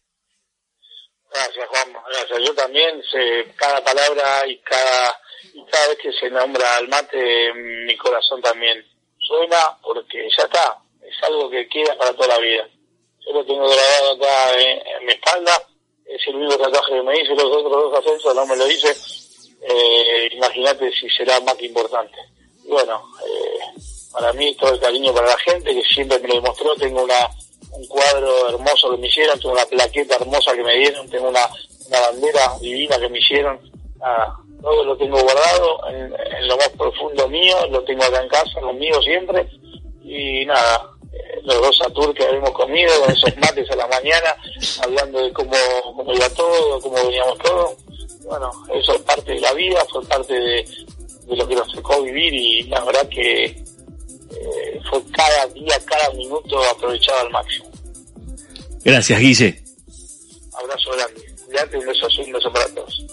Gracias, 1.31 1.67
Juan. 1.67 1.93
Gracias. 1.93 2.39
Yo 2.45 2.53
también 2.53 3.01
sé 3.09 3.45
cada 3.55 3.83
palabra 3.83 4.45
y 4.47 4.57
cada, 4.59 5.17
y 5.53 5.63
cada 5.71 5.87
vez 5.87 5.97
que 5.97 6.11
se 6.11 6.29
nombra 6.29 6.77
al 6.77 6.87
mate, 6.89 7.53
mi 7.53 7.95
corazón 7.95 8.41
también 8.41 8.85
suena 9.17 9.77
porque 9.81 10.27
ya 10.37 10.43
está. 10.43 10.77
Es 11.01 11.23
algo 11.23 11.49
que 11.49 11.67
queda 11.67 11.97
para 11.97 12.13
toda 12.13 12.27
la 12.27 12.39
vida. 12.39 12.67
Yo 13.25 13.33
lo 13.33 13.45
tengo 13.45 13.65
grabado 13.67 14.15
acá 14.15 14.59
en, 14.59 14.79
en 14.85 15.05
mi 15.05 15.13
espalda. 15.13 15.63
Es 16.05 16.21
el 16.27 16.35
único 16.35 16.57
tatuaje 16.57 16.91
que 16.91 17.01
me 17.01 17.21
hice. 17.21 17.33
Los 17.33 17.45
otros 17.45 17.71
dos 17.71 17.99
ascensos 17.99 18.35
no 18.35 18.45
me 18.45 18.57
lo 18.57 18.69
hice. 18.69 18.93
Eh, 19.69 20.29
Imagínate 20.33 20.91
si 20.91 21.09
será 21.09 21.39
más 21.39 21.55
que 21.55 21.67
importante. 21.67 22.17
Bueno, 22.65 23.01
eh, 23.25 23.81
para 24.13 24.31
mí 24.33 24.55
todo 24.55 24.73
el 24.73 24.79
cariño 24.79 25.13
para 25.13 25.27
la 25.27 25.37
gente 25.39 25.73
que 25.73 25.81
siempre 25.83 26.19
me 26.19 26.29
lo 26.29 26.35
demostró. 26.35 26.75
Tengo 26.75 27.03
una 27.03 27.29
un 27.75 27.87
cuadro 27.87 28.49
hermoso 28.49 28.91
que 28.91 28.97
me 28.97 29.07
hicieron, 29.07 29.39
tengo 29.39 29.53
una 29.53 29.65
plaqueta 29.65 30.15
hermosa 30.15 30.53
que 30.53 30.63
me 30.63 30.77
dieron, 30.77 31.09
tengo 31.09 31.29
una, 31.29 31.47
una 31.87 31.99
bandera 32.01 32.57
divina 32.61 32.99
que 32.99 33.09
me 33.09 33.19
hicieron. 33.19 33.59
Todo 34.61 34.83
lo 34.85 34.95
tengo 34.95 35.21
guardado 35.21 35.79
en, 35.89 36.47
lo 36.47 36.57
más 36.57 36.69
profundo 36.69 37.27
mío, 37.27 37.55
lo 37.69 37.83
tengo 37.83 38.03
acá 38.03 38.21
en 38.21 38.29
casa, 38.29 38.61
conmigo 38.61 39.01
siempre. 39.01 39.47
Y 40.03 40.45
nada, 40.45 40.89
eh, 41.11 41.41
los 41.43 41.61
dos 41.61 41.77
Satur 41.77 42.13
que 42.13 42.23
habíamos 42.23 42.51
comido, 42.51 42.91
esos 43.07 43.35
mates 43.37 43.69
a 43.71 43.75
la 43.75 43.87
mañana, 43.87 44.35
hablando 44.83 45.21
de 45.21 45.33
cómo, 45.33 45.55
cómo 45.95 46.13
iba 46.13 46.29
todo, 46.29 46.79
cómo 46.79 46.95
veníamos 46.95 47.37
todo. 47.39 47.75
Bueno, 48.25 48.51
eso 48.73 48.93
es 48.95 49.01
parte 49.01 49.33
de 49.33 49.41
la 49.41 49.53
vida, 49.53 49.83
fue 49.91 50.05
parte 50.05 50.33
de, 50.33 50.65
de 51.25 51.35
lo 51.35 51.47
que 51.47 51.55
nos 51.55 51.71
tocó 51.73 52.01
vivir 52.01 52.33
y 52.33 52.63
la 52.63 52.81
verdad 52.85 53.07
que 53.09 53.63
eh, 54.33 54.79
fue 54.89 55.01
cada 55.11 55.47
día, 55.47 55.79
cada 55.85 56.13
minuto 56.13 56.61
aprovechado 56.71 57.19
al 57.21 57.31
máximo. 57.31 57.71
Gracias, 58.83 59.19
Guille. 59.19 59.63
Abrazo 60.53 60.91
grande. 60.91 61.35
Cuídate, 61.45 61.77
un 61.77 61.85
beso 61.85 62.05
azul, 62.07 62.25
un 62.25 62.33
beso 62.33 62.51
para 62.51 62.67
todos. 62.69 63.05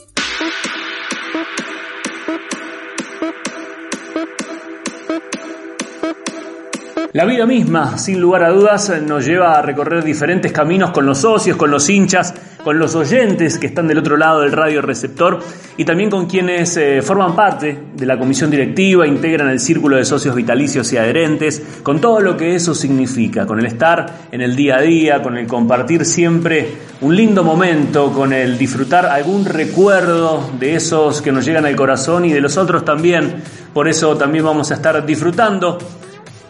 La 7.13 7.25
vida 7.25 7.45
misma, 7.45 7.99
sin 7.99 8.21
lugar 8.21 8.45
a 8.45 8.51
dudas, 8.51 8.93
nos 9.05 9.27
lleva 9.27 9.59
a 9.59 9.63
recorrer 9.63 10.05
diferentes 10.05 10.53
caminos 10.53 10.93
con 10.93 11.07
los 11.07 11.19
socios, 11.19 11.57
con 11.57 11.69
los 11.69 11.91
hinchas, 11.91 12.33
con 12.63 12.79
los 12.79 12.95
oyentes 12.95 13.59
que 13.59 13.67
están 13.67 13.89
del 13.89 13.99
otro 13.99 14.17
lado 14.17 14.43
del 14.43 14.53
radio 14.53 14.81
receptor 14.81 15.41
y 15.77 15.85
también 15.85 16.09
con 16.09 16.27
quienes 16.27 16.77
eh, 16.77 17.03
forman 17.03 17.35
parte 17.35 17.77
de 17.97 18.07
la 18.07 18.17
comisión 18.17 18.49
directiva, 18.49 19.09
integran 19.09 19.49
el 19.49 19.59
círculo 19.59 19.97
de 19.97 20.05
socios 20.05 20.37
vitalicios 20.37 20.93
y 20.93 20.99
adherentes, 20.99 21.81
con 21.83 22.01
todo 22.01 22.21
lo 22.21 22.37
que 22.37 22.55
eso 22.55 22.77
significa, 22.77 23.45
con 23.45 23.59
el 23.59 23.67
estar 23.67 24.07
en 24.31 24.41
el 24.41 24.55
día 24.55 24.77
a 24.77 24.83
día, 24.83 25.21
con 25.21 25.37
el 25.37 25.49
compartir 25.49 26.05
siempre 26.05 26.69
un 27.01 27.17
lindo 27.17 27.43
momento, 27.43 28.13
con 28.13 28.33
el 28.33 28.57
disfrutar 28.57 29.07
algún 29.07 29.47
recuerdo 29.47 30.49
de 30.61 30.77
esos 30.77 31.21
que 31.23 31.33
nos 31.33 31.45
llegan 31.45 31.67
al 31.67 31.75
corazón 31.75 32.25
y 32.25 32.33
de 32.33 32.41
los 32.41 32.57
otros 32.57 32.85
también. 32.85 33.43
Por 33.75 33.89
eso 33.89 34.17
también 34.17 34.45
vamos 34.45 34.71
a 34.71 34.75
estar 34.75 35.05
disfrutando 35.05 35.77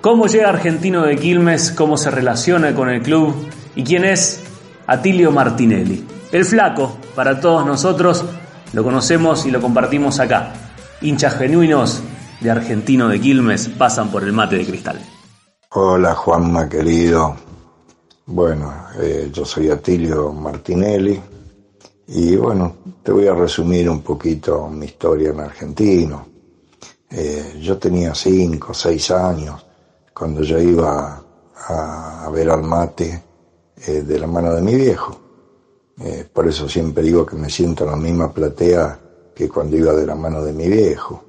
cómo 0.01 0.26
llega 0.26 0.48
Argentino 0.48 1.03
de 1.03 1.16
Quilmes, 1.16 1.72
cómo 1.72 1.96
se 1.96 2.11
relaciona 2.11 2.74
con 2.74 2.88
el 2.88 3.03
club 3.03 3.34
y 3.74 3.84
quién 3.84 4.05
es 4.05 4.42
Atilio 4.86 5.30
Martinelli. 5.30 6.07
El 6.32 6.44
flaco, 6.44 6.96
para 7.14 7.40
todos 7.40 7.66
nosotros, 7.66 8.24
lo 8.72 8.84
conocemos 8.84 9.46
y 9.46 9.51
lo 9.51 9.61
compartimos 9.61 10.20
acá. 10.20 10.53
Hinchas 11.01 11.36
genuinos 11.36 12.03
de 12.40 12.51
Argentino 12.51 13.09
de 13.09 13.20
Quilmes 13.20 13.68
pasan 13.68 14.11
por 14.11 14.24
el 14.24 14.32
mate 14.32 14.57
de 14.57 14.66
cristal. 14.66 15.01
Hola 15.70 16.14
Juanma 16.14 16.68
querido. 16.68 17.36
Bueno, 18.26 18.72
eh, 19.01 19.30
yo 19.32 19.44
soy 19.44 19.70
Atilio 19.70 20.32
Martinelli 20.32 21.20
y 22.09 22.36
bueno, 22.36 22.76
te 23.03 23.12
voy 23.12 23.26
a 23.26 23.34
resumir 23.34 23.90
un 23.90 24.03
poquito 24.03 24.68
mi 24.68 24.86
historia 24.86 25.30
en 25.30 25.40
Argentino. 25.40 26.26
Eh, 27.11 27.59
yo 27.61 27.76
tenía 27.76 28.14
cinco, 28.14 28.72
seis 28.72 29.11
años 29.11 29.66
cuando 30.20 30.42
yo 30.42 30.58
iba 30.58 31.24
a, 31.66 32.28
ver 32.30 32.50
al 32.50 32.62
mate 32.62 33.22
eh, 33.86 34.02
de 34.02 34.18
la 34.18 34.26
mano 34.26 34.52
de 34.52 34.60
mi 34.60 34.74
viejo. 34.74 35.18
Eh, 35.98 36.28
por 36.30 36.46
eso 36.46 36.68
siempre 36.68 37.02
digo 37.02 37.24
que 37.24 37.36
me 37.36 37.48
siento 37.48 37.84
en 37.84 37.90
la 37.92 37.96
misma 37.96 38.30
platea 38.30 39.00
que 39.34 39.48
cuando 39.48 39.78
iba 39.78 39.94
de 39.94 40.04
la 40.04 40.14
mano 40.14 40.44
de 40.44 40.52
mi 40.52 40.68
viejo. 40.68 41.24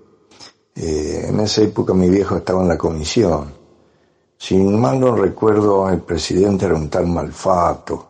Eh, 0.76 1.28
en 1.30 1.40
esa 1.40 1.62
época 1.62 1.94
mi 1.94 2.10
viejo 2.10 2.36
estaba 2.36 2.64
en 2.64 2.68
la 2.68 2.78
comisión. 2.78 3.54
Si 4.38 4.58
mal 4.58 5.00
no 5.00 5.16
recuerdo, 5.16 5.88
el 5.88 6.02
presidente 6.02 6.66
era 6.66 6.76
un 6.76 6.90
tal 6.90 7.08
Malfato 7.08 8.08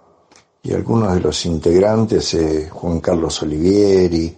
y 0.63 0.73
algunos 0.73 1.13
de 1.13 1.19
los 1.19 1.45
integrantes, 1.45 2.35
Juan 2.71 2.99
Carlos 3.01 3.39
Olivieri, 3.43 4.35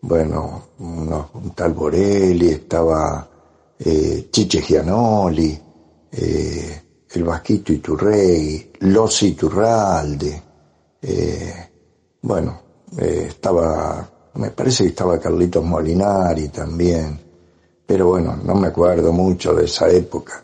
bueno, 0.00 0.62
uno, 0.80 1.30
un 1.34 1.50
tal 1.50 1.72
Borelli, 1.74 2.48
estaba 2.48 3.28
Chiche 3.76 4.62
Gianoli, 4.62 5.60
el 6.10 7.24
Vasquito 7.24 7.72
Iturrey, 7.72 8.72
Los 8.80 9.22
Iturralde, 9.22 10.42
eh, 11.00 11.68
bueno, 12.22 12.60
eh, 12.98 13.26
estaba, 13.28 14.08
me 14.34 14.50
parece 14.50 14.84
que 14.84 14.90
estaba 14.90 15.20
Carlitos 15.20 15.64
Molinari 15.64 16.48
también, 16.48 17.20
pero 17.86 18.08
bueno, 18.08 18.36
no 18.42 18.54
me 18.54 18.68
acuerdo 18.68 19.12
mucho 19.12 19.54
de 19.54 19.66
esa 19.66 19.88
época. 19.90 20.42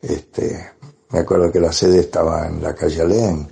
Este, 0.00 0.70
me 1.10 1.18
acuerdo 1.18 1.52
que 1.52 1.60
la 1.60 1.72
sede 1.72 2.00
estaba 2.00 2.46
en 2.46 2.62
la 2.62 2.74
calle 2.74 3.02
Alén 3.02 3.46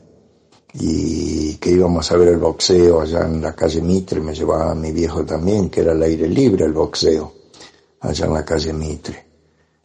y 0.72 1.54
que 1.56 1.70
íbamos 1.70 2.10
a 2.10 2.16
ver 2.16 2.28
el 2.28 2.38
boxeo 2.38 3.02
allá 3.02 3.26
en 3.26 3.42
la 3.42 3.54
calle 3.54 3.82
Mitre, 3.82 4.20
me 4.20 4.34
llevaba 4.34 4.74
mi 4.74 4.92
viejo 4.92 5.24
también, 5.24 5.68
que 5.68 5.82
era 5.82 5.92
al 5.92 6.02
aire 6.02 6.28
libre 6.28 6.64
el 6.64 6.72
boxeo, 6.72 7.32
allá 8.00 8.26
en 8.26 8.34
la 8.34 8.44
calle 8.44 8.72
Mitre. 8.72 9.26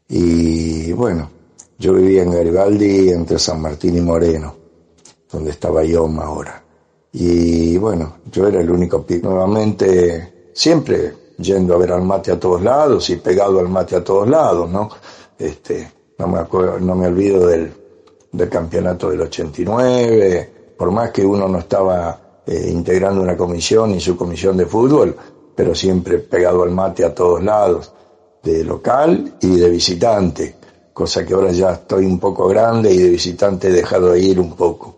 Y 0.10 0.92
bueno, 0.94 1.30
yo 1.78 1.94
vivía 1.94 2.24
en 2.24 2.32
Garibaldi 2.32 3.10
entre 3.10 3.40
San 3.40 3.62
Martín 3.62 3.98
y 3.98 4.02
Moreno, 4.02 4.56
donde 5.32 5.52
estaba 5.52 5.84
yo 5.84 6.08
ahora. 6.22 6.64
Y 7.14 7.78
bueno, 7.78 8.18
yo 8.32 8.48
era 8.48 8.62
el 8.62 8.70
único 8.70 9.06
pibe. 9.06 9.22
Nuevamente, 9.24 10.50
siempre 10.54 11.14
yendo 11.38 11.74
a 11.74 11.78
ver 11.78 11.92
al 11.92 12.04
mate 12.04 12.32
a 12.32 12.40
todos 12.40 12.62
lados 12.62 13.10
y 13.10 13.16
pegado 13.18 13.60
al 13.60 13.70
mate 13.70 13.96
a 13.96 14.04
todos 14.04 14.28
lados, 14.28 14.70
¿no? 14.70 14.90
Este, 15.38 15.92
no 16.18 16.28
me 16.28 16.40
acuerdo, 16.40 16.80
no 16.80 16.96
me 16.96 17.08
olvido 17.08 17.48
del, 17.48 17.74
del 18.32 18.50
campeonato 18.50 19.10
del 19.10 19.22
89, 19.22 20.74
por 20.78 20.92
más 20.92 21.12
que 21.12 21.26
uno 21.26 21.48
no 21.48 21.60
estaba 21.60 22.42
eh, 22.46 22.70
integrando 22.72 23.22
una 23.22 23.36
comisión 23.36 23.92
y 23.92 24.00
su 24.00 24.16
comisión 24.16 24.56
de 24.58 24.66
fútbol, 24.66 25.16
pero 25.56 25.74
siempre 25.74 26.20
pegado 26.20 26.64
al 26.64 26.72
mate 26.72 27.04
a 27.04 27.14
todos 27.14 27.44
lados, 27.44 27.92
de 28.44 28.64
local 28.64 29.38
y 29.42 29.56
de 29.56 29.70
visitante 29.70 30.56
cosa 30.94 31.26
que 31.26 31.34
ahora 31.34 31.52
ya 31.52 31.72
estoy 31.72 32.06
un 32.06 32.20
poco 32.20 32.48
grande 32.48 32.94
y 32.94 32.98
de 32.98 33.10
visitante 33.10 33.70
he 33.70 33.72
dejado 33.72 34.12
de 34.12 34.20
ir 34.20 34.40
un 34.40 34.56
poco, 34.56 34.98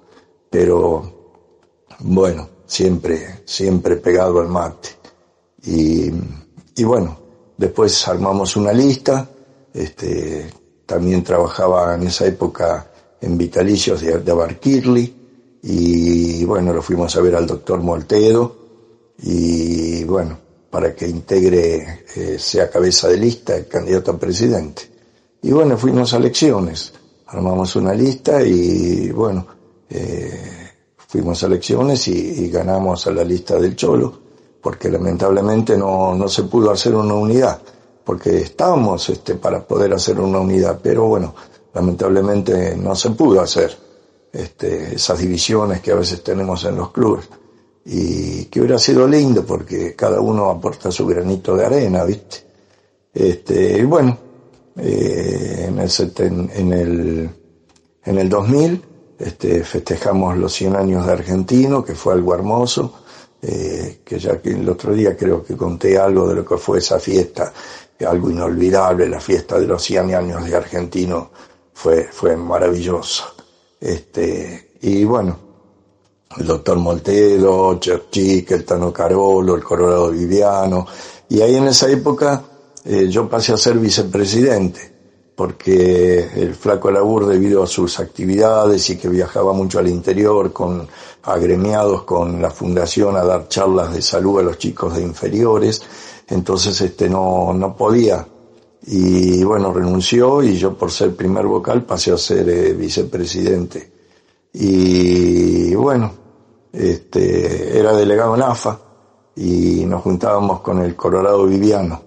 pero 0.49 1.39
bueno, 1.99 2.49
siempre, 2.65 3.41
siempre 3.45 3.95
pegado 3.97 4.41
al 4.41 4.47
mate. 4.47 4.89
Y, 5.63 6.11
y 6.75 6.83
bueno, 6.83 7.17
después 7.57 8.07
armamos 8.07 8.55
una 8.55 8.73
lista, 8.73 9.29
este, 9.73 10.49
también 10.85 11.23
trabajaba 11.23 11.95
en 11.95 12.03
esa 12.03 12.25
época 12.25 12.87
en 13.21 13.37
Vitalicios 13.37 14.01
de, 14.01 14.19
de 14.19 14.31
Abarquirli, 14.31 15.21
y 15.61 16.43
bueno, 16.43 16.73
lo 16.73 16.81
fuimos 16.81 17.15
a 17.15 17.21
ver 17.21 17.35
al 17.35 17.47
doctor 17.47 17.81
Moltedo, 17.81 18.57
y 19.19 20.03
bueno, 20.03 20.37
para 20.73 20.95
que 20.95 21.07
integre, 21.07 22.03
eh, 22.15 22.39
sea 22.39 22.67
cabeza 22.67 23.07
de 23.07 23.17
lista, 23.17 23.55
el 23.55 23.67
candidato 23.67 24.09
a 24.09 24.17
presidente. 24.17 24.81
Y 25.43 25.51
bueno, 25.51 25.77
fuimos 25.77 26.11
a 26.15 26.17
elecciones, 26.17 26.91
armamos 27.27 27.75
una 27.75 27.93
lista 27.93 28.41
y 28.41 29.11
bueno, 29.11 29.45
eh, 29.87 30.71
fuimos 30.97 31.43
a 31.43 31.45
elecciones 31.45 32.07
y, 32.07 32.49
ganamos 32.49 33.05
a 33.05 33.11
la 33.11 33.23
lista 33.23 33.59
del 33.59 33.75
Cholo, 33.75 34.17
porque 34.59 34.89
lamentablemente 34.89 35.77
no, 35.77 36.15
no 36.15 36.27
se 36.27 36.41
pudo 36.41 36.71
hacer 36.71 36.95
una 36.95 37.13
unidad, 37.13 37.61
porque 38.03 38.39
estábamos 38.39 39.07
este, 39.09 39.35
para 39.35 39.67
poder 39.67 39.93
hacer 39.93 40.19
una 40.19 40.39
unidad, 40.39 40.79
pero 40.81 41.05
bueno, 41.05 41.35
lamentablemente 41.71 42.75
no 42.75 42.95
se 42.95 43.11
pudo 43.11 43.41
hacer 43.41 43.77
este, 44.31 44.95
esas 44.95 45.19
divisiones 45.19 45.81
que 45.81 45.91
a 45.91 45.95
veces 45.95 46.23
tenemos 46.23 46.65
en 46.65 46.77
los 46.77 46.89
clubes. 46.89 47.29
Y 47.85 48.45
que 48.45 48.61
hubiera 48.61 48.77
sido 48.77 49.07
lindo 49.07 49.45
porque 49.45 49.95
cada 49.95 50.21
uno 50.21 50.49
aporta 50.49 50.91
su 50.91 51.05
granito 51.05 51.55
de 51.55 51.65
arena, 51.65 52.03
¿viste? 52.05 52.37
Este, 53.13 53.77
y 53.79 53.83
bueno, 53.83 54.17
eh, 54.77 55.65
en, 55.67 55.79
el, 55.79 56.49
en, 56.53 56.73
el, 56.73 57.29
en 58.05 58.17
el 58.17 58.29
2000 58.29 58.85
este, 59.19 59.63
festejamos 59.63 60.37
los 60.37 60.53
100 60.53 60.75
años 60.75 61.05
de 61.05 61.13
Argentino, 61.13 61.83
que 61.83 61.95
fue 61.95 62.13
algo 62.13 62.33
hermoso, 62.33 62.93
eh, 63.41 63.99
que 64.03 64.17
ya 64.17 64.41
que 64.41 64.49
el 64.51 64.67
otro 64.67 64.93
día 64.93 65.15
creo 65.15 65.43
que 65.43 65.55
conté 65.55 65.97
algo 65.97 66.27
de 66.27 66.35
lo 66.35 66.45
que 66.45 66.57
fue 66.57 66.79
esa 66.79 66.99
fiesta, 66.99 67.53
algo 68.07 68.29
inolvidable, 68.29 69.07
la 69.07 69.19
fiesta 69.19 69.59
de 69.59 69.67
los 69.67 69.81
100 69.83 70.15
años 70.15 70.45
de 70.45 70.55
Argentino 70.55 71.31
fue, 71.73 72.03
fue 72.11 72.35
maravilloso. 72.35 73.23
Este, 73.79 74.71
y 74.81 75.03
bueno, 75.05 75.37
el 76.37 76.47
doctor 76.47 76.77
Moltedo, 76.77 77.79
Cherchic, 77.79 78.51
el 78.51 78.65
Tano 78.65 78.91
Carolo, 78.91 79.55
el 79.55 79.63
Colorado 79.63 80.11
Viviano, 80.11 80.85
y 81.29 81.41
ahí 81.41 81.55
en 81.55 81.67
esa 81.67 81.89
época 81.89 82.43
eh, 82.85 83.07
yo 83.09 83.29
pasé 83.29 83.53
a 83.53 83.57
ser 83.57 83.77
vicepresidente, 83.77 84.93
porque 85.35 86.29
el 86.35 86.53
flaco 86.55 86.91
labur 86.91 87.25
debido 87.25 87.63
a 87.63 87.67
sus 87.67 87.99
actividades 87.99 88.89
y 88.89 88.97
que 88.97 89.09
viajaba 89.09 89.53
mucho 89.53 89.79
al 89.79 89.87
interior 89.87 90.53
con 90.53 90.87
agremiados 91.23 92.03
con 92.03 92.41
la 92.41 92.51
fundación 92.51 93.15
a 93.17 93.23
dar 93.23 93.47
charlas 93.47 93.93
de 93.93 94.01
salud 94.01 94.39
a 94.39 94.43
los 94.43 94.57
chicos 94.57 94.95
de 94.95 95.01
inferiores, 95.01 95.81
entonces 96.27 96.79
este 96.81 97.09
no, 97.09 97.53
no 97.53 97.75
podía 97.75 98.27
y 98.85 99.43
bueno, 99.43 99.71
renunció 99.73 100.43
y 100.43 100.57
yo 100.57 100.77
por 100.77 100.91
ser 100.91 101.15
primer 101.15 101.45
vocal 101.45 101.85
pasé 101.85 102.11
a 102.11 102.17
ser 102.17 102.49
eh, 102.49 102.73
vicepresidente. 102.73 103.91
Y 104.53 105.73
bueno, 105.75 106.11
este, 106.73 107.77
era 107.77 107.93
delegado 107.93 108.35
en 108.35 108.41
AFA 108.41 108.79
y 109.35 109.85
nos 109.85 110.01
juntábamos 110.01 110.61
con 110.61 110.79
el 110.79 110.95
Colorado 110.95 111.45
Viviano, 111.45 112.01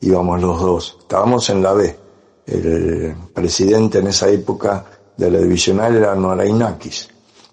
íbamos 0.00 0.40
los 0.40 0.60
dos, 0.60 0.96
estábamos 1.00 1.48
en 1.50 1.62
la 1.62 1.72
B. 1.72 1.98
El 2.46 3.14
presidente 3.32 3.98
en 3.98 4.08
esa 4.08 4.28
época 4.28 4.84
de 5.16 5.30
la 5.30 5.38
divisional 5.38 5.96
era 5.96 6.14
Norainakis. 6.14 7.08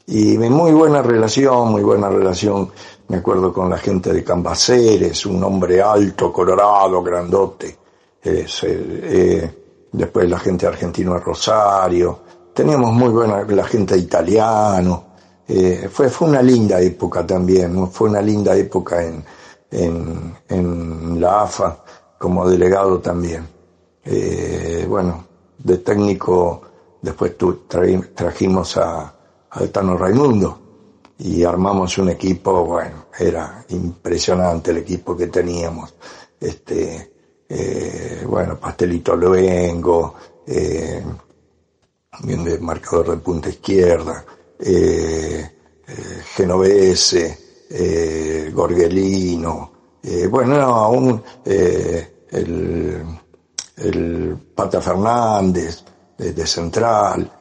Y 0.07 0.37
muy 0.37 0.71
buena 0.71 1.01
relación, 1.01 1.71
muy 1.71 1.83
buena 1.83 2.09
relación, 2.09 2.71
me 3.07 3.17
acuerdo 3.17 3.53
con 3.53 3.69
la 3.69 3.77
gente 3.77 4.11
de 4.11 4.23
Cambaceres, 4.23 5.25
un 5.27 5.43
hombre 5.43 5.81
alto, 5.81 6.33
colorado, 6.33 7.01
grandote. 7.03 7.77
Eh, 8.23 9.51
después 9.91 10.29
la 10.29 10.39
gente 10.39 10.65
argentina 10.65 11.17
Rosario, 11.17 12.19
teníamos 12.53 12.91
muy 12.91 13.09
buena 13.09 13.43
la 13.43 13.63
gente 13.63 13.95
italiano, 13.97 15.08
eh, 15.49 15.89
fue, 15.91 16.09
fue 16.09 16.29
una 16.29 16.41
linda 16.41 16.79
época 16.79 17.25
también, 17.25 17.87
fue 17.91 18.09
una 18.09 18.21
linda 18.21 18.55
época 18.55 19.03
en, 19.03 19.23
en, 19.71 21.19
la 21.19 21.41
AFA 21.41 21.83
como 22.17 22.47
delegado 22.47 22.99
también. 22.99 23.47
Eh, 24.05 24.85
bueno, 24.87 25.25
de 25.57 25.77
técnico 25.79 26.61
después 27.01 27.37
tu, 27.37 27.65
trajimos 28.15 28.77
a, 28.77 29.13
a 29.49 29.67
Tano 29.67 29.97
Raimundo 29.97 30.59
y 31.17 31.43
armamos 31.43 31.97
un 31.97 32.09
equipo, 32.09 32.63
bueno, 32.65 33.07
era 33.17 33.65
impresionante 33.69 34.71
el 34.71 34.77
equipo 34.77 35.17
que 35.17 35.27
teníamos. 35.27 35.93
Este, 36.39 37.11
eh, 37.49 38.23
bueno, 38.25 38.57
Pastelito 38.57 39.15
Luengo, 39.15 40.13
eh, 40.47 41.03
marcador 42.61 43.11
de 43.11 43.17
punta 43.17 43.49
izquierda, 43.49 44.23
eh, 44.59 45.51
eh 45.87 46.21
Genovese, 46.35 47.37
eh, 47.69 48.51
Gorgelino, 48.53 49.71
eh, 50.03 50.27
bueno, 50.27 50.55
aún 50.55 51.21
el, 51.45 53.03
el 53.77 54.37
Pata 54.55 54.81
Fernández 54.81 55.83
de, 56.17 56.33
de 56.33 56.47
Central, 56.47 57.31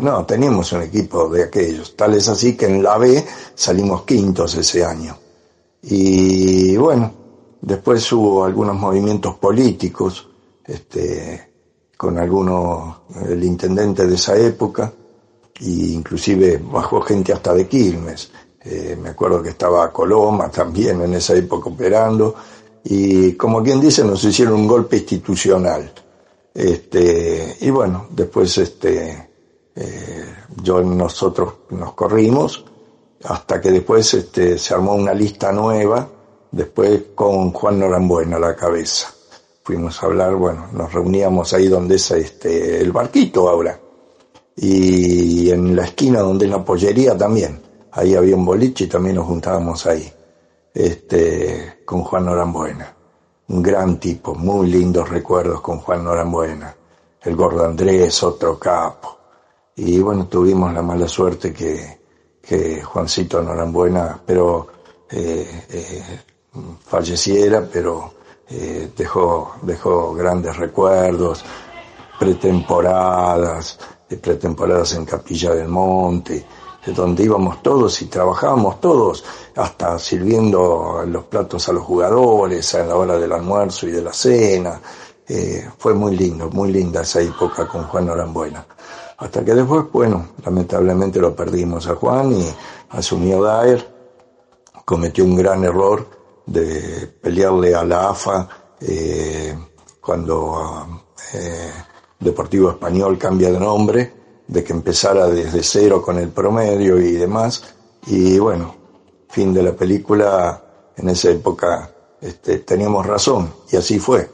no, 0.00 0.24
teníamos 0.24 0.72
un 0.72 0.82
equipo 0.82 1.28
de 1.28 1.44
aquellos, 1.44 1.96
tal 1.96 2.14
es 2.14 2.28
así 2.28 2.56
que 2.56 2.66
en 2.66 2.82
la 2.82 2.96
B 2.96 3.24
salimos 3.54 4.02
quintos 4.02 4.54
ese 4.54 4.84
año. 4.84 5.18
Y 5.82 6.76
bueno, 6.76 7.12
Después 7.60 8.12
hubo 8.12 8.44
algunos 8.44 8.76
movimientos 8.76 9.36
políticos, 9.36 10.28
este, 10.64 11.50
con 11.96 12.18
algunos, 12.18 12.98
el 13.28 13.42
intendente 13.42 14.06
de 14.06 14.14
esa 14.14 14.36
época, 14.36 14.92
e 15.60 15.92
inclusive 15.92 16.60
bajó 16.62 17.00
gente 17.00 17.32
hasta 17.32 17.54
de 17.54 17.66
Quilmes. 17.66 18.30
Eh, 18.60 18.96
me 19.00 19.10
acuerdo 19.10 19.42
que 19.42 19.50
estaba 19.50 19.92
Coloma 19.92 20.50
también 20.50 21.00
en 21.02 21.14
esa 21.14 21.34
época 21.34 21.70
operando, 21.70 22.34
y 22.84 23.32
como 23.34 23.62
quien 23.62 23.80
dice, 23.80 24.04
nos 24.04 24.22
hicieron 24.24 24.54
un 24.54 24.66
golpe 24.66 24.96
institucional. 24.96 25.92
Este, 26.54 27.56
y 27.60 27.70
bueno, 27.70 28.06
después 28.10 28.56
este, 28.58 29.30
eh, 29.74 30.24
yo 30.62 30.82
nosotros 30.82 31.54
nos 31.70 31.94
corrimos, 31.94 32.64
hasta 33.24 33.60
que 33.60 33.70
después 33.70 34.14
este, 34.14 34.58
se 34.58 34.74
armó 34.74 34.94
una 34.94 35.14
lista 35.14 35.52
nueva, 35.52 36.08
después 36.50 37.02
con 37.14 37.52
Juan 37.52 37.78
Norambuena 37.78 38.36
a 38.36 38.40
la 38.40 38.56
cabeza. 38.56 39.12
Fuimos 39.62 40.02
a 40.02 40.06
hablar, 40.06 40.34
bueno, 40.34 40.68
nos 40.72 40.92
reuníamos 40.92 41.52
ahí 41.52 41.68
donde 41.68 41.96
es 41.96 42.10
este, 42.10 42.80
el 42.80 42.90
barquito 42.90 43.48
ahora. 43.48 43.78
Y 44.60 45.50
en 45.50 45.76
la 45.76 45.84
esquina 45.84 46.20
donde 46.20 46.46
es 46.46 46.50
la 46.50 46.64
pollería 46.64 47.16
también. 47.16 47.60
Ahí 47.92 48.14
había 48.14 48.36
un 48.36 48.44
boliche 48.44 48.84
y 48.84 48.88
también 48.88 49.16
nos 49.16 49.26
juntábamos 49.26 49.86
ahí. 49.86 50.12
Este, 50.74 51.80
con 51.84 52.02
Juan 52.02 52.26
Norambuena. 52.26 52.94
Un 53.48 53.62
gran 53.62 53.98
tipo, 53.98 54.34
muy 54.34 54.68
lindos 54.68 55.08
recuerdos 55.08 55.60
con 55.60 55.78
Juan 55.78 56.04
Norambuena. 56.04 56.74
El 57.22 57.36
gordo 57.36 57.64
Andrés, 57.64 58.22
otro 58.22 58.58
capo. 58.58 59.18
Y 59.76 60.00
bueno, 60.00 60.26
tuvimos 60.26 60.72
la 60.74 60.82
mala 60.82 61.06
suerte 61.06 61.52
que, 61.52 62.00
que 62.42 62.82
Juancito 62.82 63.40
Norambuena, 63.42 64.20
pero 64.26 64.66
eh, 65.10 65.64
eh, 65.70 66.20
falleciera, 66.84 67.66
pero 67.72 68.12
eh, 68.50 68.90
dejó, 68.96 69.54
dejó 69.62 70.14
grandes 70.14 70.56
recuerdos, 70.56 71.44
pretemporadas, 72.18 73.78
pretemporadas 74.16 74.94
en 74.94 75.04
Capilla 75.04 75.54
del 75.54 75.68
Monte, 75.68 76.44
donde 76.86 77.24
íbamos 77.24 77.62
todos 77.62 78.00
y 78.02 78.06
trabajábamos 78.06 78.80
todos, 78.80 79.24
hasta 79.56 79.98
sirviendo 79.98 81.04
los 81.06 81.24
platos 81.24 81.68
a 81.68 81.72
los 81.72 81.84
jugadores 81.84 82.74
a 82.74 82.84
la 82.84 82.96
hora 82.96 83.18
del 83.18 83.32
almuerzo 83.32 83.86
y 83.86 83.90
de 83.90 84.02
la 84.02 84.12
cena. 84.12 84.80
Eh, 85.26 85.68
fue 85.76 85.92
muy 85.92 86.16
lindo, 86.16 86.48
muy 86.48 86.72
linda 86.72 87.02
esa 87.02 87.20
época 87.20 87.68
con 87.68 87.84
Juan 87.84 88.06
Norambuena. 88.06 88.64
Hasta 89.18 89.44
que 89.44 89.52
después, 89.52 89.86
bueno, 89.92 90.28
lamentablemente 90.44 91.18
lo 91.18 91.34
perdimos 91.34 91.86
a 91.88 91.96
Juan 91.96 92.32
y 92.32 92.48
asumió 92.90 93.42
Daer, 93.42 93.86
cometió 94.84 95.24
un 95.24 95.36
gran 95.36 95.64
error 95.64 96.06
de 96.46 97.12
pelearle 97.20 97.74
a 97.74 97.84
la 97.84 98.08
AFA 98.10 98.48
eh, 98.80 99.58
cuando 100.00 101.02
eh, 101.34 101.72
Deportivo 102.20 102.70
Español 102.70 103.18
cambia 103.18 103.50
de 103.50 103.60
nombre, 103.60 104.12
de 104.46 104.64
que 104.64 104.72
empezara 104.72 105.26
desde 105.28 105.62
cero 105.62 106.02
con 106.02 106.18
el 106.18 106.30
promedio 106.30 106.98
y 106.98 107.12
demás. 107.12 107.62
Y 108.06 108.38
bueno, 108.38 108.74
fin 109.28 109.52
de 109.52 109.62
la 109.62 109.72
película, 109.72 110.64
en 110.96 111.08
esa 111.08 111.30
época 111.30 111.94
este, 112.20 112.58
teníamos 112.58 113.06
razón 113.06 113.52
y 113.70 113.76
así 113.76 113.98
fue. 113.98 114.28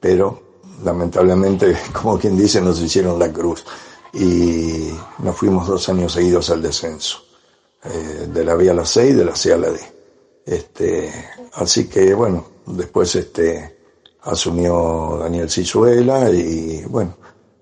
Pero 0.00 0.42
lamentablemente, 0.84 1.76
como 1.92 2.18
quien 2.18 2.36
dice, 2.36 2.60
nos 2.60 2.80
hicieron 2.80 3.18
la 3.18 3.32
cruz 3.32 3.64
y 4.12 4.90
nos 5.18 5.36
fuimos 5.36 5.66
dos 5.66 5.88
años 5.88 6.12
seguidos 6.12 6.50
al 6.50 6.60
descenso. 6.60 7.18
Eh, 7.84 8.28
de 8.32 8.44
la 8.44 8.54
B 8.54 8.70
a 8.70 8.74
la 8.74 8.84
C 8.84 9.08
y 9.08 9.12
de 9.12 9.24
la 9.24 9.34
C 9.34 9.52
a 9.52 9.56
la 9.56 9.70
D. 9.70 9.80
Este, 10.46 11.10
así 11.54 11.88
que 11.88 12.14
bueno, 12.14 12.44
después 12.66 13.14
este, 13.16 13.81
asumió 14.24 15.18
Daniel 15.20 15.50
Cizuela 15.50 16.30
y 16.30 16.84
bueno, 16.84 17.16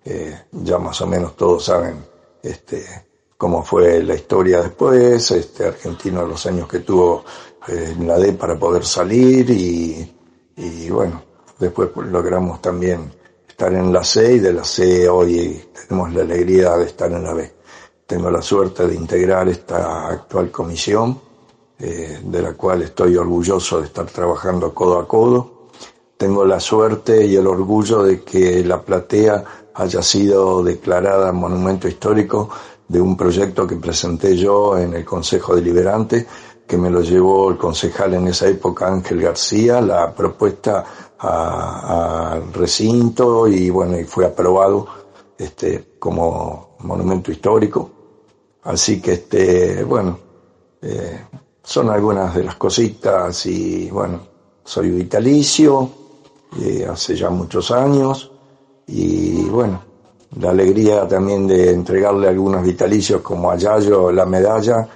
eh, 0.04 0.44
ya 0.52 0.78
más 0.78 1.00
o 1.00 1.06
menos 1.06 1.36
todos 1.36 1.64
saben 1.64 2.04
este, 2.42 2.84
cómo 3.36 3.62
fue 3.62 4.02
la 4.02 4.14
historia 4.14 4.62
después, 4.62 5.30
este, 5.30 5.66
Argentino 5.66 6.26
los 6.26 6.44
años 6.46 6.68
que 6.68 6.80
tuvo 6.80 7.24
eh, 7.68 7.94
en 7.96 8.06
la 8.06 8.18
D 8.18 8.32
para 8.34 8.58
poder 8.58 8.84
salir 8.84 9.50
y, 9.50 10.14
y 10.56 10.90
bueno, 10.90 11.22
después 11.58 11.90
logramos 11.96 12.60
también 12.60 13.12
estar 13.48 13.72
en 13.74 13.92
la 13.92 14.02
C 14.02 14.34
y 14.34 14.38
de 14.38 14.52
la 14.54 14.64
C 14.64 15.08
hoy 15.08 15.62
tenemos 15.72 16.14
la 16.14 16.22
alegría 16.22 16.76
de 16.76 16.86
estar 16.86 17.12
en 17.12 17.22
la 17.24 17.34
B. 17.34 17.52
tengo 18.06 18.30
la 18.30 18.40
suerte 18.40 18.86
de 18.86 18.94
integrar 18.94 19.48
esta 19.48 20.08
actual 20.08 20.50
comisión, 20.50 21.20
eh, 21.78 22.20
de 22.24 22.42
la 22.42 22.54
cual 22.54 22.82
estoy 22.82 23.16
orgulloso 23.16 23.80
de 23.80 23.86
estar 23.86 24.06
trabajando 24.06 24.74
codo 24.74 24.98
a 24.98 25.06
codo. 25.06 25.59
Tengo 26.20 26.44
la 26.44 26.60
suerte 26.60 27.24
y 27.24 27.34
el 27.34 27.46
orgullo 27.46 28.02
de 28.02 28.20
que 28.20 28.62
la 28.62 28.82
platea 28.82 29.42
haya 29.72 30.02
sido 30.02 30.62
declarada 30.62 31.32
monumento 31.32 31.88
histórico 31.88 32.50
de 32.86 33.00
un 33.00 33.16
proyecto 33.16 33.66
que 33.66 33.76
presenté 33.76 34.36
yo 34.36 34.76
en 34.76 34.92
el 34.92 35.02
Consejo 35.02 35.56
Deliberante, 35.56 36.26
que 36.66 36.76
me 36.76 36.90
lo 36.90 37.00
llevó 37.00 37.48
el 37.48 37.56
concejal 37.56 38.12
en 38.12 38.28
esa 38.28 38.48
época, 38.48 38.88
Ángel 38.88 39.22
García, 39.22 39.80
la 39.80 40.14
propuesta 40.14 40.84
al 41.16 42.52
recinto 42.52 43.48
y 43.48 43.70
bueno, 43.70 43.98
y 43.98 44.04
fue 44.04 44.26
aprobado 44.26 44.86
este, 45.38 45.94
como 45.98 46.76
monumento 46.80 47.32
histórico. 47.32 47.90
Así 48.64 49.00
que 49.00 49.12
este, 49.12 49.84
bueno, 49.84 50.18
eh, 50.82 51.18
son 51.62 51.88
algunas 51.88 52.34
de 52.34 52.44
las 52.44 52.56
cositas 52.56 53.46
y 53.46 53.88
bueno, 53.90 54.20
soy 54.62 54.90
vitalicio, 54.90 55.99
eh, 56.58 56.86
hace 56.90 57.16
ya 57.16 57.30
muchos 57.30 57.70
años 57.70 58.32
y 58.86 59.44
bueno, 59.44 59.82
la 60.38 60.50
alegría 60.50 61.06
también 61.06 61.46
de 61.46 61.70
entregarle 61.72 62.28
algunos 62.28 62.62
vitalicios 62.62 63.20
como 63.20 63.50
a 63.50 63.56
Yayo 63.56 64.10
la 64.10 64.26
medalla, 64.26 64.88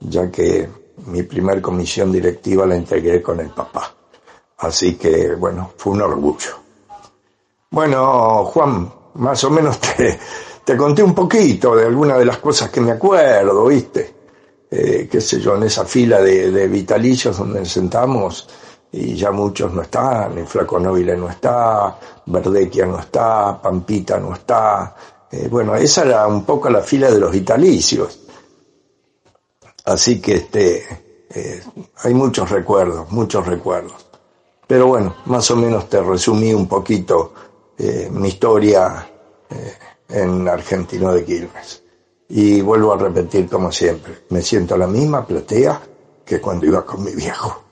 ya 0.00 0.30
que 0.30 0.68
mi 1.06 1.22
primer 1.22 1.60
comisión 1.60 2.10
directiva 2.10 2.66
la 2.66 2.76
entregué 2.76 3.22
con 3.22 3.40
el 3.40 3.50
papá. 3.50 3.94
Así 4.58 4.96
que, 4.96 5.34
bueno, 5.34 5.72
fue 5.76 5.92
un 5.92 6.02
orgullo. 6.02 6.58
Bueno, 7.70 8.44
Juan, 8.46 8.92
más 9.14 9.44
o 9.44 9.50
menos 9.50 9.78
te, 9.96 10.18
te 10.64 10.76
conté 10.76 11.02
un 11.02 11.14
poquito 11.14 11.76
de 11.76 11.86
algunas 11.86 12.18
de 12.18 12.24
las 12.24 12.38
cosas 12.38 12.70
que 12.70 12.80
me 12.80 12.92
acuerdo, 12.92 13.66
¿viste? 13.66 14.14
Eh, 14.70 15.08
qué 15.10 15.20
sé 15.20 15.40
yo, 15.40 15.56
en 15.56 15.62
esa 15.62 15.84
fila 15.84 16.20
de, 16.20 16.50
de 16.50 16.68
vitalicios 16.68 17.38
donde 17.38 17.64
sentamos, 17.64 18.48
y 18.92 19.14
ya 19.14 19.30
muchos 19.30 19.72
no 19.72 19.82
están, 19.82 20.38
el 20.38 20.46
Flaco 20.46 20.78
Nobile 20.78 21.16
no 21.16 21.28
está, 21.28 21.98
Verdequia 22.26 22.86
no 22.86 22.98
está, 22.98 23.60
Pampita 23.60 24.18
no 24.18 24.34
está. 24.34 24.94
Eh, 25.30 25.48
bueno, 25.50 25.74
esa 25.74 26.04
era 26.04 26.26
un 26.26 26.44
poco 26.44 26.70
la 26.70 26.80
fila 26.80 27.10
de 27.10 27.18
los 27.18 27.30
vitalicios. 27.30 28.20
Así 29.84 30.20
que 30.20 30.36
este, 30.36 31.26
eh, 31.30 31.62
hay 32.02 32.14
muchos 32.14 32.50
recuerdos, 32.50 33.10
muchos 33.10 33.46
recuerdos. 33.46 34.06
Pero 34.66 34.86
bueno, 34.86 35.16
más 35.26 35.50
o 35.50 35.56
menos 35.56 35.88
te 35.88 36.02
resumí 36.02 36.52
un 36.52 36.66
poquito 36.66 37.32
eh, 37.76 38.08
mi 38.10 38.28
historia 38.28 39.06
en 40.10 40.46
Argentino 40.46 41.12
de 41.12 41.24
Quilmes. 41.24 41.82
Y 42.28 42.60
vuelvo 42.60 42.92
a 42.92 42.98
repetir 42.98 43.48
como 43.48 43.72
siempre, 43.72 44.26
me 44.28 44.42
siento 44.42 44.76
la 44.76 44.86
misma 44.86 45.26
platea 45.26 45.80
que 46.24 46.38
cuando 46.38 46.66
iba 46.66 46.84
con 46.84 47.02
mi 47.02 47.14
viejo. 47.14 47.67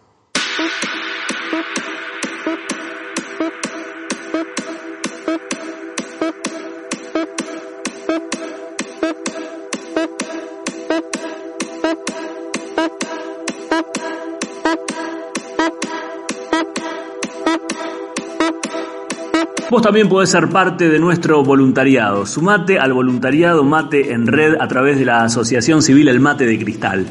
Vos 19.76 19.82
también 19.82 20.08
podés 20.08 20.30
ser 20.30 20.48
parte 20.48 20.88
de 20.88 20.98
nuestro 20.98 21.44
voluntariado. 21.44 22.24
Sumate 22.24 22.78
al 22.78 22.94
voluntariado 22.94 23.62
Mate 23.62 24.10
en 24.14 24.26
Red 24.26 24.54
a 24.58 24.66
través 24.68 24.98
de 24.98 25.04
la 25.04 25.22
Asociación 25.22 25.82
Civil 25.82 26.08
El 26.08 26.18
Mate 26.18 26.46
de 26.46 26.58
Cristal. 26.58 27.04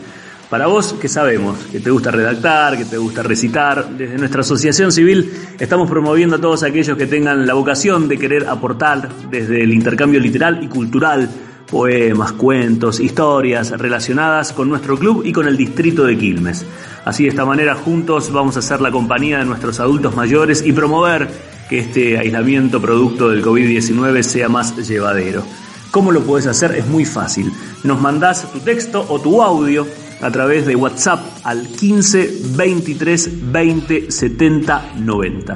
Para 0.50 0.66
vos, 0.66 0.94
que 0.94 1.08
sabemos, 1.08 1.60
que 1.72 1.80
te 1.80 1.92
gusta 1.92 2.10
redactar, 2.10 2.76
que 2.76 2.86
te 2.86 2.98
gusta 2.98 3.22
recitar, 3.22 3.90
desde 3.90 4.18
nuestra 4.18 4.42
asociación 4.42 4.92
civil 4.92 5.32
estamos 5.60 5.88
promoviendo 5.88 6.38
a 6.38 6.42
todos 6.42 6.64
aquellos 6.64 6.98
que 6.98 7.06
tengan 7.06 7.46
la 7.46 7.54
vocación 7.54 8.08
de 8.08 8.18
querer 8.18 8.50
aportar 8.50 9.10
desde 9.30 9.62
el 9.62 9.72
intercambio 9.72 10.20
literal 10.20 10.64
y 10.64 10.68
cultural, 10.68 11.30
poemas, 11.70 12.32
cuentos, 12.32 13.00
historias 13.00 13.80
relacionadas 13.80 14.54
con 14.54 14.70
nuestro 14.70 14.98
club 14.98 15.22
y 15.24 15.32
con 15.34 15.48
el 15.48 15.56
distrito 15.56 16.04
de 16.04 16.18
Quilmes. 16.18 16.66
Así 17.06 17.26
de 17.26 17.30
esta 17.30 17.46
manera 17.46 17.76
juntos 17.76 18.32
vamos 18.32 18.56
a 18.56 18.60
hacer 18.60 18.82
la 18.82 18.90
compañía 18.90 19.38
de 19.38 19.46
nuestros 19.46 19.80
adultos 19.80 20.16
mayores 20.16 20.66
y 20.66 20.72
promover 20.72 21.55
que 21.70 21.80
este 21.80 22.18
aislamiento 22.18 22.82
producto 22.82 23.30
del 23.30 23.44
COVID-19 23.44 24.22
sea 24.24 24.50
más 24.50 24.76
llevadero. 24.76 25.44
¿Cómo 25.92 26.12
lo 26.12 26.24
puedes 26.24 26.48
hacer? 26.48 26.76
Es 26.76 26.88
muy 26.88 27.06
fácil. 27.06 27.52
Nos 27.84 28.02
mandás 28.02 28.52
tu 28.52 28.60
texto 28.60 29.06
o 29.08 29.20
tu 29.20 29.42
audio 29.42 29.88
a 30.22 30.32
través 30.32 30.66
de 30.66 30.76
WhatsApp 30.76 31.20
al 31.44 31.68
15 31.68 32.42
23 32.56 33.52
20 33.52 34.12
70 34.12 34.94
90. 34.98 35.56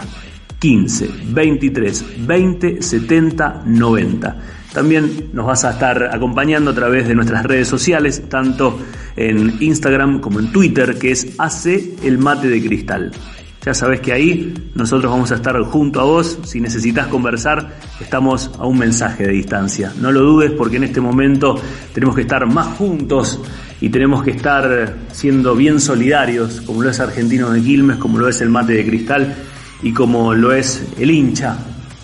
15 0.59 1.09
23 1.25 2.27
20 2.27 2.81
70 2.81 3.63
90. 3.65 4.37
También 4.73 5.29
nos 5.33 5.47
vas 5.47 5.65
a 5.65 5.71
estar 5.71 6.09
acompañando 6.13 6.71
a 6.71 6.75
través 6.75 7.07
de 7.07 7.15
nuestras 7.15 7.43
redes 7.43 7.67
sociales, 7.67 8.29
tanto 8.29 8.77
en 9.15 9.57
Instagram 9.59 10.19
como 10.19 10.39
en 10.39 10.51
Twitter, 10.51 10.97
que 10.99 11.11
es 11.11 11.33
Hace 11.39 11.95
el 12.03 12.19
Mate 12.19 12.49
de 12.49 12.61
Cristal. 12.63 13.11
Ya 13.65 13.73
sabes 13.73 13.99
que 13.99 14.13
ahí 14.13 14.53
nosotros 14.73 15.11
vamos 15.11 15.31
a 15.31 15.35
estar 15.35 15.59
junto 15.63 15.99
a 15.99 16.03
vos. 16.03 16.39
Si 16.43 16.61
necesitas 16.61 17.07
conversar, 17.07 17.77
estamos 17.99 18.51
a 18.57 18.65
un 18.65 18.77
mensaje 18.77 19.27
de 19.27 19.33
distancia. 19.33 19.91
No 19.99 20.11
lo 20.11 20.21
dudes 20.21 20.51
porque 20.51 20.77
en 20.77 20.85
este 20.85 21.01
momento 21.01 21.59
tenemos 21.93 22.15
que 22.15 22.21
estar 22.21 22.45
más 22.45 22.67
juntos 22.77 23.41
y 23.81 23.89
tenemos 23.89 24.23
que 24.23 24.31
estar 24.31 24.95
siendo 25.11 25.55
bien 25.55 25.81
solidarios, 25.81 26.61
como 26.61 26.83
lo 26.83 26.89
es 26.89 26.99
Argentino 27.01 27.49
de 27.51 27.61
Quilmes, 27.61 27.97
como 27.97 28.17
lo 28.17 28.29
es 28.29 28.39
el 28.39 28.49
Mate 28.49 28.73
de 28.73 28.85
Cristal 28.85 29.35
y 29.83 29.91
como 29.93 30.33
lo 30.33 30.53
es 30.53 30.85
el 30.97 31.11
hincha 31.11 31.57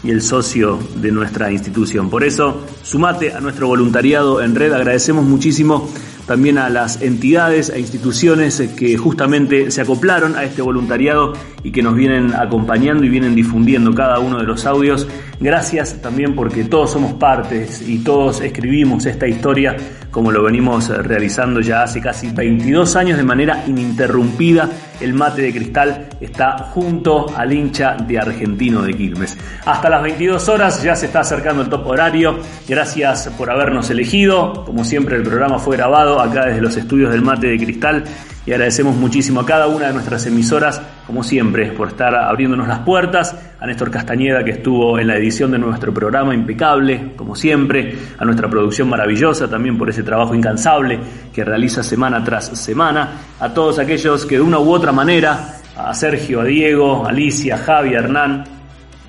y 0.03 0.11
el 0.11 0.21
socio 0.21 0.77
de 0.95 1.11
nuestra 1.11 1.51
institución. 1.51 2.09
Por 2.09 2.23
eso, 2.23 2.65
sumate 2.85 3.33
a 3.33 3.41
nuestro 3.41 3.67
voluntariado 3.67 4.41
en 4.41 4.55
red. 4.55 4.71
Agradecemos 4.71 5.25
muchísimo 5.25 5.89
también 6.27 6.57
a 6.57 6.69
las 6.69 7.01
entidades 7.01 7.69
e 7.69 7.79
instituciones 7.79 8.61
que 8.75 8.97
justamente 8.97 9.69
se 9.71 9.81
acoplaron 9.81 10.35
a 10.35 10.43
este 10.43 10.61
voluntariado 10.61 11.33
y 11.63 11.71
que 11.71 11.81
nos 11.81 11.95
vienen 11.95 12.33
acompañando 12.33 13.03
y 13.03 13.09
vienen 13.09 13.35
difundiendo 13.35 13.93
cada 13.93 14.19
uno 14.19 14.37
de 14.37 14.45
los 14.45 14.65
audios. 14.65 15.07
Gracias 15.39 16.01
también 16.01 16.35
porque 16.35 16.63
todos 16.63 16.91
somos 16.91 17.13
partes 17.13 17.83
y 17.87 17.99
todos 17.99 18.41
escribimos 18.41 19.05
esta 19.05 19.27
historia 19.27 19.75
como 20.15 20.31
lo 20.31 20.43
venimos 20.43 20.87
realizando 20.87 21.59
ya 21.59 21.83
hace 21.83 21.99
casi 21.99 22.29
22 22.29 22.95
años 22.95 23.17
de 23.17 23.23
manera 23.25 23.65
ininterrumpida. 23.67 24.69
El 25.01 25.13
mate 25.13 25.41
de 25.41 25.51
cristal 25.51 26.07
está 26.21 26.57
junto 26.57 27.35
al 27.35 27.51
hincha 27.51 27.97
de 27.97 28.17
Argentino 28.17 28.81
de 28.81 28.93
Quilmes. 28.93 29.37
Hasta 29.65 29.89
las 29.89 30.01
22 30.01 30.47
horas 30.47 30.81
ya 30.81 30.95
se 30.95 31.07
está 31.07 31.19
acercando 31.19 31.63
el 31.63 31.69
top 31.69 31.87
horario. 31.87 32.39
Gracias 32.75 33.29
por 33.37 33.49
habernos 33.49 33.89
elegido. 33.89 34.65
Como 34.65 34.83
siempre 34.83 35.15
el 35.15 35.23
programa 35.23 35.59
fue 35.59 35.77
grabado 35.77 36.19
acá 36.19 36.47
desde 36.47 36.59
los 36.59 36.75
estudios 36.75 37.09
del 37.09 37.21
mate 37.21 37.47
de 37.47 37.57
cristal 37.57 38.03
y 38.45 38.51
agradecemos 38.51 38.97
muchísimo 38.97 39.39
a 39.39 39.45
cada 39.45 39.67
una 39.67 39.87
de 39.87 39.93
nuestras 39.93 40.25
emisoras, 40.25 40.81
como 41.07 41.23
siempre, 41.23 41.71
por 41.71 41.87
estar 41.87 42.13
abriéndonos 42.13 42.67
las 42.67 42.79
puertas, 42.79 43.33
a 43.61 43.65
Néstor 43.65 43.91
Castañeda 43.91 44.43
que 44.43 44.51
estuvo 44.51 44.99
en 44.99 45.07
la 45.07 45.15
edición 45.15 45.51
de 45.51 45.57
nuestro 45.57 45.93
programa 45.93 46.35
impecable, 46.35 47.13
como 47.15 47.33
siempre, 47.33 47.95
a 48.17 48.25
nuestra 48.25 48.49
producción 48.49 48.89
maravillosa 48.89 49.49
también 49.49 49.77
por 49.77 49.89
ese 49.89 50.03
trabajo 50.03 50.35
incansable 50.35 50.99
que 51.33 51.45
realiza 51.45 51.81
semana 51.81 52.21
tras 52.25 52.47
semana, 52.59 53.11
a 53.39 53.53
todos 53.53 53.79
aquellos 53.79 54.25
que 54.25 54.35
de 54.35 54.41
una 54.41 54.59
u 54.59 54.69
otra 54.69 54.91
manera, 54.91 55.61
a 55.77 55.93
Sergio, 55.93 56.41
a 56.41 56.43
Diego, 56.43 57.05
a 57.05 57.09
Alicia, 57.09 57.55
a 57.55 57.57
Javi, 57.59 57.95
a 57.95 57.99
Hernán, 57.99 58.54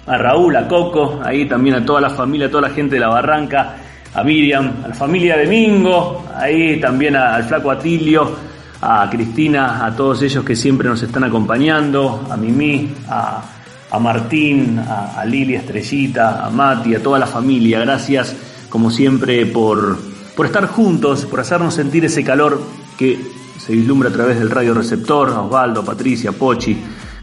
a 0.06 0.18
Raúl, 0.18 0.56
a 0.56 0.68
Coco, 0.68 1.20
ahí 1.24 1.46
también 1.46 1.76
a 1.76 1.84
toda 1.84 2.00
la 2.00 2.10
familia, 2.10 2.46
a 2.46 2.50
toda 2.50 2.68
la 2.68 2.74
gente 2.74 2.94
de 2.94 3.00
la 3.00 3.08
Barranca, 3.08 3.76
a 4.14 4.22
Miriam, 4.22 4.72
a 4.84 4.88
la 4.88 4.94
familia 4.94 5.36
de 5.36 5.46
Mingo, 5.46 6.24
ahí 6.34 6.80
también 6.80 7.16
al 7.16 7.44
flaco 7.44 7.70
Atilio, 7.70 8.36
a 8.80 9.08
Cristina, 9.10 9.84
a 9.84 9.94
todos 9.94 10.22
ellos 10.22 10.44
que 10.44 10.54
siempre 10.54 10.88
nos 10.88 11.02
están 11.02 11.24
acompañando, 11.24 12.26
a 12.30 12.36
Mimi, 12.36 12.94
a, 13.08 13.42
Martín, 14.00 14.78
a, 14.78 15.18
a 15.20 15.24
Lili 15.24 15.54
Estrellita, 15.54 16.44
a 16.44 16.50
Mati, 16.50 16.94
a 16.94 17.02
toda 17.02 17.18
la 17.18 17.26
familia. 17.26 17.80
Gracias, 17.80 18.36
como 18.68 18.90
siempre, 18.90 19.46
por, 19.46 19.98
por 20.36 20.46
estar 20.46 20.66
juntos, 20.66 21.24
por 21.24 21.40
hacernos 21.40 21.74
sentir 21.74 22.04
ese 22.04 22.22
calor 22.22 22.60
que 22.98 23.18
se 23.58 23.72
vislumbra 23.72 24.10
a 24.10 24.12
través 24.12 24.38
del 24.38 24.50
radio 24.50 24.74
receptor, 24.74 25.30
a 25.30 25.40
Osvaldo, 25.40 25.80
a 25.80 25.84
Patricia, 25.84 26.30
a 26.30 26.32
Pochi. 26.34 26.76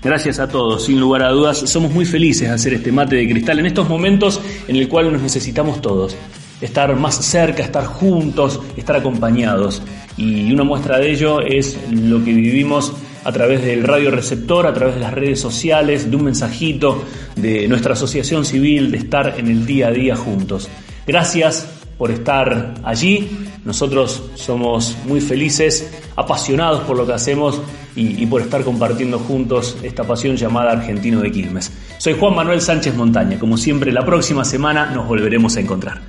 Gracias 0.03 0.39
a 0.39 0.47
todos, 0.49 0.85
sin 0.85 0.99
lugar 0.99 1.23
a 1.23 1.29
dudas, 1.29 1.59
somos 1.59 1.91
muy 1.91 2.05
felices 2.05 2.49
de 2.49 2.53
hacer 2.53 2.73
este 2.73 2.91
mate 2.91 3.15
de 3.15 3.29
cristal 3.29 3.59
en 3.59 3.67
estos 3.67 3.87
momentos 3.87 4.41
en 4.67 4.75
el 4.75 4.89
cual 4.89 5.11
nos 5.11 5.21
necesitamos 5.21 5.81
todos 5.81 6.15
estar 6.63 6.95
más 6.95 7.15
cerca, 7.15 7.61
estar 7.61 7.85
juntos, 7.85 8.59
estar 8.77 8.95
acompañados. 8.95 9.81
Y 10.17 10.51
una 10.53 10.63
muestra 10.63 10.97
de 10.97 11.11
ello 11.11 11.41
es 11.41 11.77
lo 11.91 12.23
que 12.23 12.31
vivimos 12.31 12.93
a 13.23 13.31
través 13.31 13.63
del 13.63 13.83
radio 13.83 14.11
receptor, 14.11 14.65
a 14.65 14.73
través 14.73 14.95
de 14.95 15.01
las 15.01 15.13
redes 15.13 15.39
sociales, 15.39 16.09
de 16.09 16.15
un 16.15 16.23
mensajito 16.25 17.03
de 17.35 17.67
nuestra 17.67 17.93
asociación 17.93 18.45
civil, 18.45 18.91
de 18.91 18.97
estar 18.97 19.35
en 19.37 19.47
el 19.47 19.65
día 19.65 19.87
a 19.87 19.91
día 19.91 20.15
juntos. 20.15 20.69
Gracias 21.05 21.67
por 21.97 22.11
estar 22.11 22.75
allí. 22.83 23.29
Nosotros 23.65 24.23
somos 24.35 24.95
muy 25.05 25.21
felices, 25.21 25.89
apasionados 26.15 26.81
por 26.81 26.97
lo 26.97 27.05
que 27.05 27.13
hacemos 27.13 27.61
y, 27.95 28.25
por 28.25 28.41
estar 28.41 28.63
compartiendo 28.63 29.19
juntos 29.19 29.77
esta 29.83 30.03
pasión 30.03 30.35
llamada 30.35 30.71
Argentino 30.71 31.21
de 31.21 31.31
Quilmes. 31.31 31.71
Soy 31.97 32.15
Juan 32.19 32.35
Manuel 32.35 32.61
Sánchez 32.61 32.95
Montaña. 32.95 33.37
Como 33.37 33.57
siempre, 33.57 33.91
la 33.91 34.05
próxima 34.05 34.43
semana 34.45 34.87
nos 34.87 35.07
volveremos 35.07 35.55
a 35.57 35.59
encontrar. 35.59 36.01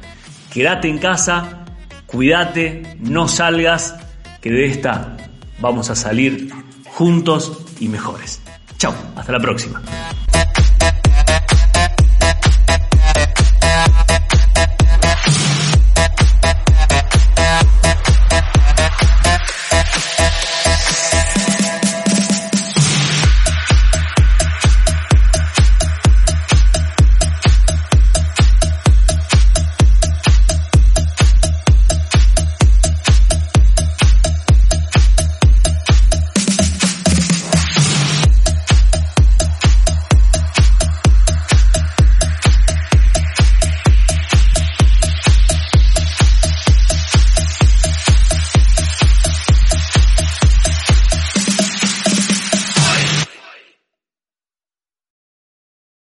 Quédate 0.52 0.88
en 0.88 0.98
casa, 0.98 1.64
cuídate, 2.06 2.96
no 3.00 3.28
salgas, 3.28 3.94
que 4.40 4.50
de 4.50 4.66
esta 4.66 5.16
vamos 5.60 5.90
a 5.90 5.94
salir 5.94 6.50
juntos 6.86 7.64
y 7.80 7.88
mejores. 7.88 8.40
Chao, 8.78 8.94
hasta 9.16 9.32
la 9.32 9.40
próxima. 9.40 9.82